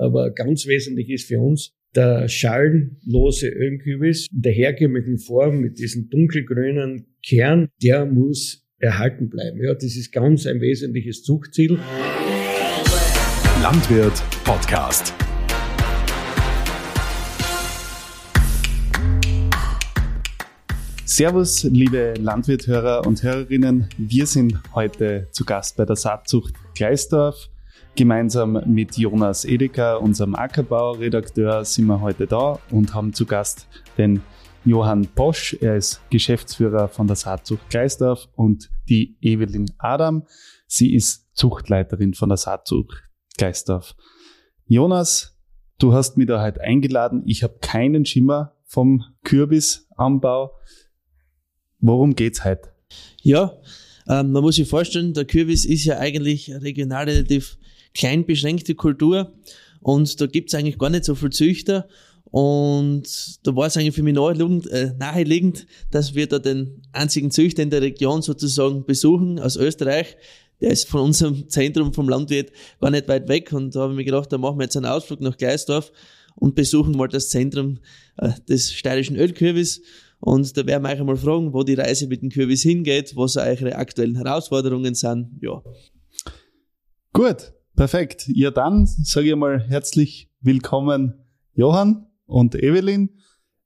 aber 0.00 0.30
ganz 0.30 0.66
wesentlich 0.66 1.10
ist 1.10 1.28
für 1.28 1.40
uns 1.40 1.72
der 1.94 2.28
schallenlose 2.28 3.48
Ölkübis 3.48 4.28
in 4.32 4.40
der 4.42 4.52
herkömmlichen 4.52 5.18
Form 5.18 5.60
mit 5.60 5.78
diesem 5.78 6.08
dunkelgrünen 6.08 7.06
Kern, 7.22 7.68
der 7.82 8.06
muss 8.06 8.66
erhalten 8.78 9.28
bleiben. 9.28 9.62
Ja, 9.62 9.74
das 9.74 9.96
ist 9.96 10.10
ganz 10.10 10.46
ein 10.46 10.60
wesentliches 10.62 11.22
Zuchtziel. 11.22 11.78
Landwirt 13.60 14.22
Podcast. 14.44 15.12
Servus, 21.04 21.64
liebe 21.64 22.14
Landwirthörer 22.18 23.06
und 23.06 23.22
Hörerinnen. 23.22 23.88
Wir 23.98 24.24
sind 24.24 24.58
heute 24.74 25.28
zu 25.32 25.44
Gast 25.44 25.76
bei 25.76 25.84
der 25.84 25.96
Saatzucht 25.96 26.54
Gleisdorf. 26.74 27.50
Gemeinsam 28.00 28.62
mit 28.64 28.96
Jonas 28.96 29.44
Edeker, 29.44 30.00
unserem 30.00 30.34
Ackerbau-Redakteur, 30.34 31.66
sind 31.66 31.84
wir 31.84 32.00
heute 32.00 32.26
da 32.26 32.58
und 32.70 32.94
haben 32.94 33.12
zu 33.12 33.26
Gast 33.26 33.66
den 33.98 34.22
Johann 34.64 35.06
Bosch. 35.14 35.54
Er 35.60 35.76
ist 35.76 36.00
Geschäftsführer 36.08 36.88
von 36.88 37.08
der 37.08 37.16
Saatzucht 37.16 37.68
Gleisdorf 37.68 38.26
und 38.36 38.70
die 38.88 39.18
Evelyn 39.20 39.70
Adam. 39.76 40.26
Sie 40.66 40.94
ist 40.94 41.28
Zuchtleiterin 41.36 42.14
von 42.14 42.30
der 42.30 42.38
Saatzucht 42.38 43.02
Gleisdorf. 43.36 43.94
Jonas, 44.64 45.38
du 45.78 45.92
hast 45.92 46.16
mich 46.16 46.26
da 46.26 46.42
heute 46.42 46.62
eingeladen. 46.62 47.22
Ich 47.26 47.42
habe 47.42 47.58
keinen 47.60 48.06
Schimmer 48.06 48.56
vom 48.64 49.04
Kürbisanbau. 49.24 50.52
Worum 51.80 52.14
geht's 52.14 52.46
heute? 52.46 52.72
Ja, 53.20 53.60
ähm, 54.08 54.32
man 54.32 54.42
muss 54.42 54.54
sich 54.54 54.66
vorstellen, 54.66 55.12
der 55.12 55.26
Kürbis 55.26 55.66
ist 55.66 55.84
ja 55.84 55.98
eigentlich 55.98 56.50
regional 56.50 57.04
relativ 57.04 57.58
klein 57.94 58.26
beschränkte 58.26 58.74
Kultur 58.74 59.32
und 59.80 60.20
da 60.20 60.26
gibt's 60.26 60.54
eigentlich 60.54 60.78
gar 60.78 60.90
nicht 60.90 61.04
so 61.04 61.14
viel 61.14 61.30
Züchter. 61.30 61.88
Und 62.24 63.04
da 63.44 63.56
war 63.56 63.66
es 63.66 63.76
eigentlich 63.76 63.94
für 63.94 64.04
mich 64.04 64.14
naheliegend, 64.14 64.68
äh, 64.68 64.92
naheliegend, 64.98 65.66
dass 65.90 66.14
wir 66.14 66.28
da 66.28 66.38
den 66.38 66.82
einzigen 66.92 67.30
Züchter 67.30 67.62
in 67.62 67.70
der 67.70 67.82
Region 67.82 68.22
sozusagen 68.22 68.84
besuchen 68.84 69.40
aus 69.40 69.56
Österreich. 69.56 70.16
Der 70.60 70.70
ist 70.70 70.88
von 70.88 71.00
unserem 71.00 71.48
Zentrum 71.48 71.92
vom 71.92 72.08
Landwirt 72.08 72.52
gar 72.80 72.90
nicht 72.90 73.08
weit 73.08 73.28
weg 73.28 73.52
und 73.52 73.74
da 73.74 73.80
habe 73.80 73.94
ich 73.94 73.96
mir 73.96 74.04
gedacht, 74.04 74.32
da 74.32 74.38
machen 74.38 74.58
wir 74.58 74.64
jetzt 74.64 74.76
einen 74.76 74.86
Ausflug 74.86 75.20
nach 75.20 75.36
Gleisdorf 75.36 75.90
und 76.36 76.54
besuchen 76.54 76.96
mal 76.96 77.08
das 77.08 77.30
Zentrum 77.30 77.78
äh, 78.18 78.30
des 78.48 78.72
steirischen 78.72 79.16
Ölkürbis. 79.16 79.82
Und 80.20 80.54
da 80.56 80.66
werden 80.66 80.84
wir 80.84 80.90
euch 80.90 81.00
einmal 81.00 81.16
fragen, 81.16 81.52
wo 81.54 81.62
die 81.62 81.74
Reise 81.74 82.06
mit 82.06 82.20
dem 82.20 82.28
Kürbis 82.28 82.62
hingeht, 82.62 83.16
was 83.16 83.38
eure 83.38 83.74
aktuellen 83.76 84.16
Herausforderungen 84.16 84.94
sind. 84.94 85.30
Ja. 85.40 85.62
Gut, 87.12 87.52
perfekt. 87.80 88.26
Ja, 88.34 88.50
dann 88.50 88.84
sage 88.84 89.30
ich 89.30 89.36
mal 89.36 89.58
herzlich 89.58 90.28
willkommen, 90.42 91.14
Johann 91.54 92.04
und 92.26 92.54
Evelyn. 92.54 93.08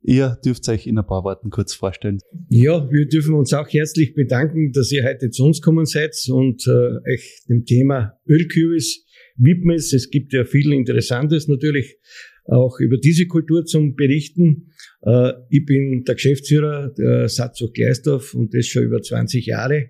Ihr 0.02 0.38
dürft 0.44 0.68
euch 0.68 0.86
in 0.86 0.96
ein 0.98 1.04
paar 1.04 1.24
Worten 1.24 1.50
kurz 1.50 1.74
vorstellen. 1.74 2.20
Ja, 2.48 2.88
wir 2.92 3.08
dürfen 3.08 3.34
uns 3.34 3.52
auch 3.52 3.66
herzlich 3.68 4.14
bedanken, 4.14 4.70
dass 4.70 4.92
ihr 4.92 5.02
heute 5.02 5.30
zu 5.30 5.44
uns 5.44 5.60
gekommen 5.60 5.84
seid 5.84 6.14
und 6.28 6.64
äh, 6.68 7.12
euch 7.12 7.42
dem 7.48 7.64
Thema 7.64 8.12
Ölkürbis 8.28 9.04
widmet. 9.36 9.80
Es 9.92 10.08
gibt 10.10 10.32
ja 10.32 10.44
viel 10.44 10.72
Interessantes 10.72 11.48
natürlich 11.48 11.96
auch 12.44 12.78
über 12.78 12.98
diese 12.98 13.26
Kultur 13.26 13.64
zum 13.64 13.96
Berichten. 13.96 14.70
Äh, 15.02 15.32
ich 15.50 15.64
bin 15.64 16.04
der 16.04 16.14
Geschäftsführer 16.14 16.94
der 16.96 17.28
Satzung 17.28 17.72
Gleisdorf 17.72 18.32
und 18.34 18.54
das 18.54 18.66
schon 18.66 18.84
über 18.84 19.02
20 19.02 19.44
Jahre 19.44 19.88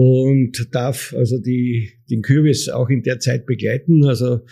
und 0.00 0.68
darf 0.70 1.12
also 1.18 1.40
die, 1.40 1.90
den 2.08 2.22
Kürbis 2.22 2.68
auch 2.68 2.88
in 2.88 3.02
der 3.02 3.18
Zeit 3.18 3.46
begleiten. 3.46 4.04
Also 4.04 4.42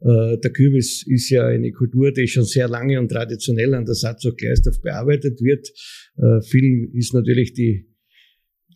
äh, 0.00 0.38
der 0.42 0.50
Kürbis 0.50 1.04
ist 1.06 1.28
ja 1.28 1.46
eine 1.46 1.72
Kultur, 1.72 2.10
die 2.10 2.26
schon 2.26 2.44
sehr 2.44 2.68
lange 2.68 2.98
und 2.98 3.10
traditionell 3.10 3.74
an 3.74 3.84
der 3.84 3.96
Satzung 3.96 4.34
Gleisdorf 4.34 4.80
bearbeitet 4.80 5.42
wird. 5.42 5.68
Äh, 6.16 6.40
vielen 6.48 6.90
ist 6.94 7.12
natürlich 7.12 7.52
die 7.52 7.86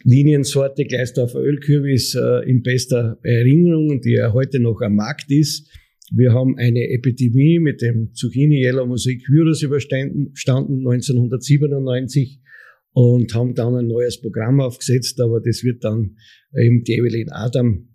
Liniensorte 0.04 0.84
Gleisdorfer 0.84 1.40
Ölkürbis 1.40 2.16
in 2.46 2.62
bester 2.62 3.18
Erinnerung, 3.22 4.00
die 4.00 4.12
ja 4.12 4.32
heute 4.32 4.60
noch 4.60 4.80
am 4.82 4.96
Markt 4.96 5.30
ist. 5.30 5.66
Wir 6.14 6.34
haben 6.34 6.56
eine 6.58 6.90
Epidemie 6.90 7.58
mit 7.58 7.80
dem 7.80 8.12
Zucchini 8.12 8.62
Yellow 8.62 8.86
Mosaic 8.86 9.26
Virus 9.28 9.62
überstanden 9.62 10.34
1997 10.36 12.40
und 12.92 13.34
haben 13.34 13.54
dann 13.54 13.74
ein 13.74 13.86
neues 13.86 14.20
Programm 14.20 14.60
aufgesetzt, 14.60 15.20
aber 15.20 15.40
das 15.40 15.62
wird 15.62 15.84
dann 15.84 16.16
eben 16.56 16.84
die 16.84 16.94
Evelyn 16.94 17.30
Adam 17.30 17.88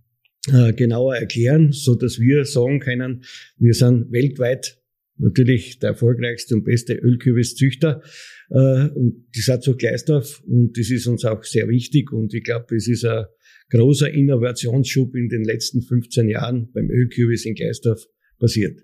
äh, 0.52 0.74
genauer 0.74 1.16
erklären, 1.16 1.72
so 1.72 1.96
dass 1.96 2.20
wir 2.20 2.46
sagen 2.46 2.80
können, 2.80 3.24
wir 3.58 3.74
sind 3.74 4.12
weltweit 4.12 4.80
natürlich 5.18 5.80
der 5.80 5.92
erfolgreichste 5.92 6.56
und 6.56 6.64
beste 6.64 6.96
Ölkürbiszüchter 6.96 8.02
äh, 8.50 8.90
und 8.90 9.26
die 9.36 9.42
Satzung 9.42 9.78
Gleisdorf 9.78 10.42
und 10.46 10.78
das 10.78 10.90
ist 10.90 11.08
uns 11.08 11.24
auch 11.26 11.44
sehr 11.44 11.68
wichtig 11.68 12.12
und 12.12 12.34
ich 12.34 12.44
glaube, 12.44 12.76
es 12.76 12.88
ist 12.88 13.06
ein 13.06 13.26
großer 13.70 14.12
Innovationsschub 14.12 15.16
in 15.16 15.30
den 15.30 15.44
letzten 15.44 15.82
15 15.82 16.30
Jahren 16.30 16.72
beim 16.74 16.90
Ölkürbis 16.90 17.46
in 17.46 17.56
Gleisdorf 17.56 18.08
passiert. 18.40 18.80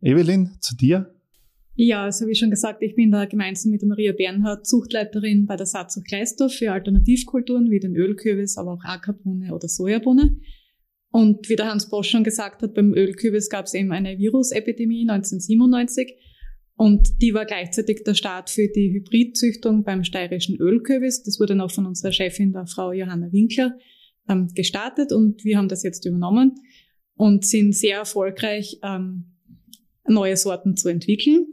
Evelyn, 0.00 0.50
zu 0.60 0.76
dir? 0.76 1.13
Ja, 1.76 2.04
also 2.04 2.28
wie 2.28 2.36
schon 2.36 2.50
gesagt, 2.50 2.82
ich 2.82 2.94
bin 2.94 3.10
da 3.10 3.24
gemeinsam 3.24 3.72
mit 3.72 3.82
der 3.82 3.88
Maria 3.88 4.12
Bernhard 4.12 4.64
Zuchtleiterin 4.66 5.46
bei 5.46 5.56
der 5.56 5.66
Saatzucht 5.66 6.06
Gleisdorf 6.06 6.54
für 6.54 6.70
Alternativkulturen 6.72 7.70
wie 7.70 7.80
den 7.80 7.96
Ölkürbis, 7.96 8.56
aber 8.56 8.74
auch 8.74 8.84
Ackerbohne 8.84 9.52
oder 9.52 9.66
Sojabohne. 9.66 10.36
Und 11.10 11.48
wie 11.48 11.56
der 11.56 11.66
Hans 11.66 11.90
Bosch 11.90 12.10
schon 12.10 12.22
gesagt 12.22 12.62
hat, 12.62 12.74
beim 12.74 12.94
Ölkürbis 12.94 13.48
gab 13.48 13.66
es 13.66 13.74
eben 13.74 13.90
eine 13.90 14.18
Virusepidemie 14.18 15.02
1997 15.08 16.14
und 16.76 17.22
die 17.22 17.34
war 17.34 17.44
gleichzeitig 17.44 18.02
der 18.04 18.14
Start 18.14 18.50
für 18.50 18.68
die 18.68 18.92
Hybridzüchtung 18.92 19.84
beim 19.84 20.04
steirischen 20.04 20.56
Ölkürbis. 20.56 21.22
Das 21.22 21.38
wurde 21.38 21.54
noch 21.54 21.70
von 21.70 21.86
unserer 21.86 22.12
Chefin, 22.12 22.52
der 22.52 22.66
Frau 22.66 22.92
Johanna 22.92 23.32
Winkler, 23.32 23.78
ähm, 24.28 24.48
gestartet 24.54 25.12
und 25.12 25.44
wir 25.44 25.58
haben 25.58 25.68
das 25.68 25.82
jetzt 25.82 26.04
übernommen 26.04 26.54
und 27.14 27.44
sind 27.44 27.74
sehr 27.74 27.98
erfolgreich, 27.98 28.78
ähm, 28.82 29.36
neue 30.06 30.36
Sorten 30.36 30.76
zu 30.76 30.88
entwickeln. 30.88 31.46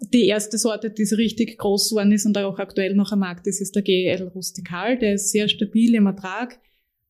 Die 0.00 0.26
erste 0.26 0.56
Sorte, 0.56 0.90
die 0.90 1.04
so 1.04 1.16
richtig 1.16 1.58
groß 1.58 1.90
geworden 1.90 2.12
ist 2.12 2.24
und 2.24 2.36
auch 2.38 2.58
aktuell 2.58 2.94
noch 2.94 3.12
am 3.12 3.18
Markt 3.20 3.46
ist, 3.46 3.60
ist 3.60 3.76
der 3.76 3.82
GL 3.82 4.22
Rustikal. 4.34 4.98
Der 4.98 5.14
ist 5.14 5.30
sehr 5.30 5.48
stabil 5.48 5.94
im 5.94 6.06
Ertrag, 6.06 6.58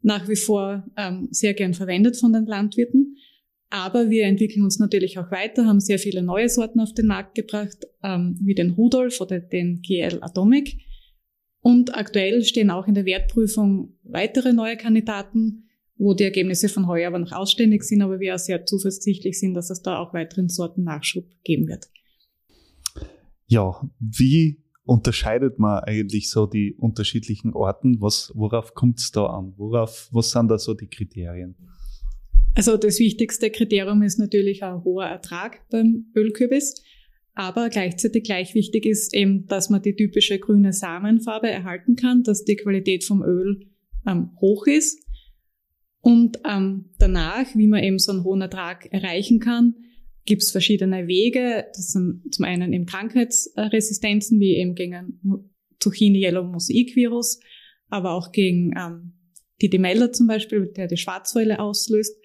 nach 0.03 0.29
wie 0.29 0.37
vor 0.37 0.85
ähm, 0.97 1.29
sehr 1.31 1.55
gern 1.55 1.75
verwendet 1.75 2.17
von 2.17 2.33
den 2.33 2.47
Landwirten. 2.47 3.17
Aber 3.71 4.11
wir 4.11 4.25
entwickeln 4.25 4.65
uns 4.65 4.81
natürlich 4.81 5.19
auch 5.19 5.31
weiter, 5.31 5.67
haben 5.67 5.79
sehr 5.79 6.01
viele 6.01 6.23
neue 6.23 6.49
Sorten 6.49 6.81
auf 6.81 6.93
den 6.93 7.07
Markt 7.07 7.37
gebracht, 7.37 7.87
ähm, 8.03 8.37
wie 8.43 8.55
den 8.55 8.71
Rudolf 8.71 9.21
oder 9.21 9.39
den 9.39 9.81
GL 9.83 10.19
Atomic. 10.23 10.79
Und 11.61 11.95
aktuell 11.95 12.43
stehen 12.43 12.71
auch 12.71 12.89
in 12.89 12.95
der 12.95 13.05
Wertprüfung 13.05 13.97
weitere 14.03 14.53
neue 14.53 14.77
Kandidaten, 14.77 15.69
wo 15.97 16.15
die 16.15 16.25
Ergebnisse 16.25 16.69
von 16.69 16.89
heuer 16.89 17.09
aber 17.09 17.19
noch 17.21 17.33
ausständig 17.33 17.85
sind, 17.85 18.03
aber 18.03 18.19
wir 18.19 18.35
auch 18.35 18.39
sehr 18.39 18.67
zuversichtlich 18.67 19.39
sind, 19.39 19.55
dass 19.55 19.71
es 19.71 19.83
da 19.83 19.99
auch 19.99 20.15
weiteren 20.15 20.49
Sorten 20.49 20.83
Nachschub 20.83 21.27
geben 21.45 21.69
wird. 21.69 21.87
Ja, 23.51 23.83
wie 23.99 24.63
unterscheidet 24.85 25.59
man 25.59 25.81
eigentlich 25.81 26.31
so 26.31 26.47
die 26.47 26.73
unterschiedlichen 26.75 27.53
Orten? 27.53 28.01
Was, 28.01 28.31
worauf 28.37 28.75
kommt 28.75 29.01
es 29.01 29.11
da 29.11 29.27
an? 29.27 29.55
Worauf, 29.57 30.09
was 30.13 30.31
sind 30.31 30.49
da 30.49 30.57
so 30.57 30.73
die 30.73 30.87
Kriterien? 30.87 31.57
Also 32.55 32.77
das 32.77 33.01
wichtigste 33.01 33.51
Kriterium 33.51 34.03
ist 34.03 34.21
natürlich 34.21 34.63
ein 34.63 34.85
hoher 34.85 35.07
Ertrag 35.07 35.69
beim 35.69 36.13
Ölkürbis. 36.15 36.81
Aber 37.35 37.71
gleichzeitig 37.71 38.23
gleich 38.23 38.55
wichtig 38.55 38.87
ist 38.87 39.15
eben, 39.15 39.47
dass 39.47 39.69
man 39.69 39.83
die 39.83 39.97
typische 39.97 40.39
grüne 40.39 40.73
Samenfarbe 40.73 41.51
erhalten 41.51 41.97
kann, 41.97 42.23
dass 42.23 42.45
die 42.45 42.57
Qualität 42.57 43.03
vom 43.03 43.25
Öl 43.25 43.67
ähm, 44.07 44.31
hoch 44.41 44.69
ist. 44.69 45.05
Und 46.03 46.39
ähm, 46.49 46.91
danach, 47.01 47.47
wie 47.57 47.67
man 47.67 47.83
eben 47.83 47.99
so 47.99 48.13
einen 48.13 48.23
hohen 48.23 48.43
Ertrag 48.43 48.87
erreichen 48.93 49.41
kann, 49.41 49.75
gibt 50.31 50.43
es 50.43 50.53
verschiedene 50.53 51.09
Wege. 51.09 51.67
Das 51.75 51.91
sind 51.91 52.23
zum 52.33 52.45
einen 52.45 52.73
eben 52.73 52.87
Krankheitsresistenzen, 52.87 54.39
wie 54.39 54.55
eben 54.55 54.77
gegen 54.77 55.51
Zucchini 55.81 56.25
Yellow 56.25 56.45
Mosaic 56.45 56.95
Virus, 56.95 57.41
aber 57.89 58.13
auch 58.13 58.31
gegen 58.31 58.73
ähm, 58.79 59.15
die 59.61 59.69
Demella 59.69 60.13
zum 60.13 60.29
Beispiel, 60.29 60.67
der 60.67 60.87
die 60.87 60.97
Schwarzsäule 60.97 61.59
auslöst. 61.59 62.17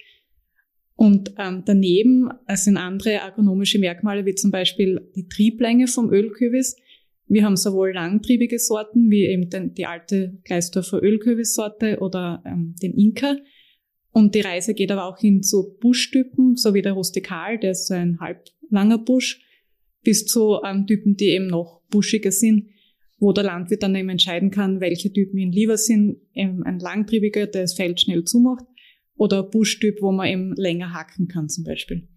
Und 0.94 1.34
ähm, 1.40 1.64
daneben 1.66 2.30
sind 2.54 2.78
andere 2.78 3.24
agronomische 3.24 3.80
Merkmale, 3.80 4.24
wie 4.28 4.36
zum 4.36 4.52
Beispiel 4.52 5.12
die 5.16 5.28
Trieblänge 5.28 5.88
vom 5.88 6.14
Ölkürbis. 6.14 6.76
Wir 7.26 7.44
haben 7.44 7.58
sowohl 7.58 7.92
langtriebige 7.92 8.60
Sorten, 8.60 9.10
wie 9.10 9.26
eben 9.26 9.50
den, 9.50 9.74
die 9.74 9.88
alte 9.88 10.38
Gleisdorfer 10.44 11.02
Ölkürbissorte 11.02 11.98
oder 12.02 12.44
ähm, 12.46 12.76
den 12.84 12.94
Inka. 12.94 13.36
Und 14.16 14.34
die 14.34 14.40
Reise 14.40 14.74
geht 14.74 14.94
aber 14.94 15.04
auch 15.04 15.18
hin 15.18 15.44
zu 15.44 15.76
Buschtypen, 15.78 16.56
so 16.56 16.74
wie 16.74 16.82
der 16.82 16.94
Rustikal, 16.94 17.60
der 17.60 17.72
ist 17.72 17.88
so 17.88 17.96
ein 17.96 18.18
halblanger 18.22 18.98
Busch, 18.98 19.42
bis 20.04 20.26
zu 20.26 20.62
ähm, 20.66 20.88
Typen, 20.88 21.18
die 21.18 21.32
eben 21.32 21.48
noch 21.48 21.82
buschiger 21.90 22.32
sind, 22.32 22.70
wo 23.20 23.34
der 23.34 23.44
Landwirt 23.44 23.84
dann 23.84 23.94
eben 23.94 24.08
entscheiden 24.08 24.52
kann, 24.52 24.80
welche 24.80 25.12
Typen 25.12 25.38
ihm 25.38 25.52
lieber 25.52 25.76
sind. 25.76 26.22
Eben 26.34 26.64
ein 26.64 26.80
langtriebiger, 26.80 27.46
der 27.46 27.64
das 27.64 27.74
Feld 27.74 28.00
schnell 28.00 28.24
zumacht 28.24 28.64
oder 29.18 29.44
Buschtyp, 29.44 30.02
wo 30.02 30.14
man 30.14 30.30
eben 30.30 30.54
länger 30.56 30.94
hacken 30.94 31.28
kann 31.28 31.50
zum 31.50 31.66
Beispiel. 31.66 32.08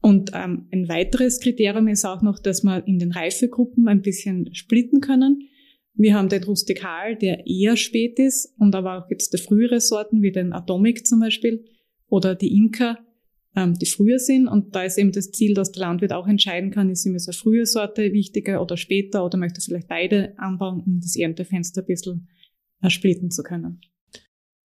Und 0.00 0.30
ähm, 0.32 0.68
ein 0.72 0.88
weiteres 0.88 1.38
Kriterium 1.38 1.88
ist 1.88 2.06
auch 2.06 2.22
noch, 2.22 2.38
dass 2.38 2.62
wir 2.62 2.82
in 2.86 2.98
den 2.98 3.12
Reifegruppen 3.12 3.88
ein 3.88 4.00
bisschen 4.00 4.54
splitten 4.54 5.02
können. 5.02 5.50
Wir 5.94 6.14
haben 6.14 6.28
den 6.28 6.42
Rustikal, 6.42 7.16
der 7.16 7.46
eher 7.46 7.76
spät 7.76 8.18
ist, 8.18 8.52
und 8.58 8.74
aber 8.74 8.98
auch 8.98 9.10
jetzt 9.10 9.32
die 9.32 9.38
frühere 9.38 9.80
Sorten, 9.80 10.22
wie 10.22 10.32
den 10.32 10.52
Atomic 10.52 11.06
zum 11.06 11.20
Beispiel, 11.20 11.64
oder 12.08 12.34
die 12.34 12.52
Inka, 12.52 12.98
ähm, 13.54 13.74
die 13.74 13.86
früher 13.86 14.18
sind. 14.18 14.48
Und 14.48 14.74
da 14.74 14.82
ist 14.82 14.98
eben 14.98 15.12
das 15.12 15.30
Ziel, 15.30 15.54
dass 15.54 15.70
der 15.70 15.82
Landwirt 15.82 16.12
auch 16.12 16.26
entscheiden 16.26 16.70
kann, 16.70 16.90
ist 16.90 17.06
ihm 17.06 17.12
jetzt 17.12 17.28
eine 17.28 17.36
frühe 17.36 17.64
Sorte 17.64 18.12
wichtiger 18.12 18.60
oder 18.60 18.76
später, 18.76 19.24
oder 19.24 19.38
möchte 19.38 19.60
vielleicht 19.60 19.88
beide 19.88 20.36
anbauen, 20.38 20.82
um 20.84 21.00
das 21.00 21.16
Erntefenster 21.16 21.82
ein 21.82 21.86
bisschen 21.86 22.28
splitten 22.88 23.30
zu 23.30 23.42
können. 23.42 23.80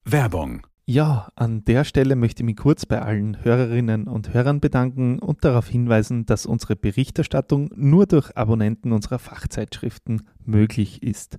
Werbung 0.03 0.65
ja, 0.89 1.29
an 1.35 1.63
der 1.65 1.83
Stelle 1.83 2.15
möchte 2.15 2.41
ich 2.41 2.47
mich 2.47 2.57
kurz 2.57 2.87
bei 2.87 2.99
allen 2.99 3.43
Hörerinnen 3.43 4.07
und 4.07 4.33
Hörern 4.33 4.59
bedanken 4.59 5.19
und 5.19 5.45
darauf 5.45 5.67
hinweisen, 5.67 6.25
dass 6.25 6.47
unsere 6.47 6.75
Berichterstattung 6.75 7.69
nur 7.75 8.07
durch 8.07 8.35
Abonnenten 8.35 8.91
unserer 8.91 9.19
Fachzeitschriften 9.19 10.23
möglich 10.43 11.03
ist. 11.03 11.37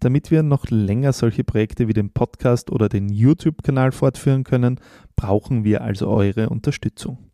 Damit 0.00 0.30
wir 0.30 0.42
noch 0.42 0.68
länger 0.68 1.14
solche 1.14 1.44
Projekte 1.44 1.88
wie 1.88 1.94
den 1.94 2.10
Podcast 2.10 2.70
oder 2.70 2.90
den 2.90 3.08
YouTube-Kanal 3.08 3.92
fortführen 3.92 4.44
können, 4.44 4.78
brauchen 5.16 5.64
wir 5.64 5.80
also 5.80 6.08
eure 6.08 6.50
Unterstützung. 6.50 7.30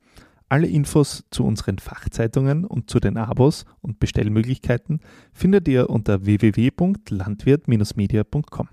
Alle 0.49 0.69
Infos 0.69 1.25
zu 1.33 1.43
unseren 1.43 1.81
Fachzeitungen 1.81 2.65
und 2.65 2.91
zu 2.91 3.01
den 3.01 3.17
Abos 3.17 3.65
und 3.81 3.99
Bestellmöglichkeiten 3.99 5.01
findet 5.33 5.67
ihr 5.67 5.91
unter 5.91 6.25
www.landwirt-media.com. 6.25 8.69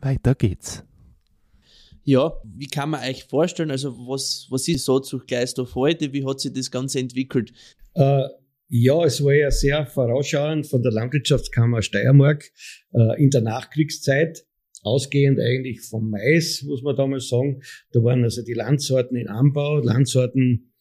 Weiter 0.00 0.34
geht's. 0.34 0.84
Ja, 2.04 2.34
wie 2.44 2.66
kann 2.66 2.90
man 2.90 3.02
euch 3.08 3.24
vorstellen, 3.24 3.70
also 3.70 3.96
was, 4.06 4.46
was 4.50 4.68
ist 4.68 4.84
Saatzucht 4.84 5.26
Gleisdorf 5.26 5.74
heute, 5.74 6.12
wie 6.12 6.24
hat 6.24 6.40
sich 6.40 6.52
das 6.52 6.70
Ganze 6.70 6.98
entwickelt? 6.98 7.52
Äh, 7.94 8.24
ja, 8.68 9.04
es 9.04 9.24
war 9.24 9.32
ja 9.32 9.50
sehr 9.50 9.86
vorausschauend 9.86 10.66
von 10.66 10.82
der 10.82 10.92
Landwirtschaftskammer 10.92 11.80
Steiermark 11.80 12.50
äh, 12.92 13.22
in 13.22 13.30
der 13.30 13.40
Nachkriegszeit, 13.40 14.44
ausgehend 14.82 15.40
eigentlich 15.40 15.80
vom 15.80 16.10
Mais, 16.10 16.62
muss 16.62 16.82
man 16.82 16.94
damals 16.94 17.28
sagen. 17.28 17.62
Da 17.92 18.04
waren 18.04 18.22
also 18.22 18.42
die 18.42 18.52
Landsorten 18.52 19.16
in 19.16 19.28
Anbau, 19.28 19.78
Landsorten 19.78 20.72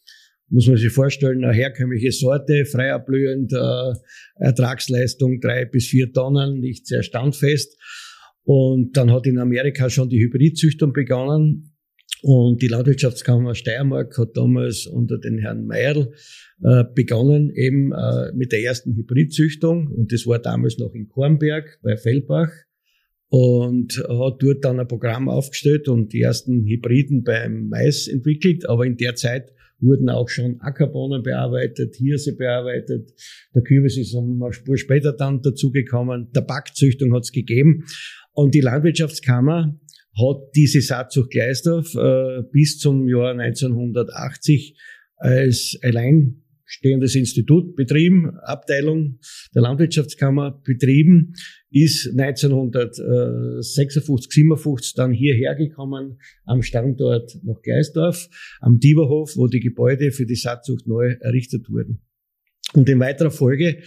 muss 0.49 0.67
man 0.67 0.77
sich 0.77 0.91
vorstellen, 0.91 1.43
eine 1.43 1.53
herkömmliche 1.53 2.11
Sorte, 2.11 2.65
frei 2.65 2.93
abblühend, 2.93 3.53
äh, 3.53 3.93
Ertragsleistung 4.35 5.39
drei 5.39 5.65
bis 5.65 5.87
vier 5.87 6.11
Tonnen, 6.11 6.59
nicht 6.59 6.85
sehr 6.85 7.01
standfest. 7.01 7.77
Und 8.43 8.97
dann 8.97 9.11
hat 9.11 9.25
in 9.25 9.39
Amerika 9.39 9.89
schon 9.89 10.09
die 10.09 10.19
Hybridzüchtung 10.19 10.93
begonnen. 10.93 11.73
Und 12.21 12.61
die 12.61 12.67
Landwirtschaftskammer 12.67 13.53
Steiermark 13.53 14.17
hat 14.17 14.37
damals 14.37 14.87
unter 14.87 15.17
den 15.17 15.39
Herrn 15.39 15.65
Meierl 15.65 16.13
äh, 16.63 16.85
begonnen, 16.95 17.51
eben 17.53 17.91
äh, 17.91 18.31
mit 18.33 18.53
der 18.53 18.63
ersten 18.63 18.95
Hybridzüchtung. 18.95 19.87
Und 19.87 20.13
das 20.13 20.25
war 20.25 20.39
damals 20.39 20.77
noch 20.77 20.93
in 20.93 21.09
Kornberg 21.09 21.79
bei 21.83 21.97
Fellbach. 21.97 22.51
Und 23.27 23.97
hat 23.97 24.43
dort 24.43 24.63
dann 24.63 24.79
ein 24.79 24.87
Programm 24.87 25.27
aufgestellt 25.27 25.89
und 25.89 26.13
die 26.13 26.21
ersten 26.21 26.65
Hybriden 26.65 27.23
beim 27.23 27.67
Mais 27.67 28.07
entwickelt. 28.07 28.69
Aber 28.69 28.85
in 28.85 28.95
der 28.95 29.15
Zeit 29.15 29.51
wurden 29.83 30.09
auch 30.09 30.29
schon 30.29 30.61
Ackerbohnen 30.61 31.23
bearbeitet, 31.23 31.95
Hirse 31.95 32.35
bearbeitet. 32.35 33.11
Der 33.53 33.63
Kürbis 33.63 33.97
ist 33.97 34.15
eine 34.15 34.53
Spur 34.53 34.77
später 34.77 35.13
dann 35.13 35.41
dazugekommen. 35.41 36.31
Tabakzüchtung 36.31 37.13
hat 37.13 37.23
es 37.23 37.31
gegeben. 37.31 37.85
Und 38.33 38.55
die 38.55 38.61
Landwirtschaftskammer 38.61 39.79
hat 40.15 40.37
diese 40.55 40.81
Saatzucht 40.81 41.31
Gleisdorf 41.31 41.93
äh, 41.95 42.43
bis 42.51 42.77
zum 42.79 43.07
Jahr 43.07 43.31
1980 43.31 44.77
als 45.17 45.77
alleinstehendes 45.81 47.15
Institut 47.15 47.75
betrieben, 47.75 48.37
Abteilung 48.39 49.19
der 49.55 49.61
Landwirtschaftskammer 49.61 50.61
betrieben, 50.63 51.33
ist 51.71 52.07
1956, 52.07 54.31
57 54.31 54.95
dann 54.95 55.13
hierher 55.13 55.55
gekommen 55.55 56.19
am 56.45 56.61
Standort 56.61 57.39
nach 57.43 57.61
Gleisdorf, 57.61 58.27
am 58.59 58.79
Dieberhof, 58.79 59.35
wo 59.35 59.47
die 59.47 59.61
Gebäude 59.61 60.11
für 60.11 60.25
die 60.25 60.35
Saatzucht 60.35 60.87
neu 60.87 61.15
errichtet 61.21 61.69
wurden. 61.69 62.01
Und 62.73 62.89
in 62.89 62.99
weiterer 62.99 63.31
Folge 63.31 63.81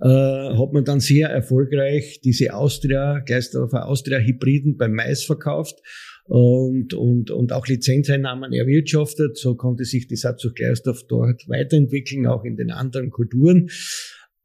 äh, 0.00 0.06
hat 0.06 0.72
man 0.72 0.84
dann 0.84 1.00
sehr 1.00 1.28
erfolgreich 1.28 2.20
diese 2.22 2.54
Austria, 2.54 3.20
Gleisdorfer 3.20 3.86
Austria-Hybriden 3.86 4.76
beim 4.76 4.92
Mais 4.92 5.24
verkauft 5.24 5.80
und, 6.24 6.94
und, 6.94 7.30
und 7.30 7.52
auch 7.52 7.66
Lizenzeinnahmen 7.66 8.52
erwirtschaftet. 8.52 9.36
So 9.36 9.56
konnte 9.56 9.84
sich 9.84 10.06
die 10.06 10.16
Satzung 10.16 10.52
Gleisdorf 10.54 11.04
dort 11.08 11.48
weiterentwickeln, 11.48 12.26
auch 12.26 12.44
in 12.44 12.56
den 12.56 12.70
anderen 12.70 13.10
Kulturen. 13.10 13.68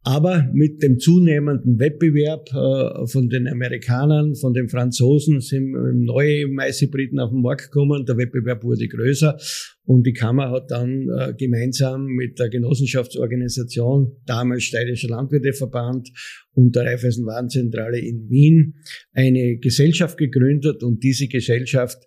Aber 0.08 0.48
mit 0.54 0.84
dem 0.84 1.00
zunehmenden 1.00 1.80
Wettbewerb 1.80 2.48
äh, 2.54 3.08
von 3.08 3.28
den 3.28 3.48
Amerikanern, 3.48 4.36
von 4.36 4.54
den 4.54 4.70
Franzosen 4.70 5.42
sind 5.42 5.72
neue 5.72 6.48
Maishybriden 6.48 7.18
auf 7.18 7.32
den 7.32 7.42
Markt 7.42 7.72
gekommen. 7.72 8.06
Der 8.06 8.16
Wettbewerb 8.16 8.64
wurde 8.64 8.88
größer 8.88 9.36
und 9.84 10.06
die 10.06 10.14
Kammer 10.14 10.52
hat 10.52 10.70
dann 10.70 11.10
äh, 11.10 11.34
gemeinsam 11.36 12.06
mit 12.06 12.38
der 12.38 12.50
Genossenschaftsorganisation, 12.50 14.16
damals 14.28 14.66
Steirischer 14.66 15.08
Landwirteverband 15.08 16.12
und 16.54 16.76
der 16.76 16.86
Raiffeisenwarenzentrale 16.86 17.98
in 17.98 18.30
Wien 18.30 18.76
eine 19.12 19.58
Gesellschaft 19.58 20.20
gegründet 20.20 20.84
und 20.84 21.04
diese 21.04 21.28
Gesellschaft 21.28 21.98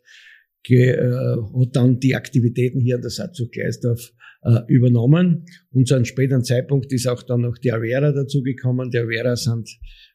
ge, 0.62 0.90
äh, 0.90 1.00
hat 1.00 1.74
dann 1.74 1.98
die 1.98 2.14
Aktivitäten 2.14 2.80
hier 2.80 2.94
an 2.94 3.02
der 3.02 3.10
Satzung 3.10 3.48
Gleisdorf 3.50 4.12
äh, 4.42 4.60
übernommen. 4.68 5.44
Und 5.70 5.88
zu 5.88 5.94
einem 5.94 6.04
späteren 6.04 6.44
Zeitpunkt 6.44 6.92
ist 6.92 7.06
auch 7.06 7.22
dann 7.22 7.42
noch 7.42 7.58
die 7.58 7.72
Avera 7.72 8.12
dazugekommen. 8.12 8.90
Die 8.90 8.98
Avera 8.98 9.36
sind 9.36 9.68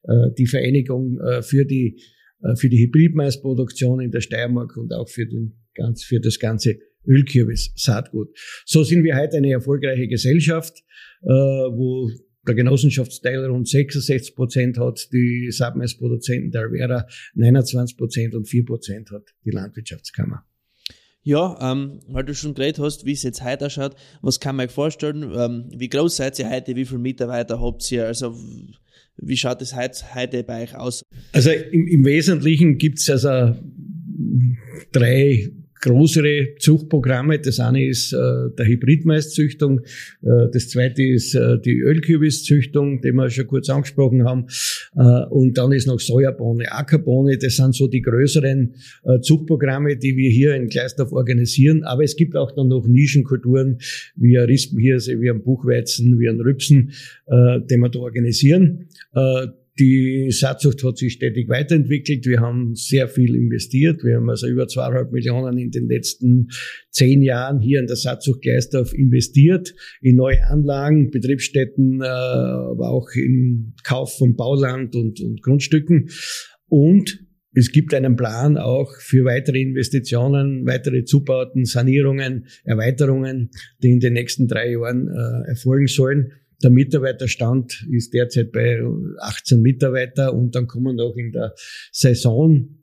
äh, 0.04 0.31
die 0.38 0.48
Vereinigung 0.48 1.20
äh, 1.20 1.42
für 1.42 1.66
die 1.66 2.00
äh, 2.44 2.56
für 2.56 2.70
die 2.70 2.86
Hybridmaisproduktion 2.86 4.02
in 4.02 4.12
der 4.12 4.22
Steiermark 4.22 4.75
und 4.78 4.94
auch 4.94 5.10
für, 5.10 5.25
den, 5.25 5.54
ganz, 5.75 6.04
für 6.04 6.20
das 6.20 6.40
ganze 6.40 6.78
Ölkürbis-Saatgut. 7.08 8.30
So 8.66 8.84
sind 8.84 9.04
wir 9.04 9.16
heute 9.18 9.38
eine 9.38 9.52
erfolgreiche 9.52 10.08
Gesellschaft, 10.08 10.78
äh, 11.24 11.28
wo 11.28 12.10
der 12.46 12.56
Genossenschaftsteil 12.56 13.46
rund 13.46 13.68
66 13.68 14.36
Prozent 14.36 14.78
hat, 14.78 15.08
die 15.14 15.50
Saatmaisproduzenten 15.52 16.52
der 16.52 16.64
Avera 16.64 17.08
29 17.36 17.98
Prozent 17.98 18.36
und 18.36 18.48
4 18.48 18.66
Prozent 18.66 19.12
hat 19.12 19.34
die 19.46 19.52
Landwirtschaftskammer. 19.52 20.46
Ja, 21.24 21.58
ähm, 21.72 22.02
weil 22.08 22.25
du 22.25 22.36
schon 22.36 22.54
geredet 22.54 22.80
hast, 22.80 23.06
wie 23.06 23.14
es 23.14 23.24
jetzt 23.24 23.44
heute 23.44 23.68
ausschaut, 23.68 23.96
was 24.22 24.42
kann 24.42 24.58
man 24.58 24.68
euch 24.68 24.74
vorstellen? 24.74 25.31
Ähm, 25.34 25.70
wie 25.74 25.88
groß 25.88 26.18
seid 26.18 26.38
ihr 26.38 26.50
heute? 26.50 26.75
Wie 26.75 26.86
viele 26.86 27.00
Mitarbeiter 27.00 27.62
habt 27.62 27.89
ihr? 27.92 28.06
Also, 28.06 28.38
wie 29.18 29.38
schaut 29.38 29.62
es 29.62 29.74
heute 29.74 30.44
bei 30.44 30.63
euch 30.63 30.75
aus? 30.75 31.03
Also 31.32 31.51
im, 31.51 31.88
im 31.88 32.06
Wesentlichen 32.06 32.77
gibt's 32.77 33.10
also 33.10 33.56
drei 34.92 35.50
größere 35.84 36.56
Zuchtprogramme. 36.60 37.40
Das 37.40 37.60
eine 37.60 37.86
ist 37.86 38.13
äh, 38.13 38.18
der 38.58 38.66
Hybridmaiszüchtung, 38.66 39.82
äh, 40.22 40.50
das 40.52 40.70
zweite 40.70 41.04
ist 41.04 41.36
äh, 41.36 41.60
die 41.60 41.80
Ölkürbiszüchtung, 41.80 43.02
die 43.02 43.12
wir 43.12 43.30
schon 43.30 43.48
kurz 43.48 43.70
angesprochen 43.70 44.24
haben, 44.24 44.48
äh, 44.96 45.25
und 45.30 45.58
dann 45.58 45.74
ist 45.74 45.88
noch 45.88 46.00
Sojabohne, 46.00 46.72
Ackerbohne. 46.72 47.38
Das 47.38 47.58
sind 47.58 47.75
so 47.75 47.88
die 47.88 48.02
größeren 48.02 48.75
äh, 49.04 49.20
Zuchtprogramme, 49.20 49.98
die 49.98 50.16
wir 50.16 50.30
hier 50.30 50.56
in 50.56 50.68
Gleisdorf 50.68 51.12
organisieren. 51.12 51.84
Aber 51.84 52.04
es 52.04 52.16
gibt 52.16 52.36
auch 52.36 52.52
dann 52.52 52.70
noch 52.70 52.88
Nischenkulturen 52.88 53.80
wie 54.16 54.38
ein 54.38 54.46
Rispenhirse, 54.46 55.20
wie 55.20 55.30
ein 55.30 55.44
Buchweizen, 55.44 56.18
wie 56.18 56.30
ein 56.30 56.40
Rübsen, 56.40 56.94
äh, 57.28 57.60
die 57.70 57.78
wir 57.78 57.90
da 57.90 58.00
organisieren. 58.00 58.88
Äh, 59.13 59.48
die 59.80 60.30
Saatzucht 60.30 60.84
hat 60.84 60.98
sich 60.98 61.13
stetig 61.13 61.50
weiterentwickelt. 61.50 62.25
Wir 62.27 62.42
haben 62.42 62.75
sehr 62.75 63.08
viel 63.08 63.36
investiert. 63.36 64.03
Wir 64.03 64.18
haben 64.18 64.30
also 64.30 64.48
über 64.48 64.68
zweieinhalb 64.68 65.12
Millionen 65.12 65.58
in 65.58 65.72
den 65.72 65.88
letzten 65.88 66.50
zehn 66.92 67.24
Jahren 67.24 67.60
hier 67.60 67.80
in 67.80 67.88
der 67.88 67.96
Saatzucht 67.96 68.44
Gleisdorf 68.44 68.94
investiert, 68.94 69.74
in 70.01 70.15
neue 70.15 70.46
Anlagen, 70.46 71.10
Betriebsstätten, 71.10 72.01
äh, 72.01 72.06
aber 72.06 72.89
auch 72.89 73.08
im 73.15 73.74
Kauf 73.84 74.15
von 74.18 74.36
Bauland 74.36 74.96
und, 74.96 75.20
und 75.22 75.42
Grundstücken. 75.42 76.10
Und 76.68 77.20
es 77.56 77.72
gibt 77.72 77.94
einen 77.94 78.15
Plan 78.15 78.58
auch 78.58 78.92
für 79.00 79.25
weitere 79.25 79.62
Investitionen, 79.62 80.65
weitere 80.65 81.03
Zubauten, 81.03 81.65
Sanierungen, 81.65 82.48
Erweiterungen, 82.63 83.51
die 83.82 83.92
in 83.92 84.00
den 84.00 84.13
nächsten 84.13 84.48
drei 84.48 84.72
Jahren 84.72 85.08
äh, 85.08 85.50
erfolgen 85.50 85.88
sollen. 85.88 86.32
Der 86.63 86.72
Mitarbeiterstand 86.72 87.86
ist 87.91 88.13
derzeit 88.13 88.51
bei 88.51 88.82
18 89.20 89.62
Mitarbeiter 89.62 90.34
und 90.34 90.55
dann 90.55 90.67
kommen 90.67 90.96
noch 90.96 91.15
in 91.17 91.32
der 91.32 91.53
Saison 91.91 92.79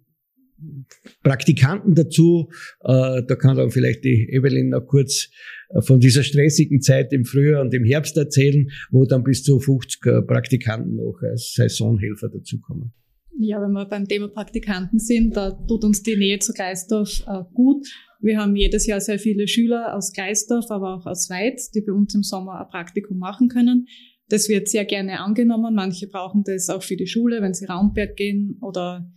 Praktikanten 1.22 1.94
dazu. 1.94 2.50
Äh, 2.80 3.22
da 3.26 3.34
kann 3.36 3.56
dann 3.56 3.70
vielleicht 3.70 4.04
die 4.04 4.28
Evelyn 4.30 4.70
noch 4.70 4.86
kurz 4.86 5.30
äh, 5.70 5.80
von 5.80 6.00
dieser 6.00 6.22
stressigen 6.22 6.80
Zeit 6.80 7.12
im 7.12 7.24
Frühjahr 7.24 7.62
und 7.62 7.72
im 7.74 7.84
Herbst 7.84 8.16
erzählen, 8.16 8.70
wo 8.90 9.04
dann 9.06 9.22
bis 9.22 9.42
zu 9.42 9.58
50 9.58 10.06
äh, 10.06 10.22
Praktikanten 10.22 10.96
noch 10.96 11.18
als 11.22 11.54
Saisonhelfer 11.54 12.28
dazukommen. 12.28 12.92
Ja, 13.38 13.62
wenn 13.62 13.72
wir 13.72 13.86
beim 13.86 14.06
Thema 14.06 14.28
Praktikanten 14.28 14.98
sind, 14.98 15.34
da 15.34 15.50
tut 15.50 15.84
uns 15.84 16.02
die 16.02 16.16
Nähe 16.16 16.38
zu 16.40 16.52
Gleisdorf 16.52 17.22
gut 17.54 17.86
Wir 18.20 18.38
haben 18.38 18.54
jedes 18.54 18.86
Jahr 18.86 19.00
sehr 19.00 19.18
viele 19.18 19.48
Schüler 19.48 19.94
aus 19.94 20.12
Gleisdorf, 20.12 20.70
aber 20.70 20.94
auch 20.94 21.06
aus 21.06 21.30
Weiz, 21.30 21.70
die 21.70 21.80
bei 21.80 21.92
uns 21.92 22.14
im 22.14 22.22
Sommer 22.22 22.60
ein 22.60 22.68
Praktikum 22.68 23.18
machen 23.18 23.48
können. 23.48 23.86
Das 24.28 24.48
wird 24.48 24.68
sehr 24.68 24.84
gerne 24.84 25.20
angenommen. 25.20 25.74
Manche 25.74 26.06
brauchen 26.06 26.44
das 26.44 26.68
auch 26.68 26.82
für 26.82 26.96
die 26.96 27.06
Schule, 27.06 27.42
wenn 27.42 27.54
sie 27.54 27.64
Raumberg 27.64 28.16
gehen 28.16 28.58
oder 28.60 29.10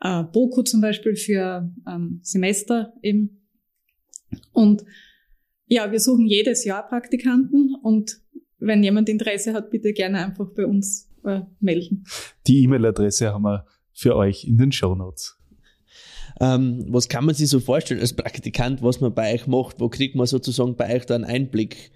äh, 0.00 0.24
BOKU 0.24 0.62
zum 0.62 0.80
Beispiel 0.80 1.16
für 1.16 1.72
ähm, 1.86 2.20
Semester 2.22 2.94
eben. 3.02 3.46
Und 4.52 4.84
ja, 5.66 5.92
wir 5.92 6.00
suchen 6.00 6.26
jedes 6.26 6.64
Jahr 6.64 6.88
Praktikanten 6.88 7.76
und 7.82 8.20
wenn 8.58 8.82
jemand 8.82 9.08
Interesse 9.08 9.52
hat, 9.52 9.70
bitte 9.70 9.92
gerne 9.92 10.24
einfach 10.24 10.50
bei 10.54 10.66
uns 10.66 11.08
äh, 11.24 11.42
melden. 11.60 12.04
Die 12.46 12.62
E-Mail-Adresse 12.62 13.32
haben 13.32 13.42
wir 13.42 13.66
für 13.92 14.16
euch 14.16 14.44
in 14.44 14.58
den 14.58 14.72
Show 14.72 14.94
Notes. 14.94 15.39
Ähm, 16.40 16.86
was 16.88 17.08
kann 17.08 17.26
man 17.26 17.34
sich 17.34 17.48
so 17.48 17.60
vorstellen 17.60 18.00
als 18.00 18.14
Praktikant, 18.14 18.82
was 18.82 19.00
man 19.00 19.14
bei 19.14 19.34
euch 19.34 19.46
macht? 19.46 19.78
Wo 19.78 19.88
kriegt 19.88 20.14
man 20.14 20.26
sozusagen 20.26 20.74
bei 20.76 20.96
euch 20.96 21.04
da 21.04 21.14
einen 21.14 21.24
Einblick? 21.24 21.90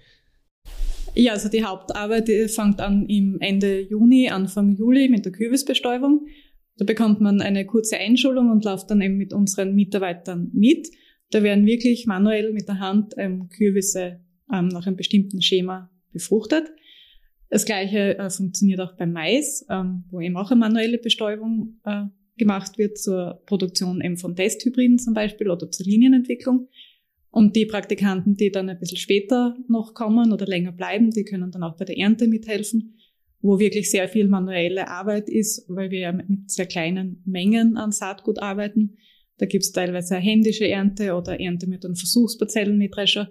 Ja, 1.15 1.33
also 1.33 1.49
die 1.49 1.63
Hauptarbeit 1.63 2.29
fängt 2.51 2.81
an 2.81 3.07
im 3.07 3.37
Ende 3.39 3.79
Juni, 3.81 4.29
Anfang 4.29 4.75
Juli 4.75 5.09
mit 5.09 5.25
der 5.25 5.31
Kürbisbestäubung. 5.31 6.27
Da 6.77 6.85
bekommt 6.85 7.21
man 7.21 7.41
eine 7.41 7.65
kurze 7.65 7.97
Einschulung 7.97 8.51
und 8.51 8.65
läuft 8.65 8.91
dann 8.91 9.01
eben 9.01 9.17
mit 9.17 9.33
unseren 9.33 9.73
Mitarbeitern 9.75 10.51
mit. 10.53 10.89
Da 11.31 11.41
werden 11.41 11.65
wirklich 11.65 12.05
manuell 12.05 12.51
mit 12.51 12.67
der 12.67 12.79
Hand 12.79 13.13
ähm, 13.17 13.47
Kürbisse 13.49 14.19
ähm, 14.53 14.67
nach 14.67 14.85
einem 14.85 14.97
bestimmten 14.97 15.41
Schema 15.41 15.89
befruchtet. 16.11 16.65
Das 17.49 17.65
gleiche 17.65 18.17
äh, 18.17 18.29
funktioniert 18.29 18.81
auch 18.81 18.97
beim 18.97 19.13
Mais, 19.13 19.65
ähm, 19.69 20.03
wo 20.11 20.19
eben 20.19 20.35
auch 20.35 20.51
eine 20.51 20.59
manuelle 20.59 20.97
Bestäubung 20.97 21.79
äh, 21.85 22.03
gemacht 22.37 22.77
wird 22.77 22.97
zur 22.97 23.41
Produktion 23.45 24.01
eben 24.01 24.17
von 24.17 24.35
Testhybriden 24.35 24.99
zum 24.99 25.13
Beispiel 25.13 25.49
oder 25.49 25.69
zur 25.71 25.85
Linienentwicklung. 25.85 26.67
Und 27.31 27.55
die 27.55 27.65
Praktikanten, 27.65 28.37
die 28.37 28.51
dann 28.51 28.69
ein 28.69 28.79
bisschen 28.79 28.97
später 28.97 29.57
noch 29.67 29.93
kommen 29.93 30.31
oder 30.31 30.45
länger 30.45 30.71
bleiben, 30.71 31.11
die 31.11 31.25
können 31.25 31.51
dann 31.51 31.63
auch 31.63 31.75
bei 31.75 31.85
der 31.85 31.97
Ernte 31.97 32.27
mithelfen, 32.27 32.97
wo 33.41 33.59
wirklich 33.59 33.91
sehr 33.91 34.07
viel 34.07 34.27
manuelle 34.27 34.87
Arbeit 34.87 35.29
ist, 35.29 35.65
weil 35.67 35.91
wir 35.91 35.99
ja 35.99 36.11
mit 36.13 36.27
sehr 36.49 36.65
kleinen 36.65 37.21
Mengen 37.25 37.75
an 37.77 37.91
Saatgut 37.91 38.39
arbeiten. 38.39 38.97
Da 39.37 39.45
gibt's 39.45 39.73
teilweise 39.73 40.15
eine 40.15 40.23
händische 40.23 40.67
Ernte 40.67 41.13
oder 41.13 41.39
Ernte 41.39 41.67
mit 41.67 41.83
einem 41.85 41.95
Versuchsparzellenmähdrescher. 41.95 43.29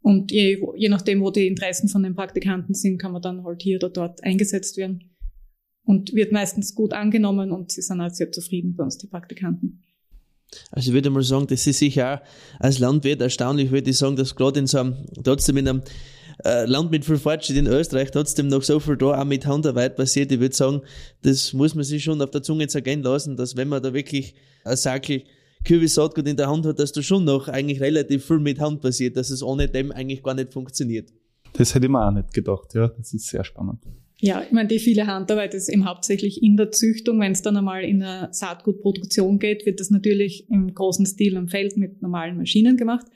Und 0.00 0.32
je, 0.32 0.58
je 0.76 0.88
nachdem, 0.88 1.20
wo 1.20 1.30
die 1.30 1.46
Interessen 1.46 1.88
von 1.88 2.02
den 2.02 2.14
Praktikanten 2.14 2.74
sind, 2.74 2.98
kann 2.98 3.12
man 3.12 3.20
dann 3.20 3.44
halt 3.44 3.60
hier 3.62 3.76
oder 3.76 3.90
dort 3.90 4.24
eingesetzt 4.24 4.78
werden. 4.78 5.10
Und 5.88 6.12
wird 6.12 6.32
meistens 6.32 6.74
gut 6.74 6.92
angenommen 6.92 7.50
und 7.50 7.72
sie 7.72 7.80
sind 7.80 8.02
auch 8.02 8.10
sehr 8.10 8.30
zufrieden 8.30 8.76
bei 8.76 8.84
uns, 8.84 8.98
die 8.98 9.06
Praktikanten. 9.06 9.82
Also 10.70 10.90
ich 10.90 10.94
würde 10.94 11.08
mal 11.08 11.22
sagen, 11.22 11.46
das 11.46 11.66
ist 11.66 11.78
sicher 11.78 12.20
auch 12.20 12.60
als 12.60 12.78
Landwirt 12.78 13.22
erstaunlich, 13.22 13.70
würde 13.70 13.88
ich 13.88 13.96
sagen, 13.96 14.14
dass 14.14 14.36
gerade 14.36 14.58
in 14.60 14.66
so 14.66 14.80
einem, 14.80 14.96
trotzdem 15.24 15.56
in 15.56 15.66
einem 15.66 15.82
äh, 16.44 16.66
Land 16.66 16.90
mit 16.90 17.06
viel 17.06 17.16
Fortschritt 17.16 17.56
in 17.56 17.66
Österreich 17.66 18.10
trotzdem 18.10 18.48
noch 18.48 18.62
so 18.62 18.80
viel 18.80 18.98
da 18.98 19.18
auch 19.18 19.24
mit 19.24 19.46
Handarbeit 19.46 19.96
passiert. 19.96 20.30
Ich 20.30 20.40
würde 20.40 20.54
sagen, 20.54 20.82
das 21.22 21.54
muss 21.54 21.74
man 21.74 21.84
sich 21.84 22.04
schon 22.04 22.20
auf 22.20 22.32
der 22.32 22.42
Zunge 22.42 22.68
zergehen 22.68 23.02
lassen, 23.02 23.38
dass 23.38 23.56
wenn 23.56 23.68
man 23.68 23.82
da 23.82 23.94
wirklich 23.94 24.34
ein 24.64 24.76
Sackel 24.76 25.22
Kürbissaatgut 25.64 26.28
in 26.28 26.36
der 26.36 26.50
Hand 26.50 26.66
hat, 26.66 26.78
dass 26.78 26.92
da 26.92 27.00
schon 27.00 27.24
noch 27.24 27.48
eigentlich 27.48 27.80
relativ 27.80 28.26
viel 28.26 28.40
mit 28.40 28.60
Hand 28.60 28.82
passiert, 28.82 29.16
dass 29.16 29.30
es 29.30 29.42
ohne 29.42 29.68
dem 29.68 29.90
eigentlich 29.90 30.22
gar 30.22 30.34
nicht 30.34 30.52
funktioniert. 30.52 31.10
Das 31.54 31.74
hätte 31.74 31.86
ich 31.86 31.90
mir 31.90 32.06
auch 32.06 32.12
nicht 32.12 32.34
gedacht, 32.34 32.74
ja. 32.74 32.88
Das 32.88 33.14
ist 33.14 33.26
sehr 33.26 33.42
spannend. 33.42 33.82
Ja, 34.20 34.42
ich 34.42 34.50
meine, 34.50 34.68
die 34.68 34.80
viele 34.80 35.06
Handarbeit 35.06 35.54
ist 35.54 35.68
eben 35.68 35.86
hauptsächlich 35.86 36.42
in 36.42 36.56
der 36.56 36.72
Züchtung. 36.72 37.20
Wenn 37.20 37.32
es 37.32 37.42
dann 37.42 37.56
einmal 37.56 37.84
in 37.84 38.02
eine 38.02 38.28
Saatgutproduktion 38.32 39.38
geht, 39.38 39.64
wird 39.64 39.78
das 39.78 39.90
natürlich 39.90 40.48
im 40.50 40.74
großen 40.74 41.06
Stil 41.06 41.36
am 41.36 41.48
Feld 41.48 41.76
mit 41.76 42.02
normalen 42.02 42.36
Maschinen 42.36 42.76
gemacht. 42.76 43.06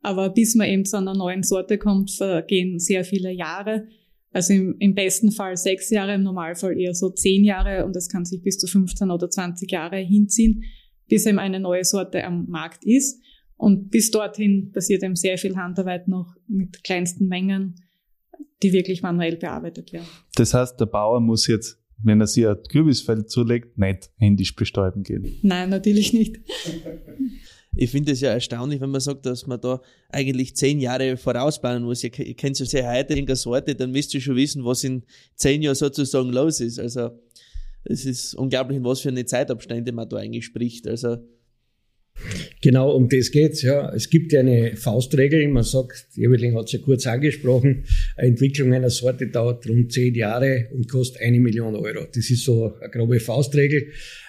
Aber 0.00 0.30
bis 0.30 0.54
man 0.54 0.68
eben 0.68 0.86
zu 0.86 0.96
einer 0.96 1.14
neuen 1.14 1.42
Sorte 1.42 1.76
kommt, 1.76 2.10
vergehen 2.10 2.78
sehr 2.78 3.04
viele 3.04 3.32
Jahre. 3.32 3.88
Also 4.32 4.54
im, 4.54 4.76
im 4.78 4.94
besten 4.94 5.30
Fall 5.30 5.56
sechs 5.56 5.90
Jahre, 5.90 6.14
im 6.14 6.22
Normalfall 6.22 6.78
eher 6.78 6.94
so 6.94 7.10
zehn 7.10 7.44
Jahre 7.44 7.84
und 7.84 7.94
das 7.94 8.08
kann 8.08 8.24
sich 8.24 8.42
bis 8.42 8.58
zu 8.58 8.66
15 8.66 9.10
oder 9.10 9.28
20 9.28 9.70
Jahre 9.70 9.96
hinziehen 9.98 10.62
bis 11.08 11.26
eben 11.26 11.38
eine 11.38 11.60
neue 11.60 11.84
Sorte 11.84 12.24
am 12.24 12.46
Markt 12.48 12.84
ist. 12.84 13.22
Und 13.56 13.90
bis 13.90 14.10
dorthin 14.10 14.70
passiert 14.72 15.02
eben 15.02 15.16
sehr 15.16 15.38
viel 15.38 15.56
Handarbeit 15.56 16.08
noch 16.08 16.34
mit 16.46 16.84
kleinsten 16.84 17.26
Mengen, 17.26 17.76
die 18.62 18.72
wirklich 18.72 19.02
manuell 19.02 19.36
bearbeitet 19.36 19.92
werden. 19.92 20.06
Das 20.34 20.54
heißt, 20.54 20.80
der 20.80 20.86
Bauer 20.86 21.20
muss 21.20 21.46
jetzt, 21.46 21.78
wenn 22.02 22.20
er 22.20 22.26
sich 22.26 22.46
ein 22.46 22.56
Kürbisfeld 22.68 23.30
zulegt, 23.30 23.78
nicht 23.78 24.10
händisch 24.16 24.54
bestäuben 24.54 25.02
gehen. 25.02 25.38
Nein, 25.42 25.70
natürlich 25.70 26.12
nicht. 26.12 26.40
Ich 27.78 27.90
finde 27.90 28.12
es 28.12 28.20
ja 28.20 28.30
erstaunlich, 28.30 28.80
wenn 28.80 28.90
man 28.90 29.02
sagt, 29.02 29.26
dass 29.26 29.46
man 29.46 29.60
da 29.60 29.82
eigentlich 30.08 30.56
zehn 30.56 30.80
Jahre 30.80 31.18
vorausplanen 31.18 31.84
muss. 31.84 32.02
Ihr, 32.02 32.18
ihr 32.18 32.34
kennt 32.34 32.58
ja 32.58 32.64
sehr 32.64 32.90
heute 32.90 33.14
in 33.14 33.26
der 33.26 33.36
Sorte, 33.36 33.74
dann 33.74 33.90
müsst 33.90 34.14
ihr 34.14 34.20
schon 34.20 34.36
wissen, 34.36 34.64
was 34.64 34.82
in 34.82 35.02
zehn 35.34 35.60
Jahren 35.60 35.74
sozusagen 35.74 36.30
los 36.30 36.60
ist. 36.60 36.78
Also 36.78 37.10
es 37.84 38.06
ist 38.06 38.34
unglaublich, 38.34 38.78
in 38.78 38.84
was 38.84 39.00
für 39.00 39.10
eine 39.10 39.26
Zeitabstände 39.26 39.92
man 39.92 40.08
da 40.08 40.16
eigentlich 40.16 40.46
spricht. 40.46 40.88
Also 40.88 41.18
Genau, 42.62 42.92
um 42.92 43.08
das 43.08 43.30
geht's, 43.30 43.62
ja. 43.62 43.92
Es 43.94 44.10
gibt 44.10 44.32
ja 44.32 44.40
eine 44.40 44.76
Faustregel, 44.76 45.46
man 45.48 45.62
sagt, 45.62 46.06
Eveling 46.16 46.56
hat 46.56 46.66
es 46.66 46.72
ja 46.72 46.78
kurz 46.78 47.06
angesprochen, 47.06 47.84
eine 48.16 48.28
Entwicklung 48.28 48.72
einer 48.72 48.90
Sorte 48.90 49.28
dauert 49.28 49.68
rund 49.68 49.92
zehn 49.92 50.14
Jahre 50.14 50.68
und 50.72 50.88
kostet 50.88 51.22
eine 51.22 51.38
Million 51.40 51.74
Euro. 51.74 52.06
Das 52.06 52.30
ist 52.30 52.44
so 52.44 52.74
eine 52.80 52.90
grobe 52.90 53.20
Faustregel. 53.20 53.88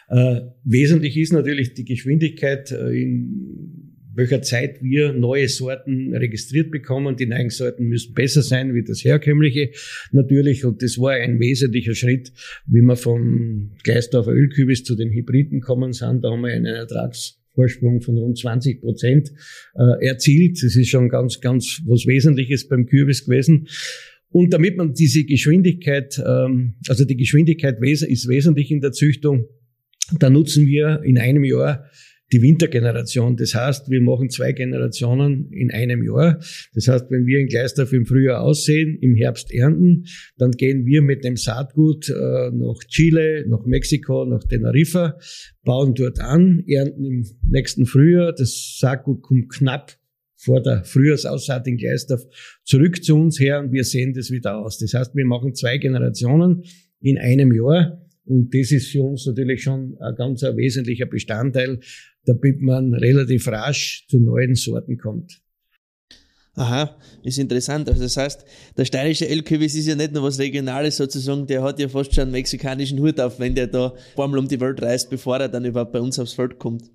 Äh, 0.09 0.41
wesentlich 0.63 1.17
ist 1.17 1.33
natürlich 1.33 1.73
die 1.73 1.85
Geschwindigkeit, 1.85 2.71
äh, 2.71 3.01
in 3.01 3.93
welcher 4.17 4.41
Zeit 4.41 4.81
wir 4.81 5.13
neue 5.13 5.47
Sorten 5.47 6.13
registriert 6.13 6.71
bekommen. 6.71 7.15
Die 7.17 7.27
neuen 7.27 7.51
Sorten 7.51 7.85
müssen 7.85 8.15
besser 8.15 8.41
sein 8.41 8.73
wie 8.73 8.83
das 8.83 9.03
herkömmliche 9.03 9.69
natürlich. 10.11 10.65
Und 10.65 10.81
das 10.81 10.97
war 10.97 11.11
ein 11.11 11.39
wesentlicher 11.39 11.93
Schritt, 11.93 12.33
wie 12.65 12.81
wir 12.81 12.95
vom 12.95 13.71
Gleisdorfer 13.83 14.31
Ölkübis 14.31 14.83
zu 14.83 14.95
den 14.95 15.11
Hybriden 15.11 15.61
kommen 15.61 15.93
sind. 15.93 16.23
Da 16.23 16.31
haben 16.31 16.41
wir 16.41 16.51
einen 16.51 16.65
Ertragsvorsprung 17.57 18.01
von 18.01 18.17
rund 18.17 18.37
20 18.37 18.81
Prozent 18.81 19.31
äh, 19.75 20.05
erzielt. 20.05 20.61
Das 20.63 20.75
ist 20.75 20.89
schon 20.89 21.09
ganz, 21.09 21.41
ganz 21.41 21.81
was 21.85 22.05
Wesentliches 22.05 22.67
beim 22.67 22.85
Kürbis 22.85 23.25
gewesen. 23.25 23.67
Und 24.29 24.53
damit 24.53 24.77
man 24.77 24.93
diese 24.93 25.23
Geschwindigkeit, 25.23 26.21
ähm, 26.25 26.75
also 26.87 27.05
die 27.05 27.17
Geschwindigkeit 27.17 27.77
ist 27.81 28.27
wesentlich 28.27 28.71
in 28.71 28.81
der 28.81 28.91
Züchtung, 28.91 29.45
da 30.19 30.29
nutzen 30.29 30.67
wir 30.67 31.01
in 31.03 31.17
einem 31.17 31.43
Jahr 31.43 31.85
die 32.31 32.41
Wintergeneration. 32.41 33.37
Das 33.37 33.55
heißt, 33.55 33.89
wir 33.89 34.01
machen 34.01 34.29
zwei 34.29 34.51
Generationen 34.51 35.51
in 35.51 35.71
einem 35.71 36.03
Jahr. 36.03 36.39
Das 36.73 36.87
heißt, 36.87 37.09
wenn 37.09 37.25
wir 37.25 37.39
in 37.39 37.47
Gleisdorf 37.47 37.93
im 37.93 38.05
Frühjahr 38.05 38.41
aussehen, 38.41 38.97
im 39.01 39.15
Herbst 39.15 39.53
ernten, 39.53 40.05
dann 40.37 40.51
gehen 40.51 40.85
wir 40.85 41.01
mit 41.01 41.23
dem 41.23 41.37
Saatgut 41.37 42.09
äh, 42.09 42.51
nach 42.51 42.79
Chile, 42.87 43.45
nach 43.47 43.65
Mexiko, 43.65 44.25
nach 44.25 44.43
Teneriffa, 44.43 45.17
bauen 45.63 45.93
dort 45.93 46.19
an, 46.19 46.63
ernten 46.67 47.05
im 47.05 47.25
nächsten 47.49 47.85
Frühjahr. 47.85 48.33
Das 48.33 48.77
Saatgut 48.79 49.21
kommt 49.21 49.49
knapp 49.49 49.97
vor 50.35 50.61
der 50.61 50.83
Frühjahrsaussaat 50.83 51.67
in 51.67 51.77
Gleisdorf 51.77 52.23
zurück 52.63 53.03
zu 53.03 53.15
uns 53.15 53.39
her 53.39 53.59
und 53.59 53.71
wir 53.71 53.83
sehen 53.83 54.13
das 54.13 54.29
wieder 54.29 54.57
aus. 54.57 54.77
Das 54.77 54.93
heißt, 54.93 55.15
wir 55.15 55.25
machen 55.25 55.55
zwei 55.55 55.77
Generationen 55.77 56.63
in 56.99 57.17
einem 57.17 57.51
Jahr. 57.53 58.03
Und 58.25 58.53
das 58.53 58.71
ist 58.71 58.91
für 58.91 59.03
uns 59.03 59.25
natürlich 59.25 59.63
schon 59.63 59.97
ein 59.99 60.15
ganz 60.15 60.43
ein 60.43 60.57
wesentlicher 60.57 61.05
Bestandteil, 61.05 61.79
damit 62.27 62.61
man 62.61 62.93
relativ 62.93 63.47
rasch 63.47 64.05
zu 64.07 64.19
neuen 64.19 64.55
Sorten 64.55 64.97
kommt. 64.97 65.41
Aha, 66.55 66.97
ist 67.23 67.37
interessant. 67.37 67.87
Also 67.87 68.01
das 68.01 68.17
heißt, 68.17 68.43
der 68.75 68.85
steirische 68.85 69.27
Elkübis 69.27 69.75
ist 69.75 69.85
ja 69.85 69.95
nicht 69.95 70.11
nur 70.11 70.23
was 70.23 70.39
Regionales 70.39 70.97
sozusagen, 70.97 71.45
der 71.45 71.61
hat 71.61 71.79
ja 71.79 71.87
fast 71.87 72.15
schon 72.15 72.23
einen 72.23 72.31
mexikanischen 72.31 72.99
Hut 72.99 73.19
auf, 73.19 73.39
wenn 73.39 73.53
der 73.53 73.67
da 73.67 73.93
Mal 74.15 74.37
um 74.37 74.47
die 74.47 74.59
Welt 74.59 74.81
reist, 74.81 75.11
bevor 75.11 75.37
er 75.37 75.49
dann 75.49 75.65
überhaupt 75.65 75.91
bei 75.91 76.01
uns 76.01 76.17
aufs 76.17 76.33
Feld 76.33 76.57
kommt. 76.57 76.89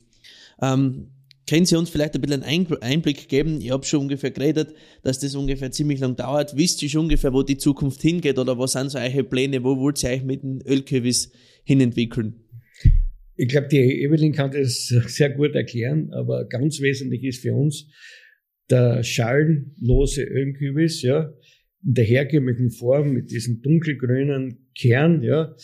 Ähm, 0.61 1.07
können 1.49 1.65
Sie 1.65 1.77
uns 1.77 1.91
vielleicht 1.91 2.15
ein 2.15 2.21
bisschen 2.21 2.43
einen 2.43 2.77
Einblick 2.83 3.29
geben? 3.29 3.61
Ich 3.61 3.71
habe 3.71 3.85
schon 3.85 4.01
ungefähr 4.01 4.33
geredet, 4.33 4.75
dass 5.03 5.21
das 5.21 5.35
ungefähr 5.37 5.71
ziemlich 5.71 6.01
lang 6.01 6.17
dauert. 6.17 6.57
Wisst 6.57 6.83
ihr 6.83 6.89
schon 6.89 7.03
ungefähr, 7.03 7.33
wo 7.33 7.43
die 7.43 7.57
Zukunft 7.57 8.03
hingeht 8.03 8.39
oder 8.39 8.59
was 8.59 8.73
sind 8.73 8.91
so 8.91 8.99
eure 8.99 9.25
Pläne? 9.25 9.62
Wo 9.62 9.77
wollt 9.79 10.03
ihr 10.03 10.11
euch 10.11 10.25
mit 10.25 10.43
dem 10.43 10.61
Ölkürbis 10.67 11.31
hinentwickeln? 11.65 12.42
Ich 13.37 13.49
glaube, 13.49 13.69
die 13.69 14.03
Evelyn 14.03 14.33
kann 14.33 14.51
das 14.51 14.87
sehr 15.07 15.31
gut 15.31 15.55
erklären, 15.55 16.11
aber 16.12 16.47
ganz 16.47 16.81
wesentlich 16.81 17.25
ist 17.25 17.43
für 17.43 17.55
uns 17.55 17.89
der 18.71 19.03
schalenlose 19.03 20.23
Ölkürbis, 20.23 21.03
ja, 21.03 21.33
in 21.85 21.95
der 21.95 22.05
herkömmlichen 22.05 22.71
Form 22.71 23.12
mit 23.12 23.31
diesem 23.31 23.61
dunkelgrünen 23.61 24.71
Kern, 24.77 25.23
ja, 25.23 25.55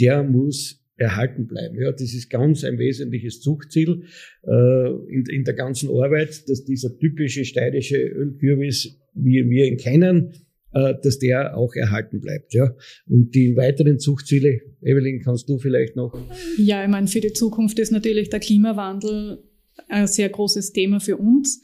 der 0.00 0.22
muss 0.22 0.84
erhalten 0.96 1.46
bleiben. 1.46 1.80
Ja, 1.80 1.92
das 1.92 2.12
ist 2.12 2.28
ganz 2.28 2.64
ein 2.64 2.78
wesentliches 2.78 3.40
Zuchtziel 3.40 4.02
äh, 4.42 4.88
in, 5.08 5.24
in 5.30 5.44
der 5.44 5.54
ganzen 5.54 5.88
Arbeit, 5.90 6.48
dass 6.48 6.64
dieser 6.64 6.98
typische 6.98 7.44
steirische 7.44 7.98
Ölkürbis, 7.98 9.00
wie 9.14 9.48
wir 9.48 9.66
ihn 9.66 9.76
kennen, 9.76 10.32
dass 10.72 11.18
der 11.18 11.56
auch 11.56 11.74
erhalten 11.74 12.20
bleibt. 12.20 12.54
Ja. 12.54 12.74
Und 13.06 13.34
die 13.34 13.56
weiteren 13.56 13.98
Zuchtziele, 13.98 14.60
Evelyn, 14.82 15.22
kannst 15.22 15.48
du 15.48 15.58
vielleicht 15.58 15.96
noch? 15.96 16.12
Ja, 16.58 16.82
ich 16.82 16.90
meine, 16.90 17.06
für 17.06 17.20
die 17.20 17.32
Zukunft 17.32 17.78
ist 17.78 17.90
natürlich 17.90 18.28
der 18.28 18.40
Klimawandel 18.40 19.42
ein 19.88 20.06
sehr 20.06 20.28
großes 20.28 20.72
Thema 20.72 21.00
für 21.00 21.16
uns. 21.16 21.62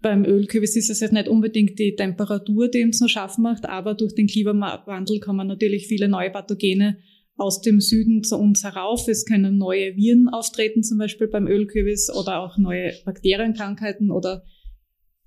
Beim 0.00 0.24
Ölkürbis 0.24 0.76
ist 0.76 0.90
es 0.90 1.00
jetzt 1.00 1.12
nicht 1.12 1.28
unbedingt 1.28 1.78
die 1.78 1.96
Temperatur, 1.96 2.68
die 2.68 2.82
uns 2.82 3.00
noch 3.00 3.08
schaffen 3.08 3.42
macht, 3.42 3.64
aber 3.64 3.94
durch 3.94 4.14
den 4.14 4.26
Klimawandel 4.26 5.18
kommen 5.18 5.48
natürlich 5.48 5.86
viele 5.86 6.08
neue 6.08 6.30
Pathogene 6.30 6.98
aus 7.36 7.62
dem 7.62 7.80
Süden 7.80 8.22
zu 8.22 8.36
uns 8.36 8.62
herauf. 8.62 9.08
Es 9.08 9.24
können 9.24 9.56
neue 9.56 9.96
Viren 9.96 10.28
auftreten, 10.28 10.82
zum 10.82 10.98
Beispiel 10.98 11.26
beim 11.26 11.46
Ölkürbis 11.46 12.10
oder 12.14 12.40
auch 12.40 12.58
neue 12.58 12.92
Bakterienkrankheiten 13.04 14.10
oder 14.10 14.44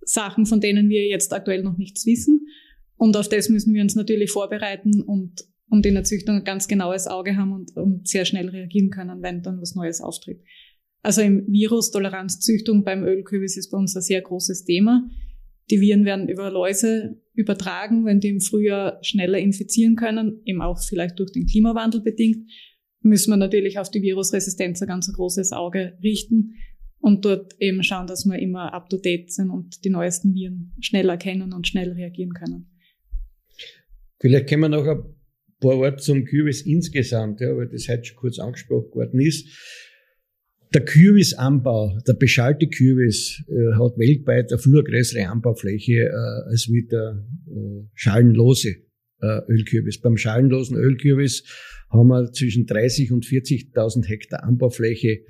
Sachen, 0.01 0.46
von 0.46 0.62
denen 0.62 0.89
wir 0.89 1.07
jetzt 1.07 1.34
aktuell 1.34 1.63
noch 1.63 1.77
nichts 1.77 2.05
wissen. 2.05 2.48
Und 2.98 3.16
auf 3.16 3.30
das 3.30 3.50
müssen 3.50 3.74
wir 3.74 3.82
uns 3.82 3.96
natürlich 3.96 4.32
vorbereiten 4.32 5.01
und 5.01 5.46
um 5.70 5.82
die 5.82 6.04
Züchtung 6.04 6.38
ein 6.38 6.44
ganz 6.44 6.68
genaues 6.68 7.08
Auge 7.08 7.36
haben 7.36 7.51
und, 7.51 7.75
und 7.75 8.08
sehr 8.08 8.25
schnell 8.25 8.50
reagieren 8.50 8.89
können, 8.89 9.22
wenn 9.22 9.44
dann 9.44 9.62
was 9.62 9.75
Neues 9.75 10.01
auftritt. 10.01 10.42
Also 11.01 11.22
im 11.22 11.46
Virustoleranzzüchtung 11.48 12.84
beim 12.84 13.04
Ölkürbis 13.04 13.58
ist 13.58 13.72
bei 13.72 13.77
uns 13.77 13.96
ein 13.96 14.01
sehr 14.01 14.22
großes 14.22 14.66
Thema. 14.66 15.08
Die 15.70 15.80
Viren 15.82 16.06
werden 16.06 16.30
über 16.30 16.50
Läuse 16.50 17.22
übertragen, 17.34 18.06
wenn 18.06 18.20
die 18.20 18.30
im 18.30 18.42
Frühjahr 18.42 19.00
schneller 19.04 19.38
infizieren 19.38 19.96
können, 19.96 20.42
eben 20.46 20.62
auch 20.62 20.80
vielleicht 20.82 21.20
durch 21.20 21.32
den 21.32 21.46
Klimawandel 21.46 22.01
bedingt, 22.01 22.50
müssen 23.01 23.32
wir 23.32 23.38
natürlich 23.38 23.77
auf 23.80 23.92
die 23.92 24.01
Virusresistenz 24.01 24.82
ein 24.82 24.88
ganz 24.88 25.12
großes 25.12 25.51
Auge 25.51 25.98
richten 26.01 26.56
und 27.00 27.25
dort 27.25 27.54
eben 27.60 27.84
schauen, 27.84 28.08
dass 28.08 28.25
wir 28.25 28.39
immer 28.39 28.74
up 28.74 28.89
to 28.89 28.98
date 28.98 29.32
sind 29.32 29.50
und 29.50 29.84
die 29.86 29.89
neuesten 29.89 30.34
Viren 30.34 30.74
schnell 30.80 31.10
erkennen 31.10 31.54
und 31.54 31.68
schnell 31.68 31.92
reagieren 31.92 32.34
können. 32.34 32.76
Vielleicht 34.19 34.47
können 34.49 34.63
wir 34.63 34.69
noch 34.69 34.87
ein 34.87 35.03
paar 35.59 35.77
Worte 35.77 36.03
zum 36.03 36.25
Kürbis 36.25 36.61
insgesamt, 36.61 37.41
ja, 37.41 37.55
weil 37.55 37.67
das 37.67 37.87
heute 37.87 38.05
schon 38.05 38.17
kurz 38.17 38.39
angesprochen 38.39 38.93
worden 38.93 39.19
ist. 39.21 39.47
Der 40.73 40.83
Kürbisanbau, 40.83 41.97
der 42.05 42.13
beschallte 42.13 42.67
Kürbis, 42.67 43.43
äh, 43.47 43.73
hat 43.75 43.97
weltweit 43.97 44.51
eine 44.51 44.59
viel 44.59 44.83
größere 44.83 45.27
Anbaufläche 45.27 45.93
äh, 45.93 46.49
als 46.49 46.67
wie 46.69 46.85
der 46.85 47.25
äh, 47.47 47.87
schalenlose 47.93 48.75
äh, 49.21 49.39
Ölkürbis. 49.47 50.01
Beim 50.01 50.17
schalenlosen 50.17 50.75
Ölkürbis 50.75 51.43
haben 51.89 52.09
wir 52.09 52.31
zwischen 52.33 52.65
30 52.65 53.11
und 53.13 53.25
40.000 53.25 54.07
Hektar 54.07 54.43
Anbaufläche 54.43 55.21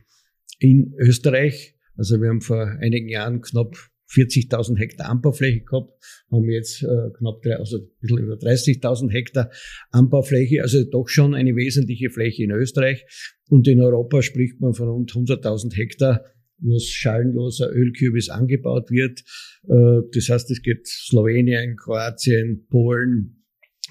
in 0.60 0.94
Österreich. 0.98 1.76
Also 1.96 2.20
wir 2.20 2.30
haben 2.30 2.42
vor 2.42 2.66
einigen 2.80 3.08
Jahren 3.08 3.42
knapp 3.42 3.78
40.000 4.10 4.78
Hektar 4.78 5.10
Anbaufläche 5.10 5.62
gehabt, 5.62 5.92
haben 6.32 6.50
jetzt 6.50 6.84
äh, 6.84 7.10
knapp 7.18 7.42
drei, 7.42 7.58
also 7.58 7.78
ein 7.78 7.90
bisschen 8.00 8.20
über 8.20 8.36
30.000 8.36 9.12
Hektar 9.12 9.52
Anbaufläche, 9.92 10.62
also 10.62 10.84
doch 10.84 11.08
schon 11.08 11.34
eine 11.36 11.56
wesentliche 11.56 12.10
Fläche 12.10 12.44
in 12.44 12.52
Österreich. 12.52 13.06
Und 13.50 13.68
in 13.68 13.82
Europa 13.82 14.22
spricht 14.22 14.60
man 14.60 14.74
von 14.74 14.88
rund 14.88 15.12
100.000 15.12 15.76
Hektar, 15.76 16.24
wo 16.60 16.78
schallenloser 16.80 17.72
Ölkürbis 17.72 18.30
angebaut 18.30 18.90
wird. 18.90 19.24
Äh, 19.68 20.08
das 20.14 20.30
heißt, 20.30 20.50
es 20.52 20.62
geht 20.62 20.88
Slowenien, 20.88 21.76
Kroatien, 21.76 22.66
Polen 22.70 23.44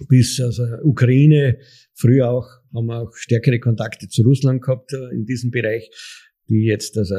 bis 0.08 0.40
also 0.40 0.64
Ukraine. 0.82 1.58
Früher 1.94 2.30
auch 2.30 2.48
haben 2.74 2.86
wir 2.86 3.02
auch 3.02 3.16
stärkere 3.16 3.58
Kontakte 3.58 4.08
zu 4.08 4.22
Russland 4.22 4.62
gehabt 4.62 4.92
äh, 4.92 5.14
in 5.14 5.24
diesem 5.24 5.50
Bereich 5.50 5.90
die 6.48 6.64
jetzt 6.64 6.96
also 6.96 7.16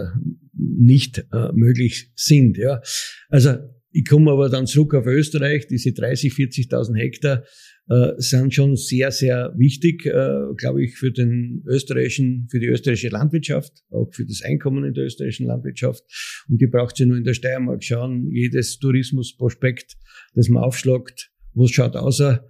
nicht 0.53 1.25
äh, 1.31 1.51
möglich 1.53 2.11
sind. 2.15 2.57
Ja. 2.57 2.81
Also 3.29 3.57
ich 3.91 4.05
komme 4.05 4.31
aber 4.31 4.49
dann 4.49 4.67
zurück 4.67 4.93
auf 4.93 5.05
Österreich. 5.05 5.67
Diese 5.67 5.93
30, 5.93 6.33
40.000 6.33 6.97
Hektar 6.97 7.43
äh, 7.89 8.13
sind 8.17 8.53
schon 8.53 8.75
sehr, 8.75 9.11
sehr 9.11 9.53
wichtig, 9.57 10.05
äh, 10.05 10.53
glaube 10.57 10.83
ich, 10.83 10.97
für 10.97 11.11
den 11.11 11.63
österreichischen, 11.67 12.47
für 12.49 12.59
die 12.59 12.67
österreichische 12.67 13.09
Landwirtschaft, 13.09 13.71
auch 13.89 14.09
für 14.13 14.25
das 14.25 14.41
Einkommen 14.43 14.83
in 14.83 14.93
der 14.93 15.05
österreichischen 15.05 15.47
Landwirtschaft. 15.47 16.03
Und 16.49 16.61
die 16.61 16.67
braucht 16.67 16.97
sie 16.97 17.05
nur 17.05 17.17
in 17.17 17.23
der 17.23 17.33
Steiermark 17.33 17.83
schauen. 17.83 18.29
Jedes 18.31 18.77
Tourismusprospekt, 18.79 19.95
das 20.35 20.49
man 20.49 20.63
aufschlagt, 20.63 21.31
wo 21.53 21.67
schaut 21.67 21.95
außer 21.95 22.45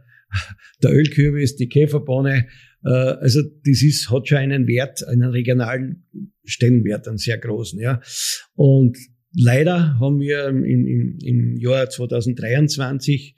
der 0.83 0.91
Ölkürbis, 0.91 1.55
die 1.55 1.69
Käferbohne, 1.69 2.47
äh, 2.83 2.89
also 2.89 3.41
das 3.41 3.81
ist, 3.81 4.09
hat 4.11 4.27
schon 4.27 4.37
einen 4.37 4.67
Wert, 4.67 5.05
einen 5.07 5.29
regionalen 5.29 6.07
Stellenwert, 6.45 7.07
einen 7.07 7.17
sehr 7.17 7.37
großen. 7.37 7.79
Ja. 7.79 8.01
Und 8.55 8.97
leider 9.33 9.99
haben 9.99 10.19
wir 10.19 10.47
im, 10.47 10.63
im, 10.63 11.17
im 11.23 11.57
Jahr 11.57 11.89
2023 11.89 13.35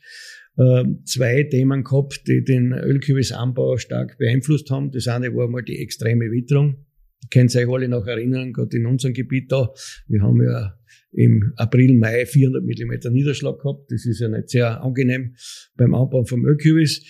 äh, 0.57 0.83
zwei 1.05 1.43
Themen 1.43 1.83
gehabt, 1.83 2.23
die 2.27 2.43
den 2.43 2.73
Ölkürbisanbau 2.73 3.77
stark 3.77 4.17
beeinflusst 4.17 4.69
haben. 4.69 4.91
Das 4.91 5.07
eine 5.07 5.33
war 5.33 5.47
mal 5.47 5.63
die 5.63 5.79
extreme 5.79 6.31
Witterung. 6.31 6.85
Ihr 7.23 7.29
könnt 7.29 7.55
euch 7.55 7.69
alle 7.69 7.87
noch 7.87 8.07
erinnern, 8.07 8.53
gerade 8.53 8.77
in 8.77 8.85
unserem 8.85 9.13
Gebiet 9.13 9.51
da. 9.51 9.71
Wir 10.07 10.21
haben 10.21 10.41
ja 10.41 10.75
im 11.11 11.53
April, 11.55 11.97
Mai 11.97 12.25
400 12.25 12.63
Millimeter 12.63 13.09
Niederschlag 13.09 13.59
gehabt. 13.59 13.91
Das 13.91 14.05
ist 14.05 14.19
ja 14.19 14.27
nicht 14.29 14.49
sehr 14.49 14.81
angenehm 14.81 15.35
beim 15.75 15.95
Anbau 15.95 16.23
vom 16.23 16.45
Ölkürbis. 16.45 17.03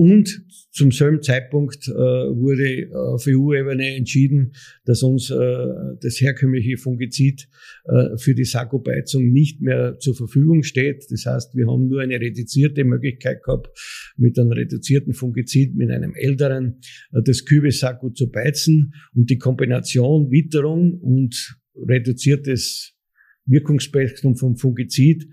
Und 0.00 0.46
zum 0.70 0.92
selben 0.92 1.20
Zeitpunkt 1.20 1.86
äh, 1.86 1.92
wurde 1.92 2.88
auf 2.94 3.26
EU-Ebene 3.28 3.96
entschieden, 3.96 4.52
dass 4.86 5.02
uns 5.02 5.28
äh, 5.28 5.34
das 6.00 6.18
herkömmliche 6.22 6.78
Fungizid 6.78 7.50
äh, 7.84 8.16
für 8.16 8.34
die 8.34 8.46
Sakkobeizung 8.46 9.30
nicht 9.30 9.60
mehr 9.60 9.98
zur 9.98 10.14
Verfügung 10.14 10.62
steht. 10.62 11.04
Das 11.10 11.26
heißt, 11.26 11.54
wir 11.54 11.66
haben 11.66 11.88
nur 11.88 12.00
eine 12.00 12.18
reduzierte 12.18 12.82
Möglichkeit 12.84 13.42
gehabt, 13.42 13.78
mit 14.16 14.38
einem 14.38 14.52
reduzierten 14.52 15.12
Fungizid, 15.12 15.76
mit 15.76 15.90
einem 15.90 16.14
älteren, 16.14 16.80
äh, 17.12 17.20
das 17.22 17.44
Kürbissacko 17.44 18.08
zu 18.08 18.30
beizen. 18.30 18.94
Und 19.14 19.28
die 19.28 19.36
Kombination 19.36 20.30
Witterung 20.30 20.94
und 20.94 21.58
reduziertes 21.74 22.94
Wirkungsspektrum 23.44 24.34
vom 24.34 24.56
Fungizid 24.56 25.28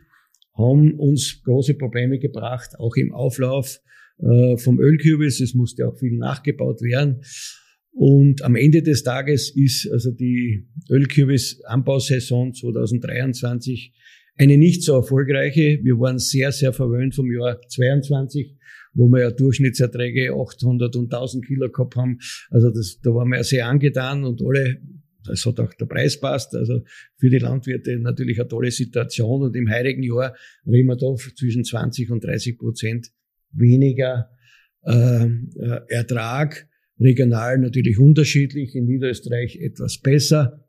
haben 0.57 0.95
uns 0.95 1.41
große 1.45 1.75
Probleme 1.75 2.19
gebracht, 2.19 2.71
auch 2.77 2.97
im 2.97 3.13
Auflauf 3.13 3.79
äh, 4.19 4.57
vom 4.57 4.79
Ölkürbis. 4.79 5.39
Es 5.41 5.53
musste 5.53 5.87
auch 5.87 5.97
viel 5.97 6.17
nachgebaut 6.17 6.81
werden. 6.81 7.21
Und 7.91 8.43
am 8.43 8.55
Ende 8.55 8.83
des 8.83 9.01
Tages 9.03 9.49
ist 9.55 9.89
also 9.91 10.11
die 10.11 10.67
Ölkürbis-Anbausaison 10.89 12.53
2023 12.53 13.93
eine 14.37 14.57
nicht 14.57 14.83
so 14.83 14.93
erfolgreiche. 14.93 15.79
Wir 15.81 15.99
waren 15.99 16.19
sehr, 16.19 16.51
sehr 16.51 16.73
verwöhnt 16.73 17.15
vom 17.15 17.31
Jahr 17.31 17.59
22, 17.59 18.55
wo 18.93 19.07
wir 19.07 19.21
ja 19.21 19.31
Durchschnittserträge 19.31 20.31
800 20.31 20.95
und 20.95 21.11
1000 21.11 21.45
Kilo 21.45 21.71
gehabt 21.71 21.95
haben. 21.95 22.19
Also 22.51 22.69
das, 22.69 22.99
da 23.01 23.09
waren 23.11 23.29
wir 23.29 23.43
sehr 23.43 23.67
angetan 23.67 24.23
und 24.23 24.43
alle, 24.43 24.77
das 25.25 25.43
hat 25.45 25.59
auch 25.59 25.73
der 25.73 25.87
Preis 25.87 26.19
passt. 26.19 26.55
Also 26.55 26.83
für 27.17 27.31
die 27.31 27.39
Landwirte 27.39 27.97
natürlich 27.97 28.39
eine 28.39 28.47
tolle 28.47 28.69
Situation. 28.69 29.41
Und 29.41 29.55
im 29.55 29.71
heurigen 29.71 30.03
Jahr 30.03 30.35
reden 30.67 30.87
wir 30.87 30.97
da 30.97 31.15
zwischen 31.35 31.63
20 31.63 32.11
und 32.11 32.23
30 32.23 32.59
Prozent 32.59 33.07
weniger 33.51 34.29
ähm, 34.85 35.49
äh, 35.59 35.79
Ertrag. 35.89 36.67
Regional 36.99 37.59
natürlich 37.59 37.99
unterschiedlich, 37.99 38.75
in 38.75 38.85
Niederösterreich 38.85 39.57
etwas 39.57 39.99
besser. 39.99 40.67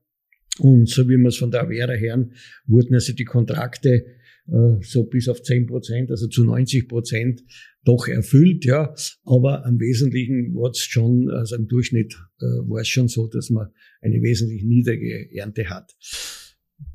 Und 0.59 0.88
so 0.88 1.09
wie 1.09 1.17
wir 1.17 1.29
es 1.29 1.37
von 1.37 1.51
der 1.51 1.62
Avera 1.62 1.95
hören, 1.95 2.33
wurden 2.67 2.95
also 2.95 3.12
die 3.12 3.25
Kontrakte 3.25 4.05
äh, 4.49 4.83
so 4.83 5.05
bis 5.05 5.29
auf 5.29 5.43
10 5.43 5.67
Prozent, 5.67 6.11
also 6.11 6.27
zu 6.27 6.45
90 6.45 6.88
Prozent 6.88 7.43
doch 7.85 8.09
erfüllt, 8.09 8.64
ja. 8.64 8.95
Aber 9.25 9.64
am 9.64 9.79
Wesentlichen 9.79 10.55
war 10.55 10.71
es 10.71 10.81
schon, 10.81 11.31
also 11.31 11.57
im 11.57 11.69
Durchschnitt 11.69 12.14
äh, 12.41 12.45
war 12.69 12.81
es 12.81 12.88
schon 12.88 13.09
so, 13.09 13.29
dass 13.29 13.51
man 13.51 13.69
eine 14.01 14.21
wesentlich 14.23 14.64
niedrige 14.64 15.31
Ernte 15.35 15.71
hat. 15.71 15.95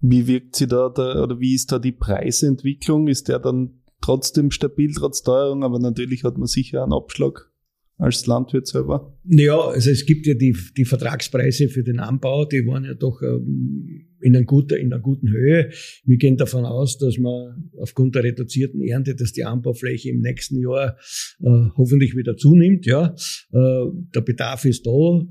Wie 0.02 0.28
wirkt 0.28 0.56
sie 0.56 0.68
da, 0.68 0.90
da 0.90 1.24
oder 1.24 1.40
wie 1.40 1.56
ist 1.56 1.72
da 1.72 1.80
die 1.80 1.92
Preisentwicklung? 1.92 3.08
Ist 3.08 3.28
der 3.28 3.40
dann 3.40 3.83
trotzdem 4.04 4.52
stabil, 4.52 4.92
trotz 4.94 5.24
Teuerung, 5.24 5.64
aber 5.64 5.80
natürlich 5.80 6.24
hat 6.24 6.38
man 6.38 6.48
sicher 6.48 6.84
einen 6.84 6.94
Abschlag 6.94 7.50
als 7.98 8.26
Landwirt 8.26 8.68
selber. 8.68 9.18
Ja, 9.24 9.60
also 9.60 9.90
es 9.90 10.06
gibt 10.06 10.26
ja 10.26 10.34
die, 10.34 10.56
die 10.76 10.86
Vertragspreise 10.86 11.70
für 11.70 11.84
den 11.84 12.00
Anbau, 12.00 12.46
die 12.46 12.66
waren 12.66 12.84
ja 12.84 12.96
doch 12.96 13.22
ähm, 13.22 14.08
in, 14.20 14.36
einer 14.36 14.46
guten, 14.46 14.78
in 14.78 14.92
einer 14.92 15.02
guten 15.02 15.30
Höhe. 15.30 15.70
Wir 16.04 16.18
gehen 16.18 16.36
davon 16.36 16.66
aus, 16.66 16.98
dass 16.98 17.18
man 17.18 17.70
aufgrund 17.78 18.16
der 18.16 18.24
reduzierten 18.24 18.82
Ernte, 18.82 19.16
dass 19.16 19.32
die 19.32 19.46
Anbaufläche 19.46 20.10
im 20.10 20.20
nächsten 20.20 20.60
Jahr 20.60 20.98
äh, 21.40 21.70
hoffentlich 21.78 22.16
wieder 22.16 22.36
zunimmt. 22.36 22.86
Ja, 22.86 23.16
äh, 23.52 23.86
der 24.16 24.22
Bedarf 24.22 24.66
ist 24.66 24.86
da, 24.86 25.22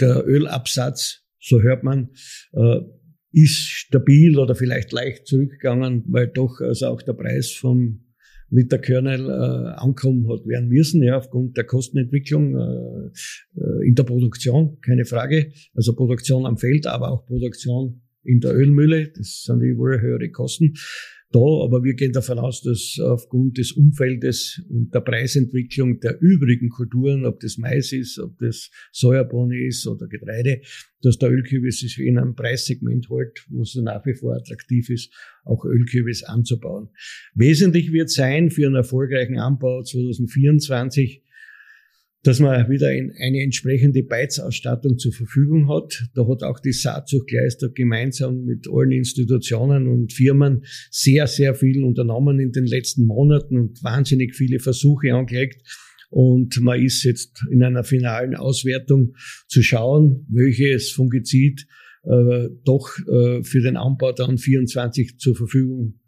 der 0.00 0.26
Ölabsatz, 0.26 1.22
so 1.40 1.60
hört 1.60 1.82
man, 1.82 2.10
äh, 2.52 2.80
ist 3.32 3.58
stabil 3.58 4.38
oder 4.38 4.54
vielleicht 4.54 4.92
leicht 4.92 5.26
zurückgegangen, 5.26 6.04
weil 6.08 6.28
doch 6.28 6.60
also 6.60 6.86
auch 6.86 7.02
der 7.02 7.12
Preis 7.12 7.50
vom 7.50 8.05
Liter 8.50 8.78
Kernel 8.78 9.28
äh, 9.28 9.80
ankommen 9.80 10.28
hat 10.28 10.46
werden 10.46 10.68
müssen, 10.68 11.02
ja, 11.02 11.16
aufgrund 11.16 11.56
der 11.56 11.64
Kostenentwicklung 11.64 12.56
äh, 12.56 13.60
äh, 13.60 13.88
in 13.88 13.94
der 13.94 14.04
Produktion, 14.04 14.78
keine 14.80 15.04
Frage. 15.04 15.52
Also 15.74 15.94
Produktion 15.94 16.46
am 16.46 16.56
Feld, 16.56 16.86
aber 16.86 17.10
auch 17.10 17.26
Produktion 17.26 18.02
in 18.26 18.40
der 18.40 18.54
Ölmühle, 18.54 19.12
das 19.16 19.44
sind 19.44 19.60
überall 19.62 20.00
höhere 20.00 20.30
Kosten. 20.30 20.74
da, 21.32 21.40
aber 21.64 21.82
wir 21.84 21.94
gehen 21.94 22.12
davon 22.12 22.38
aus, 22.38 22.62
dass 22.62 22.98
aufgrund 23.02 23.58
des 23.58 23.72
Umfeldes 23.72 24.62
und 24.68 24.94
der 24.94 25.00
Preisentwicklung 25.00 26.00
der 26.00 26.20
übrigen 26.20 26.68
Kulturen, 26.68 27.26
ob 27.26 27.40
das 27.40 27.58
Mais 27.58 27.92
ist, 27.92 28.18
ob 28.18 28.38
das 28.38 28.70
Sojabohne 28.92 29.66
ist 29.66 29.86
oder 29.86 30.06
Getreide, 30.06 30.60
dass 31.02 31.18
der 31.18 31.30
Ölkürbis 31.30 31.80
sich 31.80 31.98
in 31.98 32.18
einem 32.18 32.34
Preissegment 32.34 33.08
hält, 33.10 33.44
wo 33.50 33.62
es 33.62 33.74
nach 33.74 34.04
wie 34.06 34.14
vor 34.14 34.34
attraktiv 34.34 34.88
ist, 34.88 35.12
auch 35.44 35.64
Ölkürbis 35.64 36.22
anzubauen. 36.22 36.88
Wesentlich 37.34 37.92
wird 37.92 38.10
sein 38.10 38.50
für 38.50 38.66
einen 38.66 38.76
erfolgreichen 38.76 39.38
Anbau 39.38 39.82
2024, 39.82 41.22
dass 42.26 42.40
man 42.40 42.68
wieder 42.68 42.88
eine 42.88 43.42
entsprechende 43.42 44.02
Beizausstattung 44.02 44.98
zur 44.98 45.12
Verfügung 45.12 45.68
hat. 45.68 46.08
Da 46.14 46.26
hat 46.26 46.42
auch 46.42 46.58
die 46.58 46.72
Saatzucht 46.72 47.28
Kleister 47.28 47.68
gemeinsam 47.68 48.44
mit 48.44 48.66
allen 48.68 48.90
Institutionen 48.90 49.86
und 49.86 50.12
Firmen 50.12 50.64
sehr, 50.90 51.28
sehr 51.28 51.54
viel 51.54 51.84
unternommen 51.84 52.40
in 52.40 52.50
den 52.50 52.66
letzten 52.66 53.04
Monaten 53.04 53.58
und 53.58 53.84
wahnsinnig 53.84 54.34
viele 54.34 54.58
Versuche 54.58 55.14
angelegt. 55.14 55.62
Und 56.10 56.60
man 56.60 56.82
ist 56.82 57.04
jetzt 57.04 57.44
in 57.50 57.62
einer 57.62 57.84
finalen 57.84 58.34
Auswertung 58.34 59.14
zu 59.46 59.62
schauen, 59.62 60.26
welches 60.28 60.90
Fungizid 60.90 61.66
äh, 62.02 62.48
doch 62.64 62.88
äh, 63.08 63.44
für 63.44 63.60
den 63.60 63.76
Anbau 63.76 64.12
dann 64.12 64.38
24 64.38 65.18
zur 65.18 65.36
Verfügung 65.36 66.00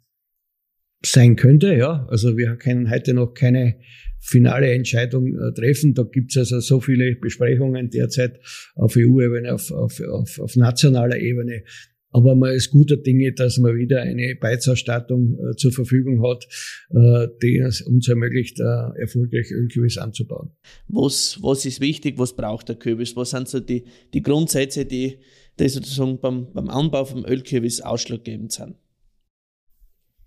sein 1.05 1.37
könnte. 1.37 1.75
Ja, 1.75 2.07
also 2.11 2.37
wir 2.37 2.57
können 2.57 2.91
heute 2.91 3.15
noch 3.15 3.35
keine 3.35 3.77
finale 4.21 4.73
Entscheidung 4.73 5.35
äh, 5.39 5.53
treffen. 5.53 5.95
Da 5.95 6.03
gibt 6.03 6.33
es 6.33 6.39
also 6.39 6.61
so 6.61 6.81
viele 6.81 7.15
Besprechungen 7.17 7.91
derzeit 7.91 8.41
auf 8.75 8.97
EU-Ebene, 8.97 9.55
auf, 9.55 9.71
auf, 9.71 10.01
auf, 10.01 10.39
auf 10.41 10.57
nationaler 10.57 11.19
Ebene. 11.19 11.63
Aber 12.11 12.35
man 12.35 12.55
ist 12.55 12.71
guter 12.71 12.97
Dinge, 12.97 13.33
dass 13.33 13.59
man 13.59 13.77
wieder 13.77 14.01
eine 14.01 14.35
Beizausstattung 14.35 15.39
äh, 15.39 15.57
zur 15.57 15.73
Verfügung 15.73 16.27
hat, 16.27 16.47
äh, 16.91 17.29
die 17.43 17.59
es 17.59 17.83
uns 17.83 18.09
ermöglicht, 18.09 18.59
äh, 18.61 19.01
erfolgreich 19.01 19.51
Ölkürbis 19.51 19.99
anzubauen. 19.99 20.51
Was, 20.89 21.39
was 21.43 21.67
ist 21.67 21.81
wichtig? 21.81 22.15
Was 22.19 22.35
braucht 22.35 22.71
der 22.71 22.77
Kürbis? 22.77 23.15
Was 23.15 23.31
sind 23.31 23.49
so 23.49 23.61
die, 23.61 23.85
die 24.15 24.23
Grundsätze, 24.23 24.87
die, 24.87 25.19
die 25.61 25.69
sozusagen 25.69 26.19
beim, 26.19 26.51
beim 26.53 26.71
Anbau 26.71 27.05
vom 27.05 27.27
Ölkürbis 27.27 27.83
ausschlaggebend 27.83 28.53
sind? 28.53 28.77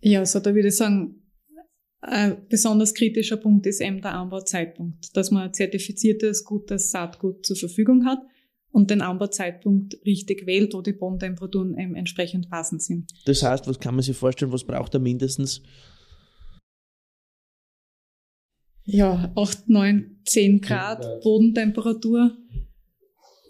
Ja, 0.02 0.20
also 0.20 0.40
da 0.40 0.54
würde 0.54 0.70
ich 0.70 0.76
sagen, 0.76 1.22
ein 2.02 2.48
besonders 2.50 2.94
kritischer 2.96 3.38
Punkt 3.38 3.68
ist 3.68 3.80
eben 3.80 4.02
der 4.02 4.16
Anbauzeitpunkt, 4.16 5.16
dass 5.16 5.30
man 5.30 5.44
ein 5.44 5.54
zertifiziertes, 5.54 6.44
gutes 6.44 6.90
Saatgut 6.90 7.46
zur 7.46 7.56
Verfügung 7.56 8.06
hat 8.06 8.20
und 8.72 8.90
den 8.90 9.02
Anbauzeitpunkt 9.02 9.98
richtig 10.06 10.48
wählt, 10.48 10.74
wo 10.74 10.82
die 10.82 10.94
Bodentemperaturen 10.94 11.78
eben 11.78 11.96
entsprechend 11.96 12.50
passend 12.50 12.82
sind. 12.82 13.12
Das 13.26 13.44
heißt, 13.44 13.68
was 13.68 13.80
kann 13.80 13.96
man 13.96 14.04
sich 14.04 14.18
vorstellen, 14.18 14.52
was 14.52 14.64
braucht 14.64 14.96
er 14.96 15.00
mindestens? 15.00 15.62
Ja, 18.84 19.32
8, 19.36 19.70
9, 19.70 20.22
10 20.26 20.62
Grad 20.62 21.22
Bodentemperatur 21.22 22.36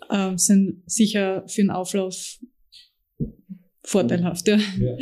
äh, 0.10 0.38
sind 0.38 0.84
sicher 0.86 1.48
für 1.48 1.62
den 1.62 1.72
Auflauf 1.72 2.38
vorteilhaft. 3.84 4.48
Ja. 4.50 4.58
ja. 4.58 4.98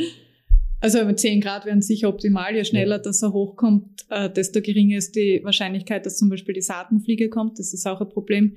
Also 0.80 1.04
mit 1.04 1.20
10 1.20 1.40
Grad 1.40 1.66
wären 1.66 1.82
sicher 1.82 2.08
optimal. 2.08 2.54
Je 2.54 2.64
schneller 2.64 2.96
ja. 2.96 3.02
das 3.02 3.22
er 3.22 3.32
hochkommt, 3.32 4.06
äh, 4.08 4.30
desto 4.30 4.62
geringer 4.62 4.96
ist 4.96 5.14
die 5.14 5.40
Wahrscheinlichkeit, 5.44 6.06
dass 6.06 6.16
zum 6.16 6.30
Beispiel 6.30 6.54
die 6.54 6.62
Saatenfliege 6.62 7.28
kommt. 7.28 7.58
Das 7.58 7.74
ist 7.74 7.86
auch 7.86 8.00
ein 8.00 8.08
Problem. 8.08 8.56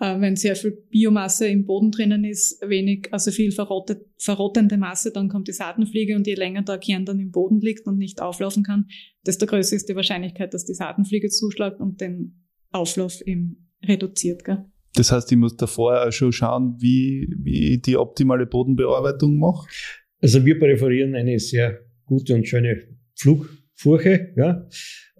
Äh, 0.00 0.18
wenn 0.20 0.36
sehr 0.36 0.56
viel 0.56 0.72
Biomasse 0.90 1.46
im 1.48 1.66
Boden 1.66 1.90
drinnen 1.90 2.24
ist, 2.24 2.62
wenig, 2.66 3.08
also 3.12 3.30
viel 3.30 3.52
verrottet, 3.52 4.06
verrottende 4.16 4.78
Masse, 4.78 5.12
dann 5.12 5.28
kommt 5.28 5.48
die 5.48 5.52
Saatenfliege 5.52 6.16
und 6.16 6.26
je 6.26 6.34
länger 6.34 6.62
der 6.62 6.78
Kern 6.78 7.04
dann 7.04 7.20
im 7.20 7.30
Boden 7.30 7.60
liegt 7.60 7.86
und 7.86 7.98
nicht 7.98 8.22
auflaufen 8.22 8.62
kann, 8.62 8.86
desto 9.26 9.44
größer 9.44 9.76
ist 9.76 9.90
die 9.90 9.96
Wahrscheinlichkeit, 9.96 10.54
dass 10.54 10.64
die 10.64 10.74
Saatenfliege 10.74 11.28
zuschlägt 11.28 11.80
und 11.80 12.00
den 12.00 12.48
Auflauf 12.70 13.20
eben 13.26 13.70
reduziert. 13.84 14.44
Gell? 14.44 14.64
Das 14.94 15.12
heißt, 15.12 15.30
ich 15.30 15.38
muss 15.38 15.56
davor 15.56 16.10
schon 16.12 16.32
schauen, 16.32 16.76
wie, 16.80 17.28
wie 17.38 17.74
ich 17.74 17.82
die 17.82 17.98
optimale 17.98 18.46
Bodenbearbeitung 18.46 19.38
mache? 19.38 19.68
Also 20.22 20.46
wir 20.46 20.58
präferieren 20.58 21.14
eine 21.16 21.38
sehr 21.40 21.80
gute 22.06 22.34
und 22.34 22.46
schöne 22.46 22.80
Flugfurche, 23.16 24.32
ja. 24.36 24.68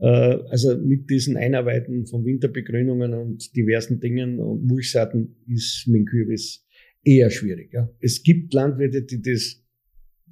Äh, 0.00 0.06
also 0.48 0.78
mit 0.78 1.10
diesen 1.10 1.36
Einarbeiten 1.36 2.06
von 2.06 2.24
Winterbegrünungen 2.24 3.12
und 3.12 3.54
diversen 3.56 3.98
Dingen 3.98 4.38
und 4.38 4.64
Mulchsaaten 4.64 5.36
ist 5.48 5.88
mit 5.88 6.00
dem 6.00 6.04
Kürbis 6.06 6.64
eher 7.02 7.30
schwierig. 7.30 7.72
Ja. 7.72 7.90
Es 8.00 8.22
gibt 8.22 8.54
Landwirte, 8.54 9.02
die 9.02 9.20
das 9.20 9.60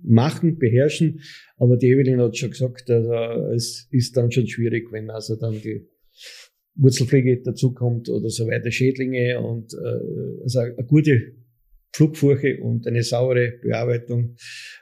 machen, 0.02 0.58
beherrschen, 0.58 1.20
aber 1.56 1.76
die 1.76 1.88
Evelyn 1.88 2.20
hat 2.20 2.36
schon 2.36 2.50
gesagt, 2.50 2.88
also 2.88 3.12
es 3.52 3.88
ist 3.90 4.16
dann 4.16 4.30
schon 4.30 4.46
schwierig, 4.46 4.90
wenn 4.92 5.10
also 5.10 5.36
dann 5.36 5.60
die 5.60 5.84
Wurzelpflege 6.76 7.42
dazukommt 7.42 8.08
oder 8.08 8.30
so 8.30 8.46
weiter, 8.46 8.70
Schädlinge 8.70 9.40
und 9.40 9.74
äh, 9.74 10.42
also 10.42 10.60
eine 10.60 10.86
gute 10.86 11.34
Flugfurche 11.92 12.60
und 12.62 12.86
eine 12.86 13.02
saure 13.02 13.58
Bearbeitung 13.62 14.36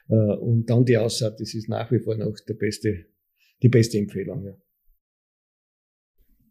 äh, 0.08 0.14
und 0.14 0.66
dann 0.66 0.84
die 0.84 0.98
Aussaat, 0.98 1.40
das 1.40 1.54
ist 1.54 1.68
nach 1.68 1.90
wie 1.90 1.98
vor 1.98 2.16
noch 2.16 2.34
der 2.46 2.54
beste, 2.54 3.06
die 3.62 3.68
beste 3.68 3.98
Empfehlung. 3.98 4.44
Ja, 4.44 4.56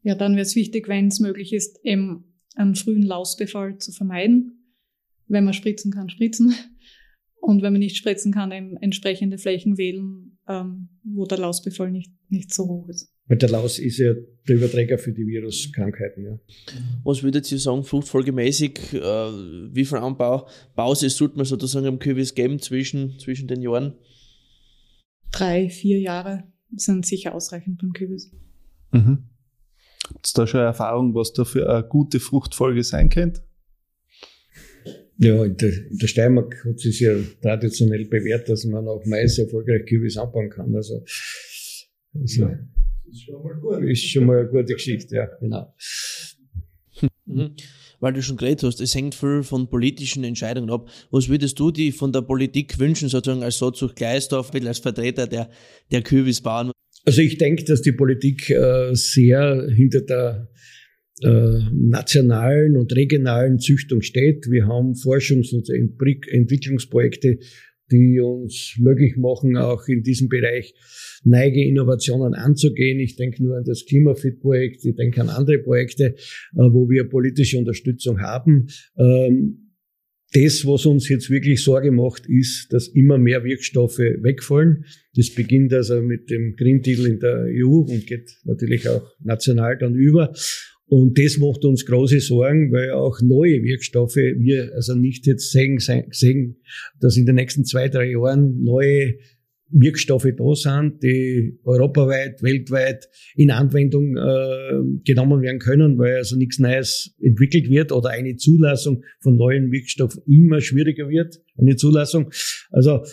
ja 0.03 0.15
dann 0.15 0.33
wäre 0.33 0.43
es 0.43 0.55
wichtig, 0.55 0.87
wenn 0.87 1.07
es 1.07 1.19
möglich 1.19 1.53
ist, 1.53 1.79
eben 1.83 2.33
einen 2.55 2.75
frühen 2.75 3.03
Lausbefall 3.03 3.77
zu 3.77 3.91
vermeiden. 3.91 4.75
Wenn 5.27 5.43
man 5.43 5.53
spritzen 5.53 5.91
kann, 5.91 6.09
spritzen. 6.09 6.53
Und 7.39 7.61
wenn 7.61 7.73
man 7.73 7.79
nicht 7.79 7.97
spritzen 7.97 8.33
kann, 8.33 8.51
eben 8.51 8.77
entsprechende 8.77 9.37
Flächen 9.37 9.77
wählen, 9.77 10.36
ähm, 10.47 10.89
wo 11.03 11.25
der 11.25 11.39
Lausbefall 11.39 11.91
nicht, 11.91 12.11
nicht 12.29 12.53
so 12.53 12.67
hoch 12.67 12.89
ist. 12.89 13.11
Weil 13.27 13.37
der 13.37 13.49
Laus 13.49 13.79
ist 13.79 13.97
ja 13.97 14.13
der 14.47 14.55
Überträger 14.55 14.97
für 14.97 15.11
die 15.11 15.27
Viruskrankheiten. 15.27 16.25
Ja. 16.25 16.39
Was 17.03 17.23
würdet 17.23 17.51
ihr 17.51 17.59
sagen, 17.59 17.83
fruchtfolgemäßig, 17.83 18.93
äh, 18.93 18.99
wie 18.99 19.85
viel 19.85 19.97
Anbau, 19.97 20.47
Pause 20.75 21.09
sollte 21.09 21.35
man 21.35 21.45
sozusagen 21.45 21.87
am 21.87 21.99
Kürbis 21.99 22.35
geben 22.35 22.59
zwischen, 22.59 23.19
zwischen 23.19 23.47
den 23.47 23.61
Jahren? 23.61 23.95
Drei, 25.31 25.69
vier 25.69 25.99
Jahre 25.99 26.43
sind 26.75 27.05
sicher 27.05 27.35
ausreichend 27.35 27.81
beim 27.81 27.91
Kürbis. 27.91 28.31
Mhm. 28.91 29.29
Gibt 30.07 30.25
es 30.25 30.33
da 30.33 30.47
schon 30.47 30.61
Erfahrung, 30.61 31.13
was 31.13 31.33
da 31.33 31.43
für 31.43 31.69
eine 31.69 31.83
gute 31.83 32.21
Fruchtfolge 32.21 32.83
sein 32.83 33.09
könnte? 33.09 33.46
Ja, 35.19 35.43
in 35.43 35.57
der, 35.57 35.69
in 35.89 35.97
der 35.97 36.07
Steiermark 36.07 36.63
hat 36.63 36.79
sich 36.79 36.99
ja 36.99 37.15
traditionell 37.41 38.05
bewährt, 38.05 38.47
dass 38.49 38.65
man 38.65 38.87
auch 38.87 39.03
Mais 39.05 39.37
erfolgreich 39.39 39.85
Kürbis 39.85 40.17
anbauen 40.17 40.49
kann. 40.49 40.75
Also, 40.75 41.03
also 42.13 42.41
ja. 42.41 42.59
Ist 43.11 43.23
schon. 43.23 43.87
Ist 43.87 44.05
schon 44.05 44.25
mal 44.25 44.39
eine 44.39 44.49
gute 44.49 44.73
Geschichte, 44.73 45.15
ja, 45.15 45.27
genau. 45.39 45.73
Mhm. 47.25 47.51
Weil 47.99 48.13
du 48.13 48.23
schon 48.23 48.37
geredet 48.37 48.63
hast, 48.63 48.79
es 48.79 48.95
hängt 48.95 49.13
viel 49.13 49.43
von 49.43 49.69
politischen 49.69 50.23
Entscheidungen 50.23 50.71
ab. 50.71 50.89
Was 51.11 51.29
würdest 51.29 51.59
du 51.59 51.71
dir 51.71 51.93
von 51.93 52.11
der 52.11 52.21
Politik 52.21 52.79
wünschen, 52.79 53.09
sozusagen 53.09 53.43
als 53.43 53.57
Sozug 53.57 53.95
Gleisdorf, 53.95 54.51
als 54.53 54.79
Vertreter 54.79 55.27
der, 55.27 55.49
der 55.91 56.01
Kürbisbauern? 56.01 56.71
Also 57.05 57.21
ich 57.21 57.37
denke, 57.37 57.65
dass 57.65 57.81
die 57.81 57.91
Politik 57.91 58.49
äh, 58.49 58.93
sehr 58.93 59.67
hinter 59.69 60.01
der 60.01 60.49
äh, 61.21 61.59
nationalen 61.73 62.77
und 62.77 62.95
regionalen 62.95 63.59
Züchtung 63.59 64.01
steht. 64.01 64.47
Wir 64.49 64.67
haben 64.67 64.93
Forschungs- 64.93 65.53
und 65.53 65.69
Entwicklungsprojekte, 65.69 67.39
die 67.91 68.19
uns 68.19 68.75
möglich 68.79 69.15
machen, 69.17 69.57
auch 69.57 69.87
in 69.87 70.03
diesem 70.03 70.27
Bereich 70.27 70.73
neige 71.23 71.65
Innovationen 71.65 72.33
anzugehen. 72.33 72.99
Ich 72.99 73.15
denke 73.15 73.43
nur 73.43 73.57
an 73.57 73.63
das 73.63 73.85
Klimafit-Projekt, 73.85 74.85
ich 74.85 74.95
denke 74.95 75.21
an 75.21 75.29
andere 75.29 75.59
Projekte, 75.59 76.15
äh, 76.15 76.15
wo 76.55 76.89
wir 76.89 77.05
politische 77.05 77.57
Unterstützung 77.57 78.19
haben. 78.19 78.67
Ähm, 78.97 79.67
das, 80.33 80.65
was 80.65 80.85
uns 80.85 81.07
jetzt 81.07 81.29
wirklich 81.29 81.63
Sorge 81.63 81.91
macht, 81.91 82.27
ist, 82.27 82.67
dass 82.71 82.89
immer 82.89 83.17
mehr 83.17 83.45
Wirkstoffe 83.45 83.99
wegfallen. 83.99 84.83
Das 85.15 85.33
beginnt 85.33 85.73
also 85.73 86.01
mit 86.01 86.29
dem 86.29 86.55
Green 86.57 86.81
Deal 86.81 87.05
in 87.05 87.19
der 87.19 87.45
EU 87.47 87.85
und 87.89 88.05
geht 88.05 88.37
natürlich 88.43 88.89
auch 88.89 89.09
national 89.23 89.77
dann 89.77 89.95
über. 89.95 90.33
Und 90.89 91.19
das 91.19 91.37
macht 91.37 91.65
uns 91.65 91.85
große 91.85 92.21
Sorgen, 92.21 92.71
weil 92.71 92.91
auch 92.91 93.19
neue 93.21 93.61
Wirkstoffe, 93.61 94.15
wir 94.15 94.71
also 94.73 94.95
nicht 94.95 95.27
jetzt 95.27 95.51
sehen, 95.51 95.79
sehen 95.79 96.57
dass 97.01 97.17
in 97.17 97.25
den 97.25 97.35
nächsten 97.35 97.65
zwei, 97.65 97.89
drei 97.89 98.11
Jahren 98.11 98.63
neue 98.63 99.15
Wirkstoffe 99.69 100.29
da 100.37 100.55
sind, 100.55 101.03
die 101.03 101.59
europaweit, 101.65 102.41
weltweit 102.41 103.09
in 103.35 103.51
Anwendung 103.51 104.15
äh, 104.15 105.01
genommen 105.03 105.41
werden 105.41 105.59
können, 105.59 105.97
weil 105.97 106.15
also 106.15 106.37
nichts 106.37 106.59
Neues 106.59 107.15
entwickelt 107.19 107.69
wird 107.69 107.91
oder 107.91 108.11
eine 108.11 108.37
Zulassung 108.37 109.03
von 109.19 109.35
neuen 109.35 109.71
Wirkstoffen 109.71 110.23
immer 110.25 110.61
schwieriger 110.61 111.09
wird, 111.09 111.41
eine 111.57 111.75
Zulassung. 111.75 112.31
Also 112.71 113.03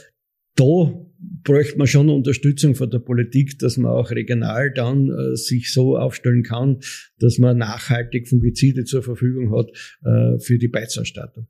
da 0.57 1.05
bräuchte 1.43 1.79
man 1.79 1.87
schon 1.87 2.09
Unterstützung 2.09 2.75
von 2.75 2.91
der 2.91 2.99
Politik, 2.99 3.59
dass 3.59 3.77
man 3.77 3.93
auch 3.93 4.11
regional 4.11 4.73
dann 4.73 5.11
äh, 5.11 5.37
sich 5.37 5.73
so 5.73 5.97
aufstellen 5.97 6.43
kann, 6.43 6.81
dass 7.19 7.39
man 7.39 7.59
nachhaltig 7.59 8.29
Fungizide 8.29 8.85
zur 8.85 9.03
Verfügung 9.03 9.57
hat 9.57 9.71
äh, 10.05 10.39
für 10.39 10.59
die 10.59 10.69
Beizausstattung. 10.69 11.49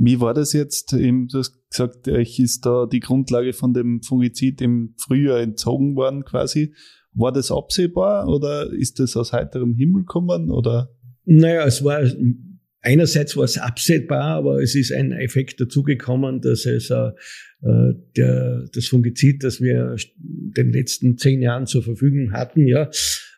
Wie 0.00 0.20
war 0.20 0.32
das 0.32 0.52
jetzt? 0.52 0.92
Du 0.92 1.26
hast 1.34 1.58
gesagt, 1.70 2.06
euch 2.06 2.38
ist 2.38 2.64
da 2.64 2.86
die 2.86 3.00
Grundlage 3.00 3.52
von 3.52 3.74
dem 3.74 4.00
Fungizid 4.00 4.60
im 4.60 4.94
Frühjahr 4.96 5.40
entzogen 5.40 5.96
worden 5.96 6.24
quasi. 6.24 6.72
War 7.14 7.32
das 7.32 7.50
absehbar 7.50 8.28
oder 8.28 8.72
ist 8.72 9.00
das 9.00 9.16
aus 9.16 9.32
heiterem 9.32 9.74
Himmel 9.74 10.02
gekommen 10.02 10.50
oder? 10.50 10.94
Naja, 11.24 11.64
es 11.64 11.82
war 11.82 12.00
einerseits 12.80 13.36
war 13.36 13.44
es 13.44 13.58
absehbar, 13.58 14.36
aber 14.36 14.62
es 14.62 14.74
ist 14.74 14.92
ein 14.92 15.12
Effekt 15.12 15.60
dazugekommen, 15.60 16.40
dass 16.40 16.66
es 16.66 16.90
äh, 16.90 17.10
der, 18.16 18.68
das 18.72 18.86
Fungizid, 18.86 19.42
das 19.42 19.60
wir 19.60 19.96
den 20.16 20.72
letzten 20.72 21.18
zehn 21.18 21.42
Jahren 21.42 21.66
zur 21.66 21.82
Verfügung 21.82 22.32
hatten, 22.32 22.66
ja, 22.66 22.90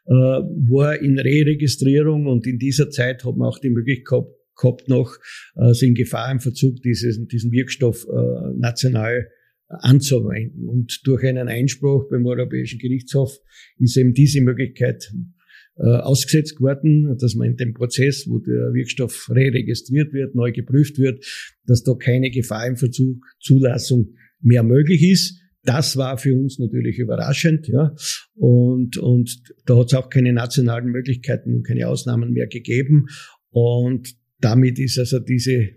äh, 0.07 0.13
war 0.13 1.01
in 1.01 1.19
Re-Registrierung 1.19 2.27
und 2.27 2.47
in 2.47 2.59
dieser 2.59 2.91
Zeit 2.91 3.25
hat 3.25 3.37
man 3.37 3.49
auch 3.49 3.59
die 3.59 3.71
Möglichkeit 3.71 4.25
gehabt, 4.61 4.89
noch 4.89 5.17
äh, 5.57 5.73
in 5.85 5.95
Gefahr 5.95 6.31
im 6.31 6.41
Verzug 6.41 6.83
dieses, 6.83 7.19
diesen 7.27 7.53
Wirkstoff 7.53 8.07
äh, 8.07 8.59
national 8.59 9.29
anzuwenden. 9.69 10.69
Und 10.69 11.01
durch 11.05 11.25
einen 11.25 11.49
Einspruch 11.49 12.09
beim 12.09 12.27
Europäischen 12.27 12.79
Gerichtshof 12.79 13.39
ist 13.79 13.97
eben 13.97 14.13
diese 14.13 14.41
Möglichkeit 14.41 15.13
äh, 15.13 15.40
ausgesetzt 15.87 16.61
worden, 16.61 17.17
dass 17.19 17.35
man 17.35 17.49
in 17.49 17.57
dem 17.57 17.75
Prozess, 17.75 18.27
wo 18.29 18.39
der 18.39 18.75
Wirkstoff 18.75 19.31
re-registriert 19.31 20.13
wird, 20.13 20.35
neu 20.35 20.53
geprüft 20.53 20.99
wird, 20.99 21.25
dass 21.67 21.83
da 21.83 21.95
keine 21.95 22.31
Gefahr 22.31 22.67
im 22.67 22.77
Verzug 22.77 23.25
Zulassung 23.41 24.15
mehr 24.41 24.63
möglich 24.63 25.03
ist. 25.03 25.41
Das 25.63 25.97
war 25.97 26.17
für 26.17 26.35
uns 26.35 26.59
natürlich 26.59 26.99
überraschend, 26.99 27.69
ja. 27.69 27.95
Und, 28.35 28.97
und 28.97 29.43
da 29.67 29.77
hat 29.77 29.87
es 29.89 29.95
auch 29.95 30.09
keine 30.09 30.33
nationalen 30.33 30.91
Möglichkeiten 30.91 31.55
und 31.55 31.67
keine 31.67 31.89
Ausnahmen 31.89 32.33
mehr 32.33 32.47
gegeben. 32.47 33.07
Und 33.51 34.15
damit 34.41 34.79
ist 34.79 34.99
also 34.99 35.19
diese, 35.19 35.69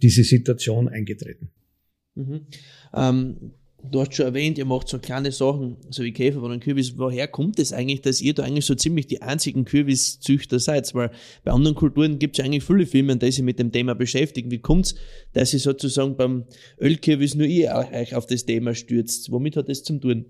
diese 0.00 0.22
Situation 0.22 0.88
eingetreten. 0.88 1.50
Mhm. 2.14 2.46
Ähm, 2.94 3.52
du 3.90 4.00
hast 4.00 4.14
schon 4.14 4.26
erwähnt, 4.26 4.58
ihr 4.58 4.64
macht 4.64 4.88
so 4.88 4.98
kleine 4.98 5.32
Sachen, 5.32 5.76
so 5.90 6.02
wie 6.02 6.12
Käfer 6.12 6.42
oder 6.42 6.58
Kürbis. 6.58 6.96
Woher 6.96 7.28
kommt 7.28 7.58
es 7.58 7.70
das 7.70 7.78
eigentlich, 7.78 8.00
dass 8.02 8.20
ihr 8.20 8.34
da 8.34 8.42
eigentlich 8.44 8.64
so 8.64 8.74
ziemlich 8.74 9.06
die 9.06 9.22
einzigen 9.22 9.64
Kürbiszüchter 9.64 10.58
seid? 10.58 10.94
Weil 10.94 11.10
bei 11.44 11.52
anderen 11.52 11.74
Kulturen 11.74 12.18
gibt 12.18 12.38
es 12.38 12.44
eigentlich 12.44 12.64
viele 12.64 12.86
Firmen, 12.86 13.18
die 13.18 13.30
sich 13.30 13.42
mit 13.42 13.58
dem 13.58 13.72
Thema 13.72 13.94
beschäftigen. 13.94 14.50
Wie 14.50 14.60
kommt 14.60 14.86
es, 14.86 14.94
dass 15.32 15.52
ihr 15.52 15.60
sozusagen 15.60 16.16
beim 16.16 16.44
Ölkürbis 16.80 17.34
nur 17.34 17.46
ihr 17.46 17.72
euch 17.92 18.14
auf 18.14 18.26
das 18.26 18.44
Thema 18.44 18.74
stürzt? 18.74 19.30
Womit 19.30 19.56
hat 19.56 19.68
das 19.68 19.82
zu 19.82 19.98
tun? 19.98 20.26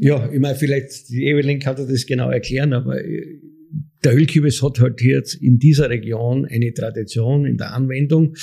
Ja, 0.00 0.30
ich 0.32 0.40
meine, 0.40 0.56
vielleicht, 0.56 1.08
die 1.10 1.26
Evelyn 1.26 1.58
kann 1.58 1.76
das 1.76 2.06
genau 2.06 2.30
erklären, 2.30 2.72
aber 2.72 2.96
der 4.02 4.14
Ölkürbis 4.14 4.62
hat 4.62 4.80
halt 4.80 5.00
jetzt 5.02 5.34
in 5.34 5.58
dieser 5.58 5.90
Region 5.90 6.46
eine 6.46 6.72
Tradition 6.72 7.44
in 7.46 7.56
der 7.56 7.74
Anwendung. 7.74 8.34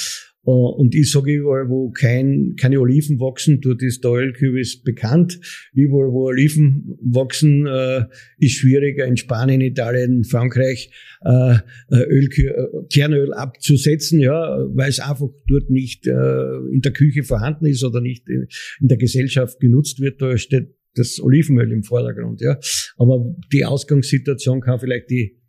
Äh, 0.45 0.49
und 0.49 0.95
ich 0.95 1.11
sage 1.11 1.33
überall, 1.33 1.69
wo 1.69 1.91
kein, 1.91 2.55
keine 2.59 2.79
Oliven 2.79 3.19
wachsen, 3.19 3.61
dort 3.61 3.81
ist 3.81 4.03
der 4.03 4.11
Ölkürbis 4.11 4.81
bekannt. 4.81 5.39
Überall, 5.73 6.11
wo 6.11 6.27
Oliven 6.27 6.97
wachsen, 7.01 7.67
äh, 7.67 8.05
ist 8.39 8.55
schwieriger 8.55 9.05
in 9.05 9.17
Spanien, 9.17 9.61
Italien, 9.61 10.23
Frankreich 10.23 10.91
äh, 11.23 11.57
Ölkür 11.91 12.85
Kernöl 12.91 13.33
abzusetzen, 13.33 14.19
ja, 14.19 14.57
weil 14.73 14.89
es 14.89 14.99
einfach 14.99 15.27
dort 15.47 15.69
nicht 15.69 16.07
in 16.07 16.81
der 16.81 16.93
Küche 16.93 17.23
vorhanden 17.23 17.65
ist 17.65 17.83
oder 17.83 18.01
nicht 18.01 18.27
in 18.27 18.47
der 18.87 18.97
Gesellschaft 18.97 19.59
genutzt 19.59 19.99
wird. 19.99 20.21
Da 20.21 20.37
steht 20.37 20.75
das 20.95 21.21
Olivenöl 21.21 21.71
im 21.71 21.83
Vordergrund, 21.83 22.41
ja. 22.41 22.57
Aber 22.97 23.35
die 23.51 23.65
Ausgangssituation 23.65 24.61
kann 24.61 24.79
vielleicht 24.79 25.09
die 25.09 25.40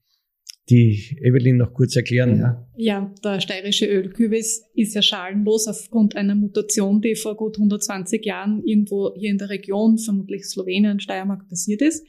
die 0.71 1.19
Evelyn 1.21 1.57
noch 1.57 1.75
kurz 1.75 1.97
erklären. 1.97 2.39
Ja, 2.39 2.69
ja 2.77 3.15
der 3.25 3.41
steirische 3.41 3.87
Ölkübis 3.87 4.65
ist 4.75 4.95
ja 4.95 5.03
schalenlos 5.03 5.67
aufgrund 5.67 6.17
einer 6.17 6.35
Mutation, 6.35 7.01
die 7.01 7.17
vor 7.17 7.37
gut 7.37 7.57
120 7.57 8.25
Jahren 8.25 8.63
irgendwo 8.65 9.13
hier 9.17 9.31
in 9.31 9.39
der 9.39 9.51
Region, 9.51 9.99
vermutlich 9.99 10.45
Slowenien, 10.47 11.01
Steiermark, 11.01 11.49
passiert 11.49 11.83
ist. 11.83 12.07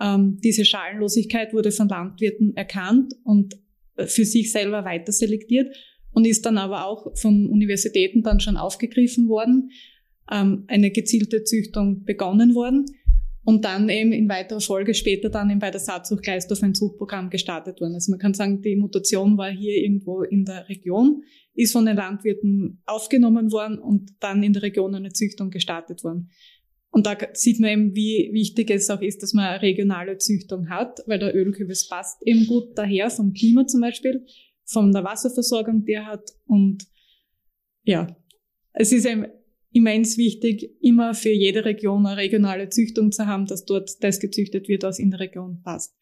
Ähm, 0.00 0.38
diese 0.42 0.64
Schalenlosigkeit 0.64 1.52
wurde 1.52 1.70
von 1.70 1.88
Landwirten 1.88 2.56
erkannt 2.56 3.14
und 3.24 3.54
für 3.98 4.24
sich 4.24 4.50
selber 4.50 4.84
weiter 4.84 5.12
selektiert 5.12 5.74
und 6.12 6.26
ist 6.26 6.46
dann 6.46 6.58
aber 6.58 6.86
auch 6.86 7.16
von 7.16 7.48
Universitäten 7.48 8.22
dann 8.22 8.40
schon 8.40 8.56
aufgegriffen 8.56 9.28
worden, 9.28 9.70
ähm, 10.30 10.64
eine 10.68 10.90
gezielte 10.90 11.44
Züchtung 11.44 12.04
begonnen 12.04 12.54
worden 12.54 12.86
und 13.44 13.64
dann 13.64 13.88
eben 13.88 14.12
in 14.12 14.28
weiterer 14.28 14.60
Folge 14.60 14.94
später 14.94 15.28
dann 15.28 15.50
eben 15.50 15.58
bei 15.58 15.70
der 15.70 15.80
Saatzucht 15.80 16.22
Gleisdorf 16.22 16.62
ein 16.62 16.74
Zuchtprogramm 16.74 17.28
gestartet 17.28 17.80
worden. 17.80 17.94
Also 17.94 18.12
man 18.12 18.20
kann 18.20 18.34
sagen, 18.34 18.62
die 18.62 18.76
Mutation 18.76 19.36
war 19.36 19.50
hier 19.50 19.76
irgendwo 19.82 20.22
in 20.22 20.44
der 20.44 20.68
Region, 20.68 21.22
ist 21.54 21.72
von 21.72 21.86
den 21.86 21.96
Landwirten 21.96 22.82
aufgenommen 22.86 23.50
worden 23.50 23.78
und 23.78 24.12
dann 24.20 24.42
in 24.42 24.52
der 24.52 24.62
Region 24.62 24.94
eine 24.94 25.12
Züchtung 25.12 25.50
gestartet 25.50 26.04
worden. 26.04 26.30
Und 26.90 27.06
da 27.06 27.16
sieht 27.32 27.58
man 27.58 27.70
eben, 27.70 27.96
wie 27.96 28.30
wichtig 28.32 28.70
es 28.70 28.90
auch 28.90 29.00
ist, 29.00 29.22
dass 29.22 29.32
man 29.32 29.46
eine 29.46 29.62
regionale 29.62 30.18
Züchtung 30.18 30.68
hat, 30.68 31.00
weil 31.06 31.18
der 31.18 31.34
Ölkürbis 31.34 31.88
passt 31.88 32.22
eben 32.24 32.46
gut 32.46 32.76
daher, 32.76 33.10
vom 33.10 33.32
Klima 33.32 33.66
zum 33.66 33.80
Beispiel, 33.80 34.24
von 34.64 34.92
der 34.92 35.02
Wasserversorgung, 35.02 35.84
die 35.84 35.92
er 35.92 36.06
hat. 36.06 36.30
Und 36.46 36.86
ja, 37.82 38.14
es 38.74 38.92
ist 38.92 39.06
eben 39.06 39.26
immens 39.72 40.16
wichtig, 40.18 40.70
immer 40.80 41.14
für 41.14 41.32
jede 41.32 41.64
Region 41.64 42.06
eine 42.06 42.16
regionale 42.16 42.68
Züchtung 42.68 43.12
zu 43.12 43.26
haben, 43.26 43.46
dass 43.46 43.64
dort 43.64 44.02
das 44.02 44.20
gezüchtet 44.20 44.68
wird, 44.68 44.82
was 44.82 44.98
in 44.98 45.10
der 45.10 45.20
Region 45.20 45.60
passt. 45.62 45.94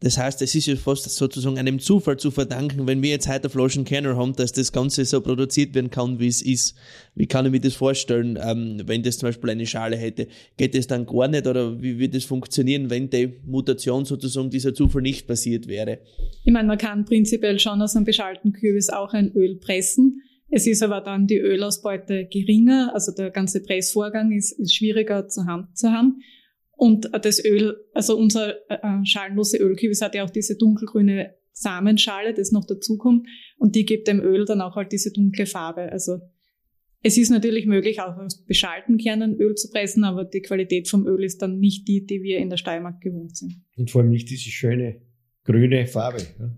Das 0.00 0.16
heißt, 0.16 0.42
es 0.42 0.54
ist 0.54 0.66
ja 0.66 0.76
fast 0.76 1.10
sozusagen 1.10 1.58
einem 1.58 1.80
Zufall 1.80 2.16
zu 2.18 2.30
verdanken, 2.30 2.86
wenn 2.86 3.02
wir 3.02 3.10
jetzt 3.10 3.28
heute 3.28 3.50
Flaschenkenner 3.50 4.16
haben, 4.16 4.32
dass 4.34 4.52
das 4.52 4.70
Ganze 4.70 5.04
so 5.04 5.20
produziert 5.20 5.74
werden 5.74 5.90
kann, 5.90 6.20
wie 6.20 6.28
es 6.28 6.40
ist. 6.40 6.76
Wie 7.16 7.26
kann 7.26 7.46
ich 7.46 7.52
mir 7.52 7.60
das 7.60 7.74
vorstellen, 7.74 8.38
ähm, 8.40 8.82
wenn 8.86 9.02
das 9.02 9.18
zum 9.18 9.28
Beispiel 9.28 9.50
eine 9.50 9.66
Schale 9.66 9.96
hätte? 9.96 10.28
Geht 10.56 10.76
das 10.76 10.86
dann 10.86 11.04
gar 11.04 11.26
nicht 11.26 11.48
oder 11.48 11.82
wie 11.82 11.98
wird 11.98 12.14
das 12.14 12.24
funktionieren, 12.24 12.90
wenn 12.90 13.10
die 13.10 13.34
Mutation 13.44 14.04
sozusagen 14.04 14.50
dieser 14.50 14.72
Zufall 14.72 15.02
nicht 15.02 15.26
passiert 15.26 15.66
wäre? 15.66 15.98
Ich 16.44 16.52
meine, 16.52 16.68
man 16.68 16.78
kann 16.78 17.04
prinzipiell 17.04 17.58
schon 17.58 17.82
aus 17.82 17.96
einem 17.96 18.04
beschalten 18.04 18.52
Kürbis 18.52 18.88
auch 18.88 19.14
ein 19.14 19.32
Öl 19.34 19.56
pressen. 19.56 20.22
Es 20.48 20.66
ist 20.66 20.82
aber 20.82 21.00
dann 21.00 21.26
die 21.26 21.38
Ölausbeute 21.38 22.26
geringer, 22.30 22.92
also 22.94 23.12
der 23.12 23.30
ganze 23.30 23.62
Pressvorgang 23.62 24.32
ist, 24.32 24.52
ist 24.52 24.74
schwieriger 24.74 25.28
zur 25.28 25.46
Hand 25.46 25.76
zu 25.76 25.90
haben. 25.90 26.20
Und 26.76 27.10
das 27.22 27.44
Öl, 27.44 27.76
also 27.94 28.16
unser 28.16 28.54
äh, 28.70 29.04
schalenlose 29.04 29.56
Ölkübis 29.56 30.02
hat 30.02 30.14
ja 30.14 30.24
auch 30.24 30.30
diese 30.30 30.56
dunkelgrüne 30.56 31.34
Samenschale, 31.52 32.34
das 32.34 32.52
noch 32.52 32.66
dazukommt, 32.66 33.26
und 33.56 33.74
die 33.74 33.86
gibt 33.86 34.08
dem 34.08 34.20
Öl 34.20 34.44
dann 34.44 34.60
auch 34.60 34.76
halt 34.76 34.92
diese 34.92 35.10
dunkle 35.10 35.46
Farbe. 35.46 35.90
Also 35.90 36.18
es 37.02 37.16
ist 37.16 37.30
natürlich 37.30 37.66
möglich, 37.66 38.00
auch 38.00 38.16
aus 38.18 38.44
beschalten 38.44 38.98
Kernen 38.98 39.40
Öl 39.40 39.54
zu 39.54 39.70
pressen, 39.70 40.04
aber 40.04 40.24
die 40.24 40.42
Qualität 40.42 40.88
vom 40.88 41.06
Öl 41.06 41.24
ist 41.24 41.40
dann 41.40 41.58
nicht 41.58 41.88
die, 41.88 42.04
die 42.04 42.22
wir 42.22 42.38
in 42.38 42.50
der 42.50 42.56
Steiermark 42.58 43.00
gewohnt 43.00 43.36
sind. 43.36 43.62
Und 43.76 43.90
vor 43.90 44.02
allem 44.02 44.10
nicht 44.10 44.28
diese 44.28 44.50
schöne 44.50 45.00
grüne 45.44 45.86
Farbe. 45.86 46.18
Ja. 46.38 46.50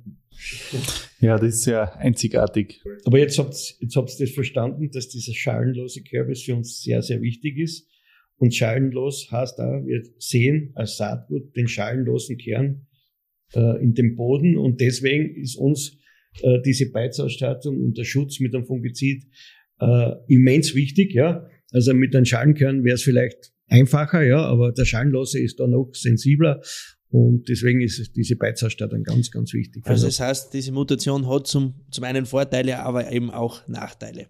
Ja, 1.21 1.37
das 1.37 1.57
ist 1.57 1.67
ja 1.67 1.85
einzigartig. 1.95 2.81
Aber 3.05 3.19
jetzt 3.19 3.39
habt 3.39 3.55
ihr 3.55 3.85
jetzt 3.85 3.97
habt 3.97 4.21
das 4.21 4.31
verstanden, 4.31 4.91
dass 4.93 5.09
dieser 5.09 5.35
schalenlose 5.35 6.03
Kürbis 6.03 6.43
für 6.43 6.55
uns 6.55 6.81
sehr, 6.81 7.03
sehr 7.03 7.21
wichtig 7.21 7.59
ist. 7.59 7.89
Und 8.37 8.55
schalenlos 8.55 9.29
heißt 9.33 9.59
auch, 9.59 9.85
wir 9.85 10.03
sehen 10.19 10.71
als 10.75 10.97
Saatgut 10.97 11.57
den 11.57 11.67
schalenlosen 11.67 12.39
Kern 12.39 12.87
äh, 13.55 13.83
in 13.83 13.95
dem 13.95 14.15
Boden 14.15 14.57
und 14.57 14.81
deswegen 14.81 15.35
ist 15.35 15.57
uns 15.57 15.99
äh, 16.43 16.61
diese 16.65 16.91
Beizausstattung 16.93 17.83
und 17.83 17.99
der 17.99 18.05
Schutz 18.05 18.39
mit 18.39 18.55
einem 18.55 18.65
Fungizid 18.65 19.25
äh, 19.81 20.13
immens 20.29 20.77
wichtig. 20.77 21.15
Ja, 21.15 21.49
Also 21.73 21.95
mit 21.95 22.15
einem 22.15 22.27
Schalenkern 22.27 22.85
wäre 22.85 22.95
es 22.95 23.03
vielleicht 23.03 23.53
einfacher, 23.69 24.23
ja, 24.23 24.45
aber 24.45 24.73
der 24.73 24.85
Schalenlose 24.85 25.41
ist 25.41 25.61
da 25.61 25.67
noch 25.67 25.91
sensibler 25.93 26.61
und 27.11 27.49
deswegen 27.49 27.81
ist 27.81 28.17
diese 28.17 28.37
Beizausstattung 28.37 29.03
ganz, 29.03 29.31
ganz 29.31 29.55
wichtig. 29.55 29.87
Also 29.87 30.07
das 30.07 30.21
heißt, 30.21 30.53
diese 30.53 30.73
Mutation 30.73 31.27
hat 31.29 31.47
zum, 31.47 31.75
zum 31.91 32.05
einen 32.05 32.27
Vorteile, 32.27 32.81
aber 32.81 33.11
eben 33.11 33.31
auch 33.31 33.67
Nachteile. 33.67 34.29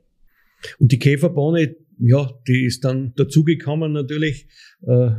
Und 0.78 0.92
die 0.92 0.98
Käferbohne, 0.98 1.74
ja, 1.98 2.30
die 2.46 2.64
ist 2.66 2.84
dann 2.84 3.14
dazugekommen 3.16 3.92
natürlich. 3.92 4.46
Äh, 4.86 5.10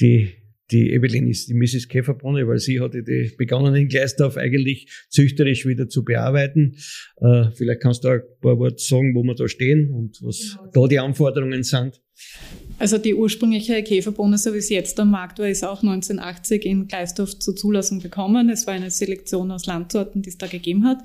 die, 0.00 0.34
die 0.70 0.92
Evelyn 0.92 1.28
ist 1.28 1.48
die 1.48 1.54
Mrs. 1.54 1.88
Käferbohne, 1.88 2.46
weil 2.46 2.58
sie 2.58 2.80
hatte 2.80 3.02
die 3.02 3.32
begonnen 3.36 3.74
in 3.74 3.88
Gleisdorf 3.88 4.36
eigentlich 4.36 4.88
züchterisch 5.08 5.66
wieder 5.66 5.88
zu 5.88 6.04
bearbeiten. 6.04 6.76
Äh, 7.16 7.50
vielleicht 7.54 7.80
kannst 7.80 8.04
du 8.04 8.08
auch 8.08 8.12
ein 8.12 8.40
paar 8.40 8.58
Worte 8.58 8.82
sagen, 8.82 9.14
wo 9.14 9.24
wir 9.24 9.34
da 9.34 9.48
stehen 9.48 9.90
und 9.90 10.20
was 10.22 10.56
genau. 10.56 10.70
da 10.72 10.88
die 10.88 10.98
Anforderungen 10.98 11.62
sind. 11.62 12.00
Also 12.78 12.96
die 12.96 13.14
ursprüngliche 13.14 13.82
Käferbohne, 13.82 14.38
so 14.38 14.54
wie 14.54 14.60
sie 14.60 14.74
jetzt 14.74 14.98
am 15.00 15.10
Markt 15.10 15.40
war, 15.40 15.48
ist 15.48 15.64
auch 15.64 15.82
1980 15.82 16.64
in 16.64 16.86
Gleisdorf 16.86 17.36
zur 17.38 17.56
Zulassung 17.56 17.98
gekommen. 17.98 18.48
Es 18.50 18.68
war 18.68 18.74
eine 18.74 18.90
Selektion 18.90 19.50
aus 19.50 19.66
Landsorten, 19.66 20.22
die 20.22 20.28
es 20.28 20.38
da 20.38 20.46
gegeben 20.46 20.84
hat. 20.84 21.02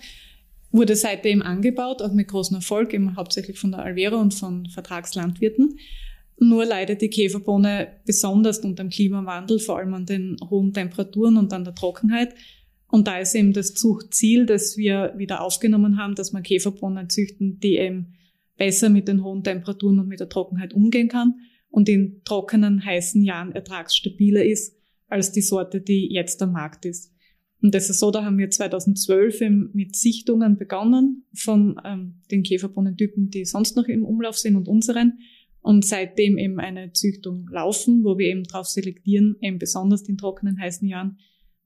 Wurde 0.71 0.95
seitdem 0.95 1.41
angebaut, 1.41 2.03
auch 2.03 2.13
mit 2.13 2.27
großem 2.27 2.57
Erfolg, 2.57 2.93
eben 2.93 3.15
hauptsächlich 3.15 3.57
von 3.57 3.71
der 3.71 3.83
Alvera 3.83 4.17
und 4.17 4.36
von 4.36 4.67
Vertragslandwirten. 4.67 5.79
Nur 6.39 6.65
leidet 6.65 7.01
die 7.01 7.09
Käferbohne 7.09 7.88
besonders 8.05 8.59
unter 8.59 8.83
dem 8.83 8.89
Klimawandel, 8.89 9.57
vor 9.59 9.77
allem 9.77 9.93
an 9.95 10.05
den 10.05 10.38
hohen 10.47 10.73
Temperaturen 10.73 11.38
und 11.38 11.53
an 11.53 11.63
der 11.63 11.73
Trockenheit. 11.73 12.36
Und 12.88 13.07
da 13.07 13.17
ist 13.17 13.33
eben 13.33 13.53
das 13.53 13.73
Zuchtziel, 13.73 14.45
das 14.45 14.77
wir 14.77 15.13
wieder 15.17 15.41
aufgenommen 15.41 15.97
haben, 15.97 16.13
dass 16.13 16.33
man 16.33 16.43
Käferbohnen 16.43 17.09
züchten, 17.09 17.59
die 17.59 17.77
eben 17.77 18.13
besser 18.57 18.89
mit 18.89 19.07
den 19.07 19.23
hohen 19.23 19.43
Temperaturen 19.43 19.99
und 19.99 20.07
mit 20.07 20.19
der 20.19 20.29
Trockenheit 20.29 20.75
umgehen 20.75 21.07
kann 21.07 21.33
und 21.73 21.89
in 21.89 22.21
trockenen, 22.23 22.86
heißen 22.86 23.23
Jahren 23.23 23.51
ertragsstabiler 23.51 24.45
ist 24.45 24.77
als 25.07 25.31
die 25.31 25.41
Sorte, 25.41 25.81
die 25.81 26.07
jetzt 26.13 26.39
am 26.43 26.51
Markt 26.51 26.86
ist. 26.86 27.12
Und 27.63 27.73
das 27.73 27.89
ist 27.89 27.99
so, 27.99 28.12
da 28.12 28.23
haben 28.23 28.38
wir 28.38 28.51
2012 28.51 29.41
mit 29.73 29.95
Sichtungen 29.95 30.55
begonnen 30.59 31.25
von 31.33 31.81
ähm, 31.83 32.21
den 32.29 32.43
Käferbohnentypen, 32.43 33.31
die 33.31 33.43
sonst 33.45 33.75
noch 33.75 33.88
im 33.88 34.05
Umlauf 34.05 34.38
sind 34.38 34.55
und 34.55 34.67
unseren. 34.67 35.17
Und 35.62 35.83
seitdem 35.83 36.38
eben 36.38 36.59
eine 36.59 36.91
Züchtung 36.93 37.49
laufen, 37.51 38.03
wo 38.03 38.19
wir 38.19 38.27
eben 38.27 38.43
darauf 38.43 38.67
selektieren, 38.67 39.38
eben 39.41 39.57
besonders 39.57 40.07
in 40.07 40.17
trockenen, 40.17 40.59
heißen 40.59 40.88
Jahren, 40.88 41.17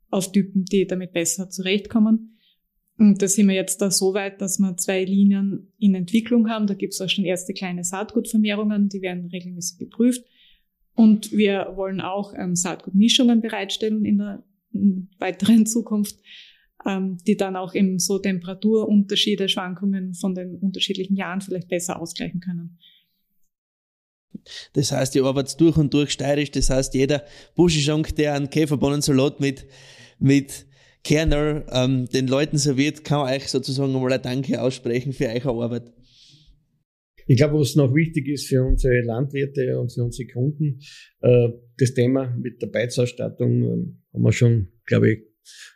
auf 0.09 0.31
Typen, 0.31 0.63
die 0.63 0.87
damit 0.87 1.11
besser 1.11 1.49
zurechtkommen. 1.49 2.36
Und 2.97 3.21
da 3.21 3.27
sind 3.27 3.47
wir 3.47 3.55
jetzt 3.55 3.81
da 3.81 3.91
so 3.91 4.13
weit, 4.13 4.41
dass 4.41 4.57
wir 4.57 4.75
zwei 4.77 5.03
Linien 5.03 5.71
in 5.77 5.93
Entwicklung 5.93 6.49
haben. 6.49 6.65
Da 6.65 6.73
gibt 6.73 6.93
es 6.93 7.01
auch 7.01 7.09
schon 7.09 7.25
erste 7.25 7.53
kleine 7.53 7.83
Saatgutvermehrungen, 7.83 8.89
die 8.89 9.01
werden 9.01 9.27
regelmäßig 9.27 9.77
geprüft. 9.77 10.25
Und 10.95 11.31
wir 11.31 11.73
wollen 11.75 12.01
auch 12.01 12.33
ähm, 12.35 12.55
Saatgutmischungen 12.55 13.39
bereitstellen 13.41 14.03
in 14.03 14.17
der 14.17 14.43
in 14.73 15.09
weiteren 15.19 15.65
Zukunft, 15.65 16.17
ähm, 16.85 17.17
die 17.25 17.37
dann 17.37 17.55
auch 17.55 17.73
eben 17.73 17.99
so 17.99 18.19
Temperaturunterschiede, 18.19 19.49
Schwankungen 19.49 20.13
von 20.13 20.35
den 20.35 20.55
unterschiedlichen 20.55 21.15
Jahren 21.15 21.41
vielleicht 21.41 21.69
besser 21.69 22.01
ausgleichen 22.01 22.39
können. 22.39 22.79
Das 24.73 24.91
heißt, 24.91 25.15
ihr 25.15 25.25
arbeitet 25.25 25.59
durch 25.59 25.77
und 25.77 25.93
durch 25.93 26.11
steirisch. 26.11 26.51
Das 26.51 26.69
heißt, 26.69 26.93
jeder 26.93 27.23
Buschenschank, 27.55 28.15
der 28.15 28.33
einen 28.33 28.49
Käferbohnensalat 28.49 29.39
mit, 29.39 29.65
mit 30.19 30.66
Kerner 31.07 31.63
ähm, 31.71 32.09
den 32.09 32.27
Leuten 32.27 32.57
serviert, 32.57 33.05
kann 33.05 33.33
euch 33.33 33.47
sozusagen 33.47 33.95
einmal 33.95 34.11
ein 34.11 34.21
Danke 34.21 34.61
aussprechen 34.61 35.13
für 35.13 35.27
eure 35.27 35.63
Arbeit. 35.63 35.93
Ich 37.27 37.37
glaube, 37.37 37.57
was 37.57 37.77
noch 37.77 37.95
wichtig 37.95 38.27
ist 38.27 38.47
für 38.47 38.61
unsere 38.61 38.99
Landwirte 39.03 39.79
und 39.79 39.93
für 39.93 40.03
unsere 40.03 40.27
Kunden, 40.27 40.81
äh, 41.21 41.47
das 41.77 41.93
Thema 41.93 42.35
mit 42.37 42.61
der 42.61 42.67
Beizausstattung 42.67 43.63
äh, 43.63 44.13
haben 44.13 44.21
wir 44.21 44.33
schon, 44.33 44.67
glaube 44.85 45.13
ich, 45.13 45.19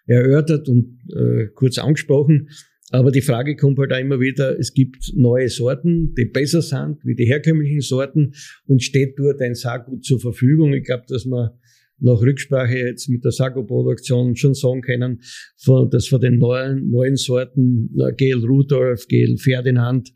erörtert 0.06 0.68
und 0.68 1.00
äh, 1.16 1.46
kurz 1.56 1.78
angesprochen. 1.78 2.50
Aber 2.90 3.10
die 3.10 3.22
Frage 3.22 3.56
kommt 3.56 3.80
halt 3.80 3.94
auch 3.94 4.00
immer 4.00 4.20
wieder, 4.20 4.60
es 4.60 4.74
gibt 4.74 5.14
neue 5.16 5.48
Sorten, 5.48 6.14
die 6.14 6.26
besser 6.26 6.62
sind 6.62 6.98
wie 7.06 7.16
die 7.16 7.26
herkömmlichen 7.26 7.80
Sorten 7.80 8.34
und 8.66 8.84
steht 8.84 9.18
dort 9.18 9.40
ein 9.40 9.56
Saatgut 9.56 10.04
zur 10.04 10.20
Verfügung. 10.20 10.74
Ich 10.74 10.84
glaube, 10.84 11.06
dass 11.08 11.24
man 11.24 11.52
nach 12.02 12.22
Rücksprache 12.22 12.78
jetzt 12.78 13.10
mit 13.10 13.24
der 13.24 13.32
Sago-Produktion 13.32 14.36
schon 14.36 14.54
sagen 14.54 14.82
können, 14.82 15.22
dass 15.92 16.08
von 16.08 16.20
den 16.20 16.38
neuen, 16.38 16.90
neuen 16.90 17.16
Sorten, 17.16 17.96
Gel 18.18 18.44
Rudolf, 18.46 19.08
Gel 19.08 19.38
Ferdinand, 19.38 20.10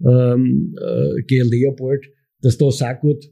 ähm, 0.00 0.74
äh, 0.80 1.22
Gel 1.26 1.46
Leopold, 1.48 2.06
dass 2.40 2.58
da 2.58 2.70
Saatgut 2.70 3.24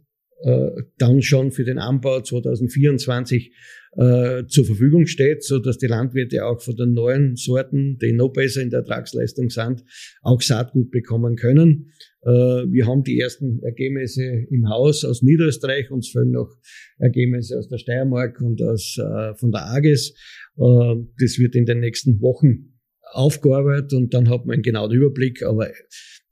äh, 0.42 0.70
dann 0.98 1.22
schon 1.22 1.52
für 1.52 1.64
den 1.64 1.78
Anbau 1.78 2.20
2024 2.20 3.52
äh, 3.96 4.44
zur 4.46 4.64
Verfügung 4.66 5.06
steht, 5.06 5.42
so 5.42 5.58
dass 5.58 5.78
die 5.78 5.86
Landwirte 5.86 6.44
auch 6.44 6.60
von 6.60 6.76
den 6.76 6.92
neuen 6.92 7.36
Sorten, 7.36 7.98
die 7.98 8.12
noch 8.12 8.32
besser 8.32 8.60
in 8.60 8.70
der 8.70 8.80
Ertragsleistung 8.80 9.48
sind, 9.48 9.84
auch 10.22 10.42
Saatgut 10.42 10.90
bekommen 10.90 11.36
können. 11.36 11.92
Äh, 12.22 12.28
wir 12.28 12.86
haben 12.86 13.04
die 13.04 13.18
ersten 13.18 13.62
Ergebnisse 13.62 14.24
im 14.50 14.68
Haus 14.68 15.04
aus 15.04 15.22
Niederösterreich, 15.22 15.90
uns 15.90 16.10
fehlen 16.10 16.32
noch 16.32 16.50
Ergebnisse 16.98 17.58
aus 17.58 17.68
der 17.68 17.78
Steiermark 17.78 18.40
und 18.40 18.60
aus, 18.62 18.98
äh, 18.98 19.34
von 19.36 19.50
der 19.50 19.66
AGES. 19.68 20.14
Äh, 20.58 20.96
das 21.18 21.38
wird 21.38 21.54
in 21.54 21.64
den 21.64 21.80
nächsten 21.80 22.20
Wochen 22.20 22.74
aufgearbeitet 23.12 23.94
und 23.94 24.12
dann 24.12 24.28
hat 24.28 24.44
man 24.44 24.54
einen 24.54 24.62
genauen 24.62 24.92
Überblick, 24.92 25.42
aber 25.42 25.70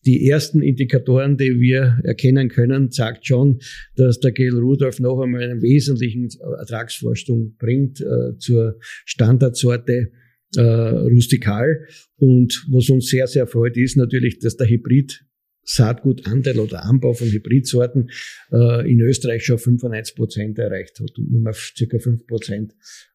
die 0.07 0.29
ersten 0.29 0.63
Indikatoren, 0.63 1.37
die 1.37 1.61
wir 1.61 2.01
erkennen 2.05 2.49
können, 2.49 2.91
sagt 2.91 3.27
schon, 3.27 3.61
dass 3.97 4.21
der 4.21 4.33
Gail 4.33 4.55
Rudolph 4.55 5.01
noch 5.01 5.21
einmal 5.21 5.43
einen 5.43 5.63
wesentlichen 5.63 6.29
Ertragsvorsprung 6.59 7.57
bringt 7.59 8.01
äh, 8.01 8.37
zur 8.39 8.79
Standardsorte 9.05 10.13
äh, 10.57 10.61
rustikal. 10.61 11.87
Und 12.17 12.67
was 12.71 12.91
uns 12.91 13.09
sehr, 13.09 13.27
sehr 13.27 13.47
freut, 13.47 13.77
ist 13.77 13.97
natürlich, 13.97 14.39
dass 14.39 14.57
der 14.57 14.69
Hybrid 14.69 15.25
Saatgutanteil 15.65 16.59
oder 16.59 16.85
Anbau 16.85 17.15
von 17.15 17.29
Hybridsorten 17.29 18.11
äh, 18.53 18.91
in 18.91 19.01
Österreich 19.01 19.45
schon 19.45 19.59
95 19.59 20.15
Prozent 20.15 20.59
erreicht 20.59 21.01
hat 21.01 21.19
und 21.19 21.31
nur 21.31 21.41
mal 21.41 21.55
circa 21.55 21.99
5 21.99 22.27
Prozent 22.27 22.75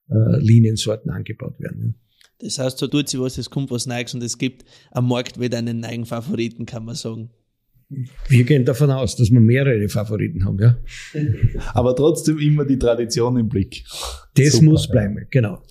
äh, 0.10 0.39
Liniensorten 0.39 1.12
angebaut 1.12 1.60
werden. 1.60 1.95
Ja. 1.95 2.09
Das 2.39 2.58
heißt, 2.58 2.78
so 2.78 2.88
tut 2.88 3.10
sie 3.10 3.19
was, 3.19 3.38
es 3.38 3.49
kommt 3.49 3.69
was 3.69 3.86
Neues 3.86 4.13
und 4.13 4.23
es 4.23 4.38
gibt 4.38 4.63
am 4.91 5.08
Markt 5.08 5.39
wieder 5.39 5.58
einen 5.58 5.82
neuen 5.82 6.06
Favoriten, 6.06 6.65
kann 6.65 6.86
man 6.86 6.95
sagen. 6.95 7.32
Wir 8.28 8.43
gehen 8.43 8.65
davon 8.65 8.91
aus, 8.91 9.15
dass 9.15 9.32
wir 9.32 9.39
mehrere 9.39 9.89
Favoriten 9.89 10.45
haben, 10.45 10.60
ja. 10.60 10.78
Aber 11.73 11.95
trotzdem 11.95 12.38
immer 12.38 12.63
die 12.63 12.78
Tradition 12.78 13.38
im 13.38 13.49
Blick. 13.49 13.84
Das 14.36 14.54
Super, 14.54 14.65
muss 14.65 14.88
bleiben, 14.88 15.25
genau. 15.32 15.62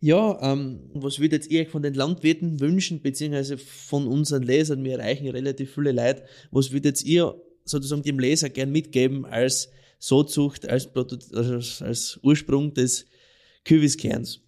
Ja, 0.00 0.38
ähm, 0.40 0.90
was 0.94 1.20
würdet 1.20 1.46
ihr 1.48 1.60
euch 1.60 1.68
von 1.68 1.82
den 1.82 1.92
Landwirten 1.92 2.58
wünschen, 2.58 3.02
beziehungsweise 3.02 3.58
von 3.58 4.06
unseren 4.06 4.42
Lesern? 4.42 4.82
Wir 4.82 4.98
erreichen 4.98 5.28
relativ 5.28 5.74
viele 5.74 5.92
Leute. 5.92 6.24
Was 6.50 6.72
würdet 6.72 7.04
ihr 7.04 7.34
sozusagen 7.64 8.02
dem 8.02 8.18
Leser 8.18 8.48
gern 8.48 8.72
mitgeben 8.72 9.26
als 9.26 9.68
Sozucht, 9.98 10.66
als, 10.66 10.88
als, 10.96 11.82
als 11.82 12.18
Ursprung 12.22 12.72
des 12.72 13.04
Kürbiskerns? 13.66 14.40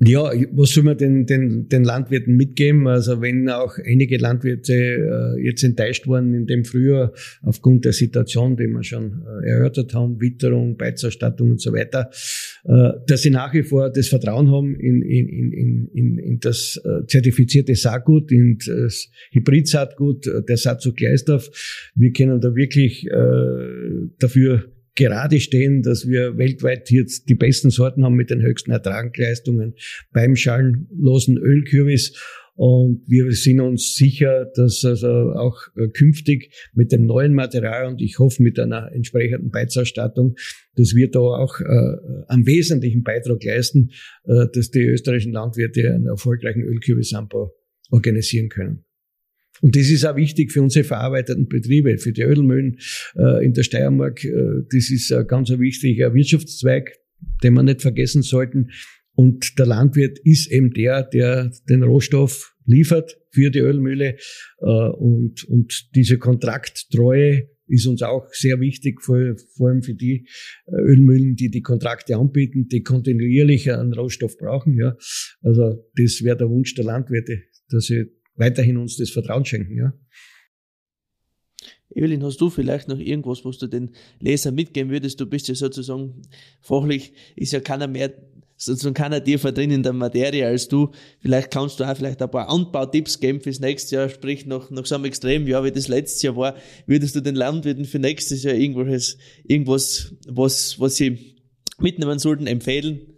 Ja, 0.00 0.32
was 0.52 0.70
soll 0.70 0.82
man 0.82 0.98
den, 0.98 1.24
den, 1.24 1.68
den 1.68 1.84
Landwirten 1.84 2.34
mitgeben? 2.34 2.88
Also 2.88 3.20
wenn 3.20 3.48
auch 3.48 3.78
einige 3.78 4.16
Landwirte 4.16 4.72
äh, 4.72 5.40
jetzt 5.40 5.62
enttäuscht 5.62 6.08
waren 6.08 6.34
in 6.34 6.46
dem 6.46 6.64
Frühjahr 6.64 7.12
aufgrund 7.42 7.84
der 7.84 7.92
Situation, 7.92 8.56
die 8.56 8.66
wir 8.66 8.82
schon 8.82 9.22
äh, 9.22 9.50
erörtert 9.50 9.94
haben, 9.94 10.20
Witterung, 10.20 10.76
Beizerstattung 10.76 11.52
und 11.52 11.60
so 11.60 11.72
weiter, 11.72 12.10
äh, 12.64 12.90
dass 13.06 13.22
sie 13.22 13.30
nach 13.30 13.54
wie 13.54 13.62
vor 13.62 13.88
das 13.88 14.08
Vertrauen 14.08 14.50
haben 14.50 14.74
in, 14.74 15.00
in, 15.00 15.28
in, 15.28 15.88
in, 15.94 16.18
in 16.18 16.38
das 16.40 16.80
äh, 16.84 17.06
zertifizierte 17.06 17.76
Saatgut, 17.76 18.32
in 18.32 18.58
das 18.66 19.08
Hybrid-Saatgut 19.30 20.26
äh, 20.26 20.42
der 20.42 20.56
Saatgut 20.56 20.96
Gleisdorf. 20.96 21.48
Wir 21.94 22.12
können 22.12 22.40
da 22.40 22.56
wirklich 22.56 23.06
äh, 23.06 24.08
dafür 24.18 24.73
gerade 24.94 25.40
stehen, 25.40 25.82
dass 25.82 26.06
wir 26.06 26.38
weltweit 26.38 26.90
jetzt 26.90 27.28
die 27.28 27.34
besten 27.34 27.70
Sorten 27.70 28.04
haben 28.04 28.14
mit 28.14 28.30
den 28.30 28.42
höchsten 28.42 28.70
Ertragsleistungen 28.70 29.74
beim 30.12 30.36
schalenlosen 30.36 31.36
Ölkürbis. 31.36 32.16
Und 32.56 33.02
wir 33.08 33.32
sind 33.32 33.60
uns 33.60 33.94
sicher, 33.96 34.46
dass 34.54 34.84
also 34.84 35.08
auch 35.08 35.60
künftig 35.92 36.54
mit 36.72 36.92
dem 36.92 37.04
neuen 37.04 37.34
Material 37.34 37.86
und 37.86 38.00
ich 38.00 38.20
hoffe 38.20 38.44
mit 38.44 38.60
einer 38.60 38.92
entsprechenden 38.92 39.50
Beizausstattung, 39.50 40.36
dass 40.76 40.94
wir 40.94 41.10
da 41.10 41.18
auch 41.18 41.60
äh, 41.60 41.96
einen 42.28 42.46
wesentlichen 42.46 43.02
Beitrag 43.02 43.42
leisten, 43.42 43.90
äh, 44.24 44.46
dass 44.52 44.70
die 44.70 44.84
österreichischen 44.86 45.32
Landwirte 45.32 45.92
einen 45.92 46.06
erfolgreichen 46.06 46.62
Ölkürbisanbau 46.62 47.52
organisieren 47.90 48.48
können. 48.50 48.84
Und 49.60 49.76
das 49.76 49.88
ist 49.88 50.04
auch 50.04 50.16
wichtig 50.16 50.52
für 50.52 50.62
unsere 50.62 50.84
verarbeitenden 50.84 51.48
Betriebe, 51.48 51.96
für 51.98 52.12
die 52.12 52.22
Ölmühlen 52.22 52.78
äh, 53.16 53.44
in 53.44 53.52
der 53.52 53.62
Steiermark. 53.62 54.24
Äh, 54.24 54.32
das 54.70 54.90
ist 54.90 55.12
ein 55.12 55.26
ganz 55.26 55.50
ein 55.50 55.60
wichtiger 55.60 56.14
Wirtschaftszweig, 56.14 56.92
den 57.42 57.54
wir 57.54 57.62
nicht 57.62 57.82
vergessen 57.82 58.22
sollten. 58.22 58.70
Und 59.14 59.58
der 59.58 59.66
Landwirt 59.66 60.18
ist 60.24 60.50
eben 60.50 60.72
der, 60.72 61.02
der 61.04 61.52
den 61.68 61.82
Rohstoff 61.82 62.54
liefert 62.66 63.16
für 63.30 63.50
die 63.50 63.60
Ölmühle. 63.60 64.16
Äh, 64.60 64.66
und, 64.66 65.44
und 65.44 65.94
diese 65.94 66.18
Kontrakttreue 66.18 67.48
ist 67.66 67.86
uns 67.86 68.02
auch 68.02 68.28
sehr 68.32 68.60
wichtig, 68.60 69.00
vor, 69.02 69.36
vor 69.56 69.68
allem 69.68 69.82
für 69.82 69.94
die 69.94 70.26
äh, 70.66 70.76
Ölmühlen, 70.76 71.36
die 71.36 71.50
die 71.50 71.62
Kontrakte 71.62 72.16
anbieten, 72.16 72.68
die 72.68 72.82
kontinuierlich 72.82 73.70
einen 73.72 73.92
Rohstoff 73.92 74.36
brauchen. 74.36 74.76
Ja, 74.76 74.96
also 75.42 75.84
das 75.96 76.22
wäre 76.22 76.36
der 76.36 76.50
Wunsch 76.50 76.74
der 76.74 76.84
Landwirte, 76.84 77.42
dass 77.70 77.86
sie 77.86 78.06
weiterhin 78.36 78.76
uns 78.76 78.96
das 78.96 79.10
Vertrauen 79.10 79.44
schenken, 79.44 79.76
ja. 79.76 79.92
Evelyn, 81.94 82.24
hast 82.24 82.40
du 82.40 82.50
vielleicht 82.50 82.88
noch 82.88 82.98
irgendwas, 82.98 83.44
was 83.44 83.58
du 83.58 83.66
den 83.66 83.90
Lesern 84.18 84.54
mitgeben 84.54 84.90
würdest? 84.90 85.20
Du 85.20 85.26
bist 85.26 85.48
ja 85.48 85.54
sozusagen 85.54 86.22
fachlich, 86.60 87.12
ist 87.36 87.52
ja 87.52 87.60
keiner 87.60 87.86
mehr, 87.86 88.12
sozusagen 88.56 88.94
keiner 88.94 89.22
tiefer 89.22 89.52
drin 89.52 89.70
in 89.70 89.82
der 89.82 89.92
Materie 89.92 90.46
als 90.46 90.68
du. 90.68 90.90
Vielleicht 91.20 91.50
kannst 91.50 91.78
du 91.78 91.84
auch 91.84 91.96
vielleicht 91.96 92.20
ein 92.20 92.30
paar 92.30 92.48
Anbautipps 92.48 93.20
geben 93.20 93.40
fürs 93.40 93.60
nächste 93.60 93.96
Jahr, 93.96 94.08
sprich 94.08 94.46
nach, 94.46 94.70
nach 94.70 94.86
so 94.86 94.96
einem 94.96 95.04
Extremjahr, 95.04 95.64
wie 95.64 95.72
das 95.72 95.88
letztes 95.88 96.22
Jahr 96.22 96.36
war. 96.36 96.56
Würdest 96.86 97.14
du 97.14 97.20
den 97.20 97.36
Landwirten 97.36 97.84
für 97.84 97.98
nächstes 97.98 98.42
Jahr 98.42 98.54
irgendwas, 98.54 99.16
irgendwas, 99.44 100.14
was, 100.26 100.80
was 100.80 100.96
sie 100.96 101.36
mitnehmen 101.78 102.18
sollten, 102.18 102.46
empfehlen? 102.46 103.13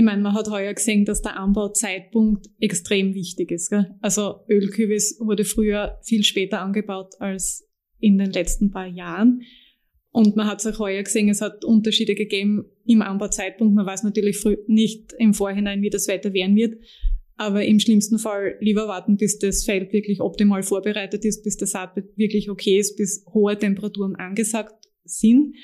Ich 0.00 0.06
meine, 0.06 0.22
man 0.22 0.32
hat 0.32 0.48
heuer 0.48 0.72
gesehen, 0.72 1.04
dass 1.04 1.20
der 1.20 1.38
Anbauzeitpunkt 1.38 2.46
extrem 2.58 3.12
wichtig 3.12 3.50
ist. 3.50 3.68
Gell? 3.68 3.94
Also 4.00 4.36
Ölkürbis 4.48 5.18
wurde 5.20 5.44
früher 5.44 5.98
viel 6.04 6.24
später 6.24 6.62
angebaut 6.62 7.16
als 7.18 7.68
in 7.98 8.16
den 8.16 8.32
letzten 8.32 8.70
paar 8.70 8.86
Jahren. 8.86 9.42
Und 10.10 10.36
man 10.36 10.46
hat 10.46 10.64
es 10.64 10.66
auch 10.66 10.78
heuer 10.78 11.02
gesehen, 11.02 11.28
es 11.28 11.42
hat 11.42 11.66
Unterschiede 11.66 12.14
gegeben 12.14 12.64
im 12.86 13.02
Anbauzeitpunkt. 13.02 13.74
Man 13.74 13.84
weiß 13.84 14.02
natürlich 14.02 14.42
nicht 14.68 15.12
im 15.18 15.34
Vorhinein, 15.34 15.82
wie 15.82 15.90
das 15.90 16.08
Wetter 16.08 16.32
werden 16.32 16.56
wird. 16.56 16.82
Aber 17.36 17.62
im 17.66 17.78
schlimmsten 17.78 18.18
Fall 18.18 18.56
lieber 18.60 18.88
warten, 18.88 19.18
bis 19.18 19.38
das 19.38 19.64
Feld 19.64 19.92
wirklich 19.92 20.22
optimal 20.22 20.62
vorbereitet 20.62 21.26
ist, 21.26 21.44
bis 21.44 21.58
der 21.58 21.68
Saatbett 21.68 22.06
wirklich 22.16 22.48
okay 22.48 22.78
ist, 22.78 22.96
bis 22.96 23.22
hohe 23.34 23.58
Temperaturen 23.58 24.16
angesagt 24.16 24.82
sind. 25.04 25.54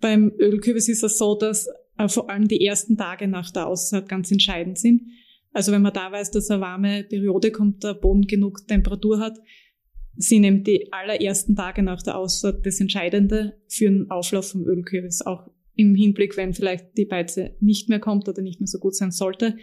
Beim 0.00 0.32
Ölkürbis 0.38 0.88
ist 0.88 1.02
es 1.02 1.18
so, 1.18 1.34
dass 1.36 1.66
äh, 1.98 2.08
vor 2.08 2.30
allem 2.30 2.48
die 2.48 2.64
ersten 2.64 2.96
Tage 2.96 3.28
nach 3.28 3.50
der 3.50 3.66
Aussaat 3.66 4.08
ganz 4.08 4.30
entscheidend 4.30 4.78
sind. 4.78 5.02
Also 5.52 5.72
wenn 5.72 5.82
man 5.82 5.92
da 5.92 6.12
weiß, 6.12 6.30
dass 6.32 6.50
eine 6.50 6.60
warme 6.60 7.04
Periode 7.04 7.50
kommt, 7.50 7.82
der 7.82 7.94
Boden 7.94 8.26
genug 8.26 8.66
Temperatur 8.66 9.20
hat, 9.20 9.38
sind 10.16 10.44
eben 10.44 10.64
die 10.64 10.92
allerersten 10.92 11.56
Tage 11.56 11.82
nach 11.82 12.02
der 12.02 12.18
Aussaat 12.18 12.64
das 12.64 12.80
Entscheidende 12.80 13.58
für 13.68 13.86
den 13.86 14.10
Auflauf 14.10 14.50
vom 14.50 14.64
Ölkürbis. 14.64 15.22
Auch 15.22 15.48
im 15.74 15.94
Hinblick, 15.94 16.36
wenn 16.36 16.54
vielleicht 16.54 16.96
die 16.96 17.04
Beize 17.04 17.54
nicht 17.60 17.88
mehr 17.88 18.00
kommt 18.00 18.28
oder 18.28 18.42
nicht 18.42 18.60
mehr 18.60 18.66
so 18.66 18.78
gut 18.78 18.94
sein 18.94 19.10
sollte, 19.10 19.56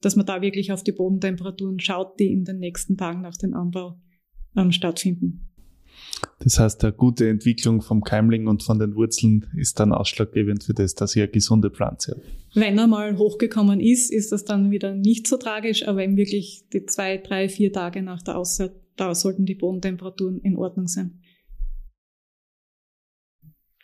dass 0.00 0.16
man 0.16 0.26
da 0.26 0.42
wirklich 0.42 0.72
auf 0.72 0.84
die 0.84 0.92
Bodentemperaturen 0.92 1.80
schaut, 1.80 2.20
die 2.20 2.30
in 2.30 2.44
den 2.44 2.58
nächsten 2.58 2.96
Tagen 2.96 3.22
nach 3.22 3.36
dem 3.36 3.54
Anbau 3.54 3.98
ähm, 4.56 4.72
stattfinden. 4.72 5.53
Das 6.40 6.58
heißt, 6.58 6.84
eine 6.84 6.92
gute 6.92 7.28
Entwicklung 7.28 7.80
vom 7.80 8.02
Keimling 8.02 8.46
und 8.46 8.62
von 8.62 8.78
den 8.78 8.94
Wurzeln 8.94 9.46
ist 9.56 9.80
dann 9.80 9.92
ausschlaggebend 9.92 10.64
für 10.64 10.74
das, 10.74 10.94
dass 10.94 11.16
ihr 11.16 11.24
eine 11.24 11.32
gesunde 11.32 11.70
Pflanze 11.70 12.12
habt. 12.16 12.56
Wenn 12.56 12.78
er 12.78 12.86
mal 12.86 13.16
hochgekommen 13.16 13.80
ist, 13.80 14.12
ist 14.12 14.30
das 14.30 14.44
dann 14.44 14.70
wieder 14.70 14.94
nicht 14.94 15.26
so 15.26 15.36
tragisch, 15.36 15.86
aber 15.88 16.04
eben 16.04 16.16
wirklich 16.16 16.64
die 16.72 16.84
zwei, 16.86 17.18
drei, 17.18 17.48
vier 17.48 17.72
Tage 17.72 18.02
nach 18.02 18.22
der 18.22 18.36
Aussaat, 18.36 18.72
da 18.96 19.14
sollten 19.14 19.44
die 19.44 19.54
Bodentemperaturen 19.54 20.40
in 20.40 20.56
Ordnung 20.56 20.86
sein. 20.86 21.20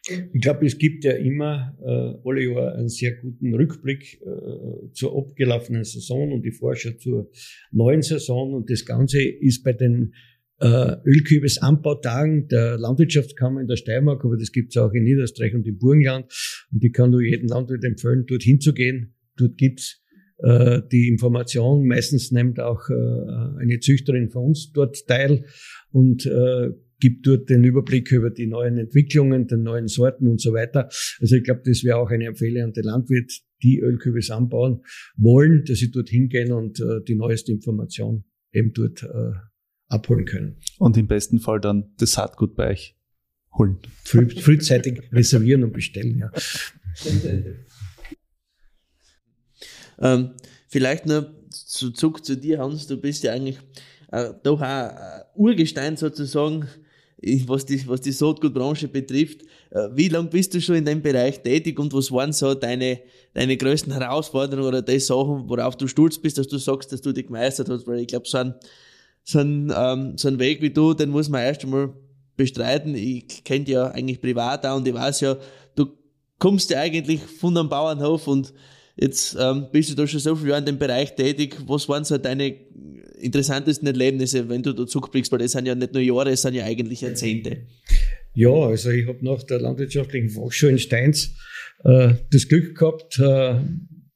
Ich 0.09 0.41
glaube, 0.41 0.67
es 0.67 0.79
gibt 0.79 1.05
ja 1.05 1.13
immer 1.13 1.77
äh, 1.83 2.29
alle 2.29 2.45
Jahre 2.45 2.75
einen 2.75 2.89
sehr 2.89 3.17
guten 3.17 3.55
Rückblick 3.55 4.21
äh, 4.23 4.93
zur 4.93 5.17
abgelaufenen 5.17 5.85
Saison 5.85 6.33
und 6.33 6.45
die 6.45 6.53
Vorschau 6.53 6.91
zur 6.93 7.31
neuen 7.71 8.03
Saison. 8.03 8.55
Und 8.55 8.71
das 8.71 8.87
Ganze 8.87 9.23
ist 9.23 9.63
bei 9.63 9.73
den 9.73 10.15
äh, 10.61 10.97
Ölkürbis-Anbautagen 11.05 12.49
der 12.49 12.79
Landwirtschaftskammer 12.79 13.61
in 13.61 13.67
der 13.67 13.77
Steiermark, 13.77 14.25
aber 14.25 14.37
das 14.37 14.53
gibt 14.53 14.71
es 14.71 14.77
auch 14.77 14.93
in 14.93 15.05
Niederösterreich 15.05 15.55
und 15.55 15.67
im 15.67 15.79
Burgenland. 15.79 16.27
Und 16.73 16.85
ich 16.85 16.93
kann 16.93 17.11
nur 17.11 17.23
jedem 17.23 17.49
Landwirt 17.49 17.85
empfehlen, 17.85 18.25
dort 18.27 18.43
hinzugehen. 18.43 19.15
Dort 19.37 19.57
gibt's 19.57 20.03
äh, 20.39 20.83
die 20.93 21.09
Information. 21.09 21.87
Meistens 21.87 22.31
nimmt 22.31 22.61
auch 22.61 22.89
äh, 22.91 23.61
eine 23.61 23.79
Züchterin 23.81 24.31
von 24.31 24.47
uns 24.47 24.73
dort 24.73 25.07
teil 25.07 25.45
und 25.91 26.27
äh, 26.27 26.71
gibt 27.01 27.27
dort 27.27 27.49
den 27.49 27.65
Überblick 27.65 28.13
über 28.13 28.31
die 28.31 28.47
neuen 28.47 28.77
Entwicklungen, 28.77 29.47
den 29.47 29.63
neuen 29.63 29.89
Sorten 29.89 30.29
und 30.29 30.41
so 30.41 30.53
weiter. 30.53 30.89
Also 31.21 31.37
ich 31.37 31.43
glaube, 31.43 31.63
das 31.65 31.83
wäre 31.83 31.97
auch 31.97 32.11
eine 32.11 32.27
Empfehlung 32.27 32.65
an 32.65 32.73
den 32.73 32.85
Landwirt, 32.85 33.33
die 33.63 33.81
Ölkürbis 33.81 34.31
anbauen 34.31 34.83
wollen, 35.17 35.65
dass 35.65 35.79
sie 35.79 35.91
dort 35.91 36.11
hingehen 36.11 36.53
und 36.53 36.81
äh, 36.81 37.03
die 37.07 37.15
neueste 37.15 37.53
Information 37.53 38.25
eben 38.53 38.73
dort 38.73 39.03
äh, 39.03 39.33
abholen 39.91 40.25
können. 40.25 40.57
Und 40.79 40.97
im 40.97 41.07
besten 41.07 41.39
Fall 41.41 41.61
dann 41.61 41.93
das 41.99 42.13
Saatgut 42.13 42.57
bei 42.57 42.71
euch 42.71 42.97
holen. 43.53 43.79
Früh, 44.05 44.29
frühzeitig 44.29 45.03
reservieren 45.13 45.65
und 45.65 45.73
bestellen, 45.73 46.19
ja. 46.19 46.31
ähm, 50.01 50.31
vielleicht 50.69 51.07
noch 51.07 51.27
zu 51.51 51.91
Zug 51.91 52.25
zu 52.25 52.37
dir, 52.37 52.61
Hans, 52.61 52.87
du 52.87 52.97
bist 52.97 53.23
ja 53.25 53.33
eigentlich 53.33 53.59
äh, 54.13 54.33
doch 54.43 54.61
auch 54.61 54.65
äh, 54.65 55.25
Urgestein 55.35 55.97
sozusagen 55.97 56.67
was 57.47 57.67
die, 57.67 57.87
was 57.87 58.01
die 58.01 58.13
Saatgutbranche 58.13 58.89
betrifft. 58.89 59.43
Äh, 59.71 59.89
wie 59.93 60.09
lange 60.09 60.29
bist 60.29 60.55
du 60.55 60.61
schon 60.61 60.77
in 60.77 60.85
dem 60.85 61.03
Bereich 61.03 61.43
tätig 61.43 61.79
und 61.79 61.93
was 61.93 62.11
waren 62.11 62.33
so 62.33 62.55
deine, 62.55 63.01
deine 63.35 63.57
größten 63.57 63.93
Herausforderungen 63.93 64.67
oder 64.67 64.83
die 64.83 64.99
Sachen, 65.01 65.49
worauf 65.49 65.77
du 65.77 65.87
stolz 65.87 66.19
bist, 66.19 66.39
dass 66.39 66.49
du 66.49 66.59
sagst, 66.59 66.93
dass 66.93 67.03
du 67.03 67.13
dich 67.13 67.27
gemeistert 67.27 67.69
hast? 67.69 67.87
Weil 67.87 68.01
ich 68.01 68.07
glaube, 68.09 68.27
so 68.27 68.39
ein, 68.39 68.55
so, 69.25 69.41
ein, 69.41 69.73
ähm, 69.77 70.17
so 70.17 70.29
ein 70.29 70.39
Weg 70.39 70.63
wie 70.63 70.71
du, 70.71 70.95
den 70.95 71.11
muss 71.11 71.29
man 71.29 71.43
erst 71.43 71.65
einmal 71.65 71.93
bestreiten. 72.37 72.95
Ich 72.95 73.45
kenne 73.45 73.65
dich 73.65 73.75
ja 73.75 73.89
eigentlich 73.89 74.21
privat 74.21 74.65
auch 74.67 74.77
und 74.77 74.89
ich 74.89 74.95
weiß 74.95 75.21
ja, 75.21 75.37
du 75.77 75.87
kommst 76.39 76.71
ja 76.71 76.81
eigentlich 76.81 77.21
von 77.21 77.57
einem 77.57 77.69
Bauernhof 77.69 78.27
und 78.27 78.53
jetzt 78.97 79.37
ähm, 79.39 79.67
bist 79.73 79.91
du 79.91 79.95
da 79.95 80.07
schon 80.07 80.21
so 80.21 80.35
viel 80.37 80.49
Jahre 80.49 80.61
in 80.61 80.67
dem 80.67 80.79
Bereich 80.79 81.15
tätig. 81.15 81.57
Was 81.67 81.89
waren 81.89 82.05
so 82.05 82.19
deine 82.19 82.57
interessantesten 83.21 83.87
Erlebnisse, 83.87 84.49
wenn 84.49 84.63
du 84.63 84.73
da 84.73 84.87
zurückblickst, 84.87 85.31
weil 85.33 85.41
das 85.41 85.53
sind 85.53 85.67
ja 85.67 85.75
nicht 85.75 85.93
nur 85.93 86.03
Jahre, 86.03 86.31
es 86.31 86.43
sind 86.43 86.55
ja 86.55 86.65
eigentlich 86.65 87.03
Jahrzehnte. 87.03 87.67
Ja, 88.35 88.51
also 88.51 88.91
ich 88.91 89.07
habe 89.07 89.25
nach 89.25 89.43
der 89.43 89.61
landwirtschaftlichen 89.61 90.31
Fachschule 90.31 90.73
in 90.73 90.79
Steins 90.79 91.37
äh, 91.85 92.15
das 92.31 92.49
Glück 92.49 92.77
gehabt, 92.79 93.19
äh, 93.19 93.61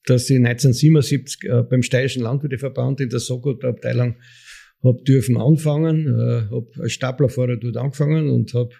dass 0.07 0.31
ich 0.31 0.37
1977 0.37 1.45
äh, 1.45 1.63
beim 1.63 1.83
Steirischen 1.83 2.23
Landwirteverband 2.23 3.01
in 3.01 3.09
der 3.09 3.21
Sogurt-Abteilung 3.21 4.17
habe 4.85 5.03
dürfen 5.03 5.37
anfangen, 5.37 6.07
äh, 6.07 6.43
habe 6.51 6.68
als 6.78 6.93
Staplerfahrer 6.93 7.57
dort 7.57 7.76
angefangen 7.76 8.28
und 8.28 8.53
habe 8.55 8.70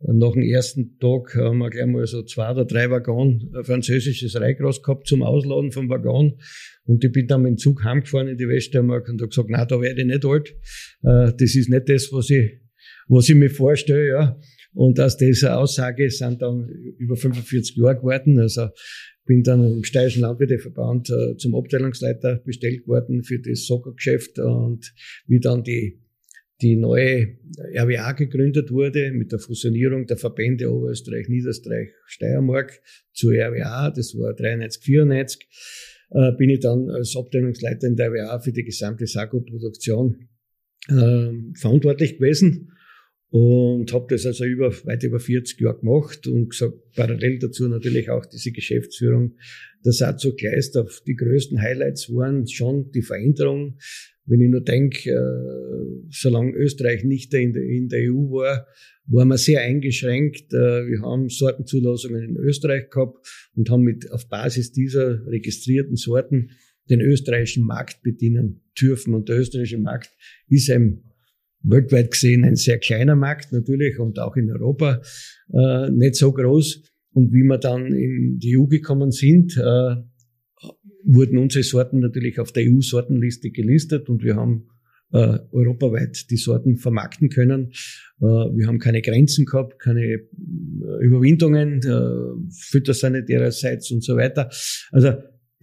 nach 0.00 0.32
dem 0.32 0.42
ersten 0.42 0.98
Tag 0.98 1.34
haben 1.36 1.58
wir 1.58 1.70
gleich 1.70 1.86
mal 1.86 2.06
so 2.06 2.22
zwei 2.22 2.50
oder 2.50 2.66
drei 2.66 2.90
Waggon 2.90 3.50
ein 3.56 3.64
französisches 3.64 4.38
Reihgras 4.38 4.82
gehabt 4.82 5.06
zum 5.06 5.22
Ausladen 5.22 5.72
vom 5.72 5.88
Waggon. 5.88 6.38
Und 6.84 7.02
ich 7.02 7.12
bin 7.12 7.26
dann 7.26 7.42
mit 7.42 7.52
dem 7.52 7.56
Zug 7.56 7.82
heimgefahren 7.82 8.28
in 8.28 8.36
die 8.36 8.48
Weststeiermark 8.48 9.08
und 9.08 9.20
habe 9.20 9.28
gesagt, 9.28 9.48
na, 9.50 9.64
da 9.64 9.80
werde 9.80 10.02
ich 10.02 10.06
nicht 10.06 10.24
alt. 10.24 10.50
Äh, 11.02 11.32
das 11.38 11.54
ist 11.54 11.70
nicht 11.70 11.88
das, 11.88 12.12
was 12.12 12.28
ich, 12.28 12.60
was 13.08 13.28
ich 13.28 13.34
mir 13.36 13.50
vorstelle, 13.50 14.08
ja. 14.08 14.40
Und 14.76 15.00
aus 15.00 15.16
dieser 15.16 15.58
Aussage 15.58 16.10
sind 16.10 16.42
dann 16.42 16.68
über 16.98 17.16
45 17.16 17.76
Jahre 17.76 17.96
geworden. 17.96 18.38
Also 18.38 18.68
bin 19.24 19.42
dann 19.42 19.64
im 19.64 19.84
Steirischen 19.84 20.20
Landwirteverband 20.20 21.08
äh, 21.08 21.36
zum 21.38 21.54
Abteilungsleiter 21.54 22.42
bestellt 22.44 22.86
worden 22.86 23.22
für 23.22 23.38
das 23.38 23.64
Soccergeschäft 23.64 24.38
und 24.38 24.92
wie 25.26 25.40
dann 25.40 25.64
die 25.64 26.02
die 26.62 26.76
neue 26.76 27.36
RWA 27.74 28.12
gegründet 28.12 28.70
wurde 28.70 29.12
mit 29.12 29.30
der 29.30 29.38
Fusionierung 29.38 30.06
der 30.06 30.16
Verbände 30.16 30.72
Oberösterreich, 30.72 31.28
Niederösterreich, 31.28 31.90
Steiermark 32.06 32.80
zur 33.12 33.32
RWA, 33.32 33.90
das 33.90 34.14
war 34.14 34.32
93, 34.32 34.82
94, 34.82 35.48
äh, 36.12 36.32
bin 36.32 36.48
ich 36.48 36.60
dann 36.60 36.88
als 36.88 37.14
Abteilungsleiter 37.14 37.86
in 37.86 37.96
der 37.96 38.08
RWA 38.08 38.38
für 38.40 38.52
die 38.52 38.64
gesamte 38.64 39.06
Sakko-Produktion 39.06 40.28
äh, 40.88 41.32
verantwortlich 41.58 42.16
gewesen 42.16 42.72
und 43.30 43.92
habe 43.92 44.06
das 44.08 44.24
also 44.24 44.44
über, 44.44 44.72
weit 44.84 45.02
über 45.02 45.20
40 45.20 45.60
Jahre 45.60 45.80
gemacht 45.80 46.26
und 46.26 46.50
gesagt, 46.50 46.74
parallel 46.94 47.38
dazu 47.38 47.68
natürlich 47.68 48.10
auch 48.10 48.26
diese 48.26 48.52
Geschäftsführung 48.52 49.36
der 49.84 49.92
Satzo 49.92 50.34
Kleisdorf. 50.34 51.02
Die 51.06 51.16
größten 51.16 51.60
Highlights 51.60 52.08
waren 52.10 52.46
schon 52.46 52.90
die 52.92 53.02
Veränderung 53.02 53.78
wenn 54.26 54.40
ich 54.40 54.50
nur 54.50 54.60
denke, 54.60 55.10
äh, 55.10 56.06
solange 56.10 56.52
Österreich 56.52 57.04
nicht 57.04 57.32
in 57.34 57.52
der, 57.52 57.62
in 57.62 57.88
der 57.88 58.12
EU 58.12 58.30
war, 58.30 58.66
waren 59.06 59.28
wir 59.28 59.38
sehr 59.38 59.60
eingeschränkt. 59.60 60.52
Äh, 60.52 60.86
wir 60.86 61.02
haben 61.02 61.28
Sortenzulassungen 61.28 62.30
in 62.30 62.36
Österreich 62.36 62.90
gehabt 62.90 63.50
und 63.54 63.70
haben 63.70 63.82
mit 63.82 64.10
auf 64.10 64.28
Basis 64.28 64.72
dieser 64.72 65.24
registrierten 65.26 65.96
Sorten 65.96 66.50
den 66.90 67.00
österreichischen 67.00 67.64
Markt 67.64 68.02
bedienen 68.02 68.62
dürfen. 68.80 69.14
Und 69.14 69.28
der 69.28 69.38
österreichische 69.38 69.78
Markt 69.78 70.10
ist 70.48 70.70
ein 70.70 71.04
weltweit 71.68 72.10
gesehen 72.12 72.44
ein 72.44 72.56
sehr 72.56 72.78
kleiner 72.78 73.16
Markt 73.16 73.52
natürlich 73.52 73.98
und 73.98 74.18
auch 74.18 74.36
in 74.36 74.50
Europa 74.50 75.00
äh, 75.52 75.90
nicht 75.90 76.16
so 76.16 76.32
groß. 76.32 76.82
Und 77.12 77.32
wie 77.32 77.42
wir 77.44 77.58
dann 77.58 77.86
in 77.86 78.38
die 78.38 78.58
EU 78.58 78.66
gekommen 78.66 79.10
sind, 79.10 79.56
äh, 79.56 79.96
wurden 81.04 81.38
unsere 81.38 81.62
Sorten 81.62 82.00
natürlich 82.00 82.38
auf 82.40 82.52
der 82.52 82.64
EU-Sortenliste 82.64 83.50
gelistet 83.50 84.08
und 84.08 84.22
wir 84.22 84.36
haben 84.36 84.68
äh, 85.12 85.38
europaweit 85.52 86.30
die 86.30 86.36
Sorten 86.36 86.76
vermarkten 86.76 87.28
können. 87.28 87.70
Äh, 88.20 88.24
wir 88.24 88.66
haben 88.66 88.78
keine 88.78 89.02
Grenzen 89.02 89.44
gehabt, 89.44 89.78
keine 89.78 90.04
äh, 90.04 90.20
Überwindungen, 91.00 91.80
äh, 91.82 92.50
phytosanitärer-Seits 92.70 93.92
und 93.92 94.02
so 94.04 94.16
weiter. 94.16 94.50
Also 94.90 95.12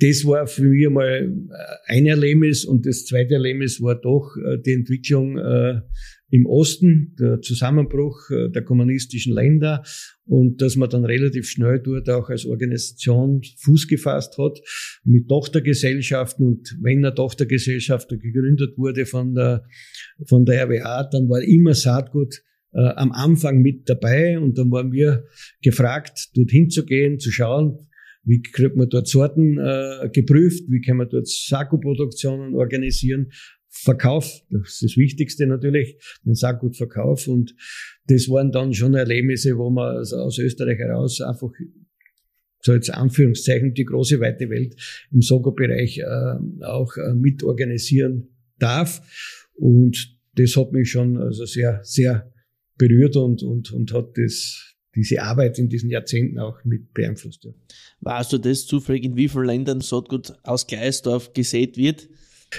das 0.04 0.26
war 0.26 0.48
für 0.48 0.64
mich 0.64 0.86
einmal 0.86 1.24
äh, 1.24 1.94
ein 1.94 2.06
Erlebnis 2.06 2.66
und 2.66 2.86
das 2.86 3.06
zweite 3.06 3.36
Erlebnis 3.36 3.82
war 3.82 3.96
doch 3.96 4.36
äh, 4.36 4.58
die 4.60 4.74
Entwicklung 4.74 5.38
äh, 5.38 5.80
im 6.30 6.46
Osten, 6.48 7.16
der 7.20 7.42
Zusammenbruch 7.42 8.28
der 8.32 8.64
kommunistischen 8.64 9.36
Länder 9.36 9.84
und 10.26 10.64
dass 10.64 10.76
man 10.76 10.90
dann 10.90 11.06
relativ 11.06 11.48
schnell 11.48 11.80
dort 11.80 12.10
auch 12.10 12.28
als 12.32 12.48
Organisation 12.48 13.44
Fuß 13.60 13.88
gefasst 13.88 14.40
hat 14.40 14.60
mit 15.04 15.28
Tochtergesellschaften 15.30 16.48
und 16.48 16.76
wenn 16.82 17.06
eine 17.06 17.14
Tochtergesellschaft 17.14 18.10
gegründet 18.10 18.80
wurde 18.80 19.06
von 19.06 19.36
der, 19.36 19.64
von 20.26 20.44
der 20.44 20.66
RWA, 20.66 21.04
dann 21.04 21.30
war 21.30 21.44
immer 21.44 21.76
Saatgut 21.76 22.42
am 22.72 23.12
Anfang 23.12 23.62
mit 23.62 23.88
dabei 23.88 24.40
und 24.40 24.58
dann 24.58 24.72
waren 24.72 24.92
wir 24.92 25.26
gefragt, 25.62 26.32
dorthin 26.34 26.72
zu 26.72 26.84
gehen, 26.84 27.20
zu 27.20 27.30
schauen, 27.30 27.78
wie 28.24 28.42
kriegt 28.42 28.76
man 28.76 28.90
dort 28.90 29.08
Sorten 29.08 29.58
äh, 29.58 30.10
geprüft, 30.12 30.64
wie 30.70 30.82
kann 30.82 30.98
man 30.98 31.10
dort 31.10 31.28
Sakko-Produktionen 31.28 32.56
organisieren, 32.56 33.32
Verkauf, 33.76 34.44
das 34.52 34.70
ist 34.70 34.84
das 34.84 34.98
Wichtigste 34.98 35.48
natürlich, 35.48 35.98
den 36.24 36.36
Saatgutverkauf. 36.36 37.28
Und 37.28 37.56
das 38.06 38.30
waren 38.30 38.52
dann 38.52 38.72
schon 38.74 38.94
Erlebnisse, 38.94 39.58
wo 39.58 39.72
man 39.72 39.98
aus 39.98 40.38
Österreich 40.38 40.78
heraus 40.78 41.22
einfach 41.22 41.50
so 42.60 42.74
jetzt 42.74 42.94
Anführungszeichen 42.94 43.74
die 43.74 43.84
große 43.84 44.20
weite 44.20 44.50
Welt 44.50 44.76
im 45.12 45.22
Sogo-Bereich 45.22 45.98
äh, 45.98 46.66
auch 46.66 46.96
äh, 46.98 47.16
mitorganisieren 47.16 48.30
darf. 48.60 49.02
Und 49.56 50.18
das 50.36 50.56
hat 50.56 50.72
mich 50.72 50.92
schon 50.92 51.18
also 51.18 51.46
sehr, 51.46 51.82
sehr 51.84 52.32
berührt 52.78 53.16
und, 53.18 53.42
und, 53.42 53.72
und 53.74 53.92
hat 53.92 54.18
das, 54.18 54.73
diese 54.96 55.22
Arbeit 55.22 55.58
in 55.60 55.70
diesen 55.70 55.90
Jahrzehnten 55.90 56.40
auch 56.40 56.64
mit 56.64 56.94
beeinflusst. 56.94 57.44
Ja. 57.46 57.52
Weißt 58.02 58.34
du 58.34 58.38
das 58.38 58.66
zufällig, 58.66 59.04
in 59.06 59.16
wie 59.16 59.28
vielen 59.28 59.46
Ländern 59.46 59.82
Saatgut 59.82 60.34
aus 60.44 60.68
Gleisdorf 60.68 61.34
gesät 61.34 61.78
wird? 61.78 62.10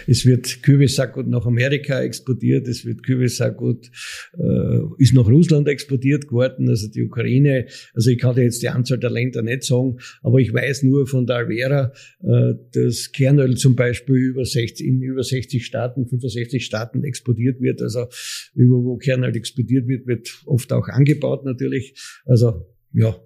Es 0.07 0.26
wird 0.26 0.62
Kürbissackgut 0.62 1.26
nach 1.28 1.47
Amerika 1.47 2.01
exportiert, 2.01 2.68
es 2.68 2.84
wird 2.84 3.03
Kürbissackgut, 3.03 3.90
äh, 4.38 4.78
ist 4.99 5.14
nach 5.14 5.26
Russland 5.26 5.68
exportiert 5.68 6.28
geworden, 6.28 6.68
also 6.68 6.88
die 6.88 7.03
Ukraine. 7.03 7.66
Also 7.95 8.11
ich 8.11 8.18
kann 8.18 8.34
dir 8.34 8.42
jetzt 8.42 8.62
die 8.62 8.68
Anzahl 8.68 8.99
der 8.99 9.11
Länder 9.11 9.42
nicht 9.42 9.64
sagen, 9.64 9.99
aber 10.22 10.38
ich 10.38 10.53
weiß 10.53 10.82
nur 10.82 11.07
von 11.07 11.26
der 11.26 11.36
Alvera, 11.36 11.92
äh, 12.22 12.55
dass 12.72 13.12
Kernöl 13.12 13.57
zum 13.57 13.76
Beispiel 13.76 14.16
über 14.16 14.45
60, 14.45 14.86
in 14.86 15.03
über 15.03 15.22
60 15.22 15.64
Staaten, 15.64 16.07
65 16.07 16.64
Staaten 16.64 17.05
exportiert 17.05 17.61
wird. 17.61 17.82
Also 17.82 18.07
über 18.55 18.76
wo 18.76 18.97
Kernöl 18.97 19.36
exportiert 19.36 19.88
wird, 19.88 20.07
wird 20.07 20.42
oft 20.47 20.72
auch 20.72 20.88
angebaut 20.88 21.45
natürlich. 21.45 21.95
Also 22.24 22.66
ja. 22.92 23.16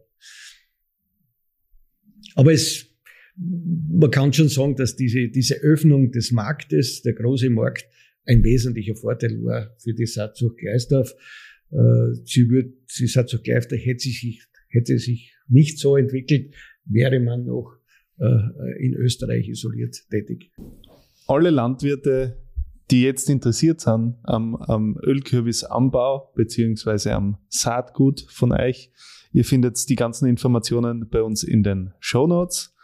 Aber 2.35 2.53
es 2.53 2.88
man 3.39 4.11
kann 4.11 4.33
schon 4.33 4.49
sagen, 4.49 4.77
dass 4.77 4.97
diese, 4.97 5.29
diese 5.29 5.57
Öffnung 5.57 6.11
des 6.11 6.33
Marktes, 6.33 7.03
der 7.03 7.15
große 7.15 7.51
Markt, 7.51 7.87
ein 8.27 8.45
wesentlicher 8.45 8.95
Vorteil 8.95 9.43
war 9.43 9.75
für 9.79 9.95
die 9.95 10.07
Saatzucht 10.07 10.59
Gleisdorf. 10.59 11.15
Äh, 11.71 12.15
sie 12.25 12.51
wird, 12.51 12.75
die 12.99 13.07
Saatzucht 13.07 13.45
Gleisdorf 13.45 13.81
hätte 13.81 14.01
sich, 14.01 14.43
hätte 14.69 14.99
sich 14.99 15.35
nicht 15.49 15.79
so 15.79 15.97
entwickelt, 15.97 16.55
wäre 16.85 17.21
man 17.21 17.47
noch 17.47 17.79
äh, 18.19 18.85
in 18.85 18.95
Österreich 18.95 19.49
isoliert 19.49 19.97
tätig. 20.11 20.51
Alle 21.27 21.51
Landwirte, 21.51 22.39
die 22.91 23.03
jetzt 23.03 23.31
interessiert 23.31 23.81
sind 23.81 24.17
am, 24.25 24.57
am 24.57 24.99
Ölkürbisanbau 25.03 26.33
beziehungsweise 26.35 27.15
am 27.15 27.39
Saatgut 27.49 28.27
von 28.29 28.53
euch, 28.53 28.91
ihr 29.33 29.45
findet 29.45 29.89
die 29.89 29.97
ganzen 29.97 30.27
Informationen 30.27 31.09
bei 31.09 31.23
uns 31.23 31.43
in 31.43 31.63
den 31.63 31.93
Show 32.01 32.27
Notes. 32.27 32.75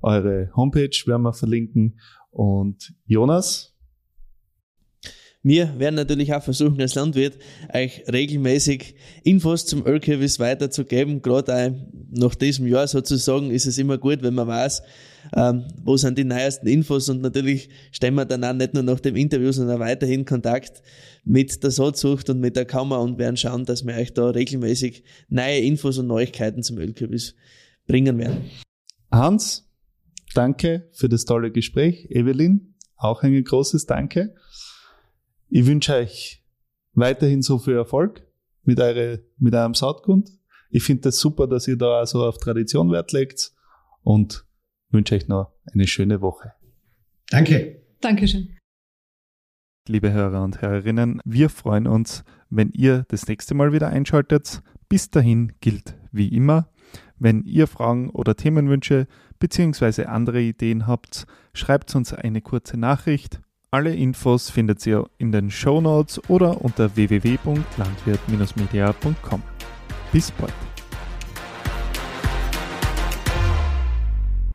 Eure 0.00 0.50
Homepage 0.54 0.96
werden 1.06 1.22
wir 1.22 1.32
verlinken. 1.32 1.98
Und 2.30 2.94
Jonas? 3.06 3.72
Wir 5.44 5.76
werden 5.80 5.96
natürlich 5.96 6.32
auch 6.32 6.42
versuchen, 6.42 6.80
als 6.80 6.94
Landwirt 6.94 7.36
euch 7.74 8.04
regelmäßig 8.10 8.94
Infos 9.24 9.66
zum 9.66 9.84
Ölkirvis 9.84 10.38
weiterzugeben. 10.38 11.20
Gerade 11.20 11.54
auch 11.54 11.70
nach 12.10 12.36
diesem 12.36 12.68
Jahr 12.68 12.86
sozusagen 12.86 13.50
ist 13.50 13.66
es 13.66 13.76
immer 13.76 13.98
gut, 13.98 14.22
wenn 14.22 14.34
man 14.34 14.46
weiß, 14.46 14.82
ähm, 15.34 15.64
wo 15.82 15.96
sind 15.96 16.16
die 16.16 16.24
neuesten 16.24 16.68
Infos 16.68 17.08
und 17.08 17.22
natürlich 17.22 17.70
stellen 17.90 18.14
wir 18.14 18.24
dann 18.24 18.44
auch 18.44 18.52
nicht 18.52 18.74
nur 18.74 18.84
nach 18.84 19.00
dem 19.00 19.16
Interview, 19.16 19.50
sondern 19.50 19.80
weiterhin 19.80 20.24
Kontakt 20.24 20.80
mit 21.24 21.62
der 21.64 21.72
Saatzucht 21.72 22.30
und 22.30 22.38
mit 22.38 22.54
der 22.54 22.64
Kammer 22.64 23.00
und 23.00 23.18
werden 23.18 23.36
schauen, 23.36 23.64
dass 23.64 23.84
wir 23.84 23.96
euch 23.96 24.14
da 24.14 24.30
regelmäßig 24.30 25.02
neue 25.28 25.58
Infos 25.58 25.98
und 25.98 26.06
Neuigkeiten 26.06 26.62
zum 26.62 26.78
Ölkürbis 26.78 27.34
bringen 27.88 28.16
werden. 28.16 28.44
Hans, 29.10 29.71
Danke 30.34 30.88
für 30.92 31.08
das 31.08 31.24
tolle 31.24 31.50
Gespräch. 31.50 32.06
Evelyn, 32.10 32.74
auch 32.96 33.22
ein 33.22 33.42
großes 33.42 33.86
Danke. 33.86 34.34
Ich 35.48 35.66
wünsche 35.66 35.94
euch 35.94 36.42
weiterhin 36.94 37.42
so 37.42 37.58
viel 37.58 37.74
Erfolg 37.74 38.26
mit, 38.64 38.80
eure, 38.80 39.22
mit 39.38 39.54
eurem 39.54 39.74
Saatgut. 39.74 40.30
Ich 40.70 40.82
finde 40.82 41.02
das 41.02 41.18
super, 41.18 41.46
dass 41.46 41.68
ihr 41.68 41.76
da 41.76 42.06
so 42.06 42.24
auf 42.24 42.38
Tradition 42.38 42.90
Wert 42.90 43.12
legt 43.12 43.52
und 44.02 44.46
wünsche 44.90 45.14
euch 45.14 45.28
noch 45.28 45.52
eine 45.72 45.86
schöne 45.86 46.20
Woche. 46.20 46.52
Danke. 47.30 47.82
Dankeschön. 48.00 48.56
Liebe 49.88 50.12
Hörer 50.12 50.44
und 50.44 50.62
Hörerinnen, 50.62 51.20
wir 51.24 51.48
freuen 51.48 51.86
uns, 51.86 52.24
wenn 52.50 52.70
ihr 52.70 53.04
das 53.08 53.26
nächste 53.26 53.54
Mal 53.54 53.72
wieder 53.72 53.88
einschaltet. 53.88 54.62
Bis 54.88 55.10
dahin 55.10 55.54
gilt 55.60 55.94
wie 56.12 56.28
immer, 56.28 56.68
wenn 57.22 57.44
ihr 57.44 57.66
Fragen 57.66 58.10
oder 58.10 58.36
Themenwünsche 58.36 59.06
bzw. 59.38 60.06
andere 60.06 60.40
Ideen 60.40 60.86
habt, 60.86 61.26
schreibt 61.54 61.94
uns 61.94 62.12
eine 62.12 62.40
kurze 62.40 62.76
Nachricht. 62.76 63.40
Alle 63.70 63.94
Infos 63.94 64.50
findet 64.50 64.84
ihr 64.86 65.08
in 65.18 65.30
den 65.32 65.50
Show 65.50 65.80
Notes 65.80 66.20
oder 66.28 66.60
unter 66.60 66.94
www.landwirt-media.com. 66.96 69.42
Bis 70.12 70.30
bald. 70.32 70.71